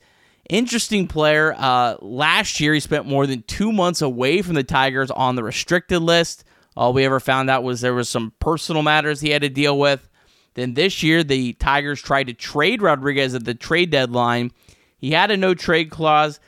interesting 0.49 1.07
player. 1.07 1.55
Uh, 1.57 1.97
last 2.01 2.61
year, 2.61 2.75
he 2.75 2.81
spent 2.81 3.07
more 3.07 3.27
than 3.27 3.43
two 3.43 3.73
months 3.73 4.03
away 4.03 4.43
from 4.43 4.55
the 4.55 4.65
Tigers 4.65 5.11
on 5.11 5.37
the 5.37 5.43
restricted 5.43 6.03
list. 6.03 6.45
All 6.77 6.93
we 6.93 7.05
ever 7.05 7.21
found 7.21 7.51
out 7.51 7.63
was 7.63 7.81
there 7.81 7.95
was 7.95 8.09
some 8.09 8.33
personal 8.41 8.83
matters 8.83 9.21
he 9.21 9.31
had 9.31 9.43
to 9.43 9.49
deal 9.49 9.79
with. 9.79 10.09
Then 10.55 10.75
this 10.75 11.03
year, 11.03 11.25
the 11.25 11.53
Tigers 11.55 12.01
tried 12.01 12.29
to 12.29 12.35
trade 12.35 12.83
Rodriguez 12.83 13.35
at 13.35 13.45
the 13.45 13.55
trade 13.55 13.91
deadline. 13.91 14.53
He 14.99 15.11
had 15.13 15.31
a 15.31 15.37
no 15.37 15.55
trade 15.55 15.91
clause. 15.91 16.41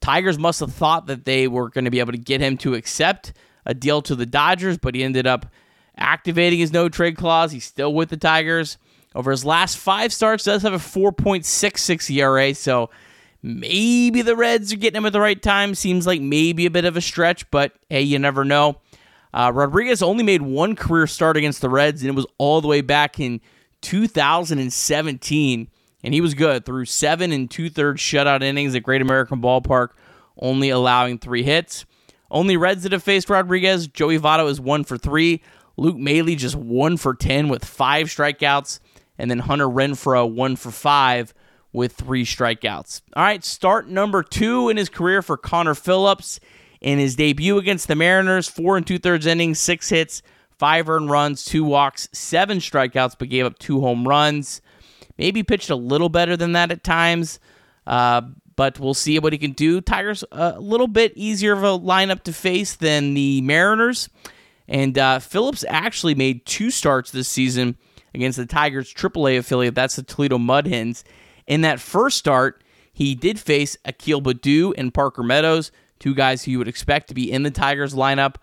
Tigers 0.00 0.38
must 0.38 0.60
have 0.60 0.72
thought 0.72 1.06
that 1.06 1.24
they 1.24 1.46
were 1.48 1.68
going 1.68 1.84
to 1.84 1.90
be 1.90 2.00
able 2.00 2.12
to 2.12 2.18
get 2.18 2.40
him 2.40 2.56
to 2.58 2.74
accept 2.74 3.32
a 3.66 3.74
deal 3.74 4.00
to 4.02 4.14
the 4.14 4.26
Dodgers, 4.26 4.78
but 4.78 4.94
he 4.94 5.02
ended 5.02 5.26
up 5.26 5.46
activating 5.96 6.58
his 6.58 6.72
no 6.72 6.88
trade 6.88 7.16
clause. 7.16 7.52
He's 7.52 7.64
still 7.64 7.92
with 7.92 8.08
the 8.08 8.16
Tigers. 8.16 8.78
Over 9.14 9.30
his 9.30 9.44
last 9.44 9.76
five 9.76 10.12
starts, 10.12 10.44
does 10.44 10.62
have 10.62 10.72
a 10.72 10.76
4.66 10.76 12.16
ERA, 12.16 12.54
so 12.54 12.90
maybe 13.42 14.22
the 14.22 14.36
Reds 14.36 14.72
are 14.72 14.76
getting 14.76 14.98
him 14.98 15.06
at 15.06 15.12
the 15.12 15.20
right 15.20 15.40
time. 15.40 15.74
Seems 15.74 16.06
like 16.06 16.20
maybe 16.20 16.66
a 16.66 16.70
bit 16.70 16.84
of 16.84 16.96
a 16.96 17.00
stretch, 17.00 17.50
but 17.50 17.72
hey, 17.88 18.02
you 18.02 18.18
never 18.18 18.44
know. 18.44 18.80
Uh, 19.32 19.52
Rodriguez 19.54 20.02
only 20.02 20.24
made 20.24 20.42
one 20.42 20.74
career 20.74 21.06
start 21.06 21.36
against 21.36 21.60
the 21.60 21.68
Reds, 21.68 22.02
and 22.02 22.08
it 22.08 22.16
was 22.16 22.26
all 22.38 22.60
the 22.60 22.68
way 22.68 22.80
back 22.80 23.20
in 23.20 23.40
2017. 23.82 25.68
And 26.02 26.14
he 26.14 26.20
was 26.20 26.34
good 26.34 26.64
through 26.64 26.86
seven 26.86 27.30
and 27.30 27.50
two 27.50 27.68
thirds 27.68 28.00
shutout 28.00 28.42
innings 28.42 28.74
at 28.74 28.82
Great 28.82 29.02
American 29.02 29.40
Ballpark, 29.40 29.90
only 30.38 30.70
allowing 30.70 31.18
three 31.18 31.42
hits. 31.42 31.84
Only 32.30 32.56
Reds 32.56 32.84
that 32.84 32.92
have 32.92 33.02
faced 33.02 33.28
Rodriguez 33.28 33.86
Joey 33.86 34.18
Votto 34.18 34.48
is 34.48 34.60
one 34.60 34.84
for 34.84 34.96
three. 34.96 35.42
Luke 35.76 35.96
Maile 35.96 36.36
just 36.36 36.56
one 36.56 36.96
for 36.96 37.14
10 37.14 37.48
with 37.48 37.64
five 37.64 38.06
strikeouts 38.06 38.80
and 39.18 39.30
then 39.30 39.40
Hunter 39.40 39.66
Renfroe, 39.66 40.30
one 40.30 40.56
for 40.56 40.70
five 40.70 41.34
with 41.72 41.92
three 41.92 42.24
strikeouts. 42.24 43.02
All 43.14 43.22
right, 43.22 43.44
start 43.44 43.88
number 43.88 44.22
two 44.22 44.68
in 44.68 44.76
his 44.76 44.88
career 44.88 45.22
for 45.22 45.36
Connor 45.36 45.74
Phillips 45.74 46.40
in 46.80 46.98
his 46.98 47.16
debut 47.16 47.58
against 47.58 47.88
the 47.88 47.94
Mariners. 47.94 48.48
Four 48.48 48.76
and 48.76 48.86
two 48.86 48.98
thirds 48.98 49.26
innings, 49.26 49.58
six 49.58 49.88
hits, 49.88 50.22
five 50.58 50.88
earned 50.88 51.10
runs, 51.10 51.44
two 51.44 51.64
walks, 51.64 52.08
seven 52.12 52.58
strikeouts, 52.58 53.16
but 53.18 53.28
gave 53.28 53.46
up 53.46 53.58
two 53.58 53.80
home 53.80 54.06
runs. 54.06 54.60
Maybe 55.18 55.42
pitched 55.42 55.70
a 55.70 55.76
little 55.76 56.08
better 56.08 56.36
than 56.36 56.52
that 56.52 56.72
at 56.72 56.82
times, 56.82 57.38
uh, 57.86 58.22
but 58.56 58.80
we'll 58.80 58.94
see 58.94 59.18
what 59.18 59.32
he 59.32 59.38
can 59.38 59.52
do. 59.52 59.80
Tigers 59.80 60.24
a 60.32 60.58
little 60.58 60.88
bit 60.88 61.12
easier 61.14 61.52
of 61.52 61.62
a 61.62 61.78
lineup 61.78 62.22
to 62.24 62.32
face 62.32 62.74
than 62.74 63.14
the 63.14 63.40
Mariners. 63.42 64.08
And 64.66 64.96
uh, 64.96 65.18
Phillips 65.18 65.64
actually 65.68 66.14
made 66.14 66.46
two 66.46 66.70
starts 66.70 67.10
this 67.10 67.28
season 67.28 67.76
against 68.14 68.38
the 68.38 68.46
Tigers' 68.46 68.94
AAA 68.94 69.38
affiliate. 69.38 69.74
That's 69.74 69.96
the 69.96 70.02
Toledo 70.02 70.38
Mud 70.38 70.66
Hens. 70.66 71.04
In 71.50 71.62
that 71.62 71.80
first 71.80 72.16
start, 72.16 72.62
he 72.92 73.16
did 73.16 73.40
face 73.40 73.76
Akil 73.84 74.22
Baddoo 74.22 74.72
and 74.78 74.94
Parker 74.94 75.24
Meadows, 75.24 75.72
two 75.98 76.14
guys 76.14 76.44
who 76.44 76.52
you 76.52 76.58
would 76.58 76.68
expect 76.68 77.08
to 77.08 77.14
be 77.14 77.30
in 77.30 77.42
the 77.42 77.50
Tigers 77.50 77.92
lineup 77.92 78.36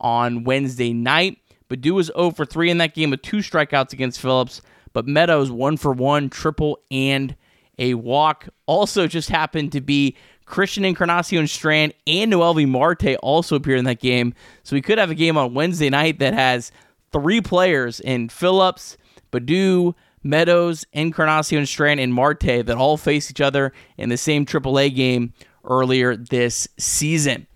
on 0.00 0.44
Wednesday 0.44 0.94
night. 0.94 1.36
Baddoo 1.68 1.92
was 1.92 2.06
0 2.06 2.30
for 2.30 2.46
3 2.46 2.70
in 2.70 2.78
that 2.78 2.94
game 2.94 3.10
with 3.10 3.20
two 3.20 3.36
strikeouts 3.38 3.92
against 3.92 4.18
Phillips, 4.18 4.62
but 4.94 5.06
Meadows 5.06 5.50
1 5.50 5.76
for 5.76 5.92
1, 5.92 6.30
triple 6.30 6.80
and 6.90 7.36
a 7.78 7.92
walk. 7.92 8.48
Also, 8.64 9.06
just 9.06 9.28
happened 9.28 9.70
to 9.72 9.82
be 9.82 10.16
Christian 10.46 10.86
Encarnacion 10.86 11.46
Strand 11.46 11.92
and 12.06 12.32
Noelvi 12.32 12.66
Marte 12.66 13.16
also 13.16 13.56
appeared 13.56 13.80
in 13.80 13.84
that 13.84 14.00
game. 14.00 14.32
So 14.62 14.74
we 14.74 14.80
could 14.80 14.96
have 14.96 15.10
a 15.10 15.14
game 15.14 15.36
on 15.36 15.52
Wednesday 15.52 15.90
night 15.90 16.18
that 16.20 16.32
has 16.32 16.72
three 17.12 17.42
players 17.42 18.00
in 18.00 18.30
Phillips, 18.30 18.96
Baddoo, 19.30 19.94
Meadows, 20.24 20.84
Encarnacion 20.92 21.66
Strand, 21.66 22.00
and 22.00 22.12
Marte 22.12 22.40
that 22.40 22.76
all 22.76 22.96
face 22.96 23.30
each 23.30 23.40
other 23.40 23.72
in 23.96 24.08
the 24.08 24.16
same 24.16 24.46
AAA 24.46 24.94
game 24.94 25.32
earlier 25.64 26.16
this 26.16 26.66
season. 26.78 27.46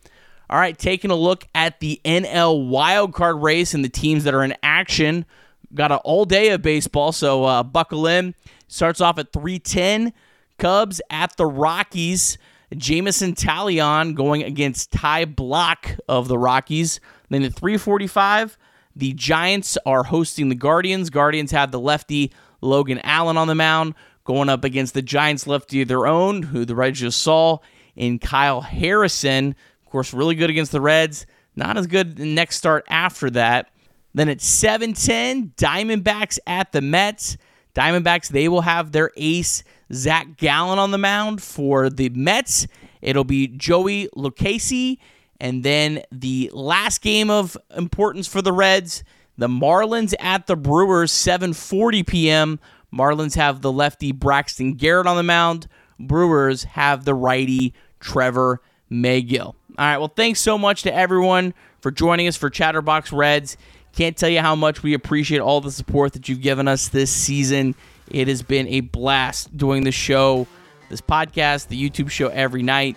All 0.50 0.58
right, 0.58 0.78
taking 0.78 1.10
a 1.10 1.16
look 1.16 1.46
at 1.54 1.80
the 1.80 2.00
NL 2.04 2.70
wildcard 2.70 3.42
race 3.42 3.74
and 3.74 3.84
the 3.84 3.88
teams 3.88 4.24
that 4.24 4.34
are 4.34 4.44
in 4.44 4.54
action. 4.62 5.26
Got 5.74 5.92
an 5.92 5.98
all 6.04 6.24
day 6.24 6.50
of 6.50 6.62
baseball, 6.62 7.12
so 7.12 7.44
uh, 7.44 7.62
buckle 7.62 8.06
in. 8.06 8.34
Starts 8.66 9.00
off 9.00 9.18
at 9.18 9.32
310. 9.32 10.12
Cubs 10.58 11.00
at 11.10 11.36
the 11.36 11.46
Rockies. 11.46 12.38
Jameson 12.76 13.34
Taillon 13.34 14.14
going 14.14 14.42
against 14.42 14.90
Ty 14.92 15.26
Blach 15.26 15.98
of 16.08 16.28
the 16.28 16.38
Rockies. 16.38 17.00
Then 17.28 17.42
at 17.42 17.54
345, 17.54 18.58
the 18.96 19.12
Giants 19.12 19.78
are 19.86 20.04
hosting 20.04 20.48
the 20.48 20.54
Guardians. 20.54 21.10
Guardians 21.10 21.50
have 21.50 21.70
the 21.70 21.80
lefty 21.80 22.32
Logan 22.60 23.00
Allen 23.04 23.36
on 23.36 23.48
the 23.48 23.54
mound 23.54 23.94
going 24.24 24.48
up 24.48 24.64
against 24.64 24.94
the 24.94 25.02
Giants 25.02 25.46
lefty 25.46 25.82
of 25.82 25.88
their 25.88 26.06
own, 26.06 26.42
who 26.42 26.64
the 26.64 26.74
Reds 26.74 27.00
just 27.00 27.22
saw, 27.22 27.58
in 27.96 28.18
Kyle 28.18 28.60
Harrison. 28.60 29.54
Of 29.84 29.90
course, 29.90 30.12
really 30.12 30.34
good 30.34 30.50
against 30.50 30.72
the 30.72 30.80
Reds. 30.80 31.26
Not 31.56 31.76
as 31.76 31.86
good 31.86 32.16
the 32.16 32.26
next 32.26 32.56
start 32.56 32.84
after 32.88 33.30
that. 33.30 33.70
Then 34.14 34.28
at 34.28 34.40
7:10, 34.40 35.54
Diamondbacks 35.56 36.38
at 36.46 36.72
the 36.72 36.80
Mets. 36.80 37.36
Diamondbacks, 37.74 38.28
they 38.28 38.48
will 38.48 38.62
have 38.62 38.92
their 38.92 39.10
ace 39.16 39.62
Zach 39.92 40.36
Gallen 40.36 40.78
on 40.78 40.90
the 40.90 40.98
mound 40.98 41.42
for 41.42 41.88
the 41.88 42.08
Mets. 42.10 42.66
It'll 43.00 43.24
be 43.24 43.46
Joey 43.46 44.08
Lucchesi 44.16 44.98
and 45.40 45.62
then 45.62 46.02
the 46.10 46.50
last 46.52 47.00
game 47.00 47.30
of 47.30 47.56
importance 47.76 48.26
for 48.26 48.42
the 48.42 48.52
Reds, 48.52 49.04
the 49.38 49.48
Marlins 49.48 50.14
at 50.18 50.46
the 50.46 50.56
Brewers, 50.56 51.12
7:40 51.12 52.06
p.m. 52.06 52.60
Marlins 52.92 53.36
have 53.36 53.62
the 53.62 53.72
lefty 53.72 54.12
Braxton 54.12 54.74
Garrett 54.74 55.06
on 55.06 55.16
the 55.16 55.22
mound. 55.22 55.68
Brewers 55.98 56.64
have 56.64 57.04
the 57.04 57.14
righty 57.14 57.72
Trevor 58.00 58.60
Megill. 58.90 59.46
All 59.46 59.54
right, 59.78 59.98
well, 59.98 60.12
thanks 60.14 60.40
so 60.40 60.58
much 60.58 60.82
to 60.82 60.94
everyone 60.94 61.54
for 61.80 61.90
joining 61.90 62.26
us 62.26 62.36
for 62.36 62.50
Chatterbox 62.50 63.12
Reds. 63.12 63.56
Can't 63.94 64.16
tell 64.16 64.28
you 64.28 64.40
how 64.40 64.54
much 64.54 64.82
we 64.82 64.94
appreciate 64.94 65.38
all 65.40 65.60
the 65.60 65.70
support 65.70 66.14
that 66.14 66.28
you've 66.28 66.42
given 66.42 66.66
us 66.66 66.88
this 66.88 67.10
season. 67.10 67.74
It 68.10 68.28
has 68.28 68.42
been 68.42 68.66
a 68.68 68.80
blast 68.80 69.56
doing 69.56 69.84
the 69.84 69.92
show, 69.92 70.46
this 70.88 71.00
podcast, 71.00 71.68
the 71.68 71.90
YouTube 71.90 72.10
show 72.10 72.28
every 72.28 72.62
night. 72.62 72.96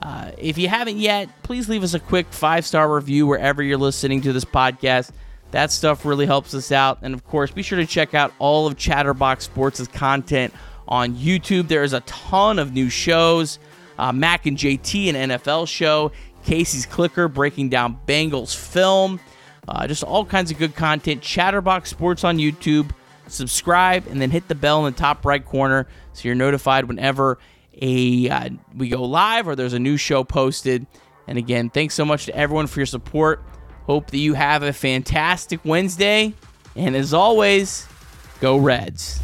Uh, 0.00 0.30
if 0.38 0.56
you 0.56 0.68
haven't 0.68 0.96
yet, 0.96 1.28
please 1.42 1.68
leave 1.68 1.82
us 1.82 1.94
a 1.94 2.00
quick 2.00 2.26
five 2.30 2.64
star 2.64 2.92
review 2.92 3.26
wherever 3.26 3.62
you're 3.62 3.78
listening 3.78 4.22
to 4.22 4.32
this 4.32 4.44
podcast. 4.44 5.10
That 5.52 5.70
stuff 5.70 6.04
really 6.04 6.26
helps 6.26 6.54
us 6.54 6.72
out. 6.72 6.98
And 7.02 7.14
of 7.14 7.24
course, 7.24 7.50
be 7.50 7.62
sure 7.62 7.78
to 7.78 7.86
check 7.86 8.14
out 8.14 8.32
all 8.38 8.66
of 8.66 8.76
Chatterbox 8.76 9.44
Sports' 9.44 9.86
content 9.86 10.52
on 10.88 11.14
YouTube. 11.14 11.68
There 11.68 11.84
is 11.84 11.92
a 11.92 12.00
ton 12.00 12.58
of 12.58 12.72
new 12.72 12.88
shows. 12.90 13.58
Uh, 13.98 14.12
Mac 14.12 14.46
and 14.46 14.56
JT, 14.56 15.14
an 15.14 15.30
NFL 15.30 15.68
show. 15.68 16.10
Casey's 16.44 16.86
Clicker 16.86 17.28
breaking 17.28 17.68
down 17.68 17.98
Bengals 18.06 18.56
film. 18.56 19.20
Uh, 19.68 19.86
just 19.86 20.02
all 20.02 20.24
kinds 20.24 20.50
of 20.50 20.58
good 20.58 20.74
content. 20.74 21.22
Chatterbox 21.22 21.90
Sports 21.90 22.24
on 22.24 22.38
YouTube. 22.38 22.90
Subscribe 23.28 24.06
and 24.08 24.20
then 24.20 24.30
hit 24.30 24.48
the 24.48 24.54
bell 24.54 24.84
in 24.86 24.92
the 24.92 24.98
top 24.98 25.24
right 25.24 25.44
corner 25.44 25.86
so 26.12 26.28
you're 26.28 26.34
notified 26.34 26.86
whenever 26.86 27.38
a 27.80 28.28
uh, 28.28 28.50
we 28.76 28.88
go 28.88 29.02
live 29.04 29.48
or 29.48 29.54
there's 29.54 29.72
a 29.72 29.78
new 29.78 29.96
show 29.96 30.24
posted. 30.24 30.86
And 31.26 31.38
again, 31.38 31.70
thanks 31.70 31.94
so 31.94 32.04
much 32.04 32.26
to 32.26 32.36
everyone 32.36 32.66
for 32.66 32.80
your 32.80 32.86
support. 32.86 33.42
Hope 33.86 34.10
that 34.10 34.18
you 34.18 34.34
have 34.34 34.62
a 34.62 34.72
fantastic 34.72 35.60
Wednesday. 35.64 36.34
And 36.76 36.94
as 36.96 37.12
always, 37.12 37.86
go 38.40 38.56
Reds. 38.56 39.20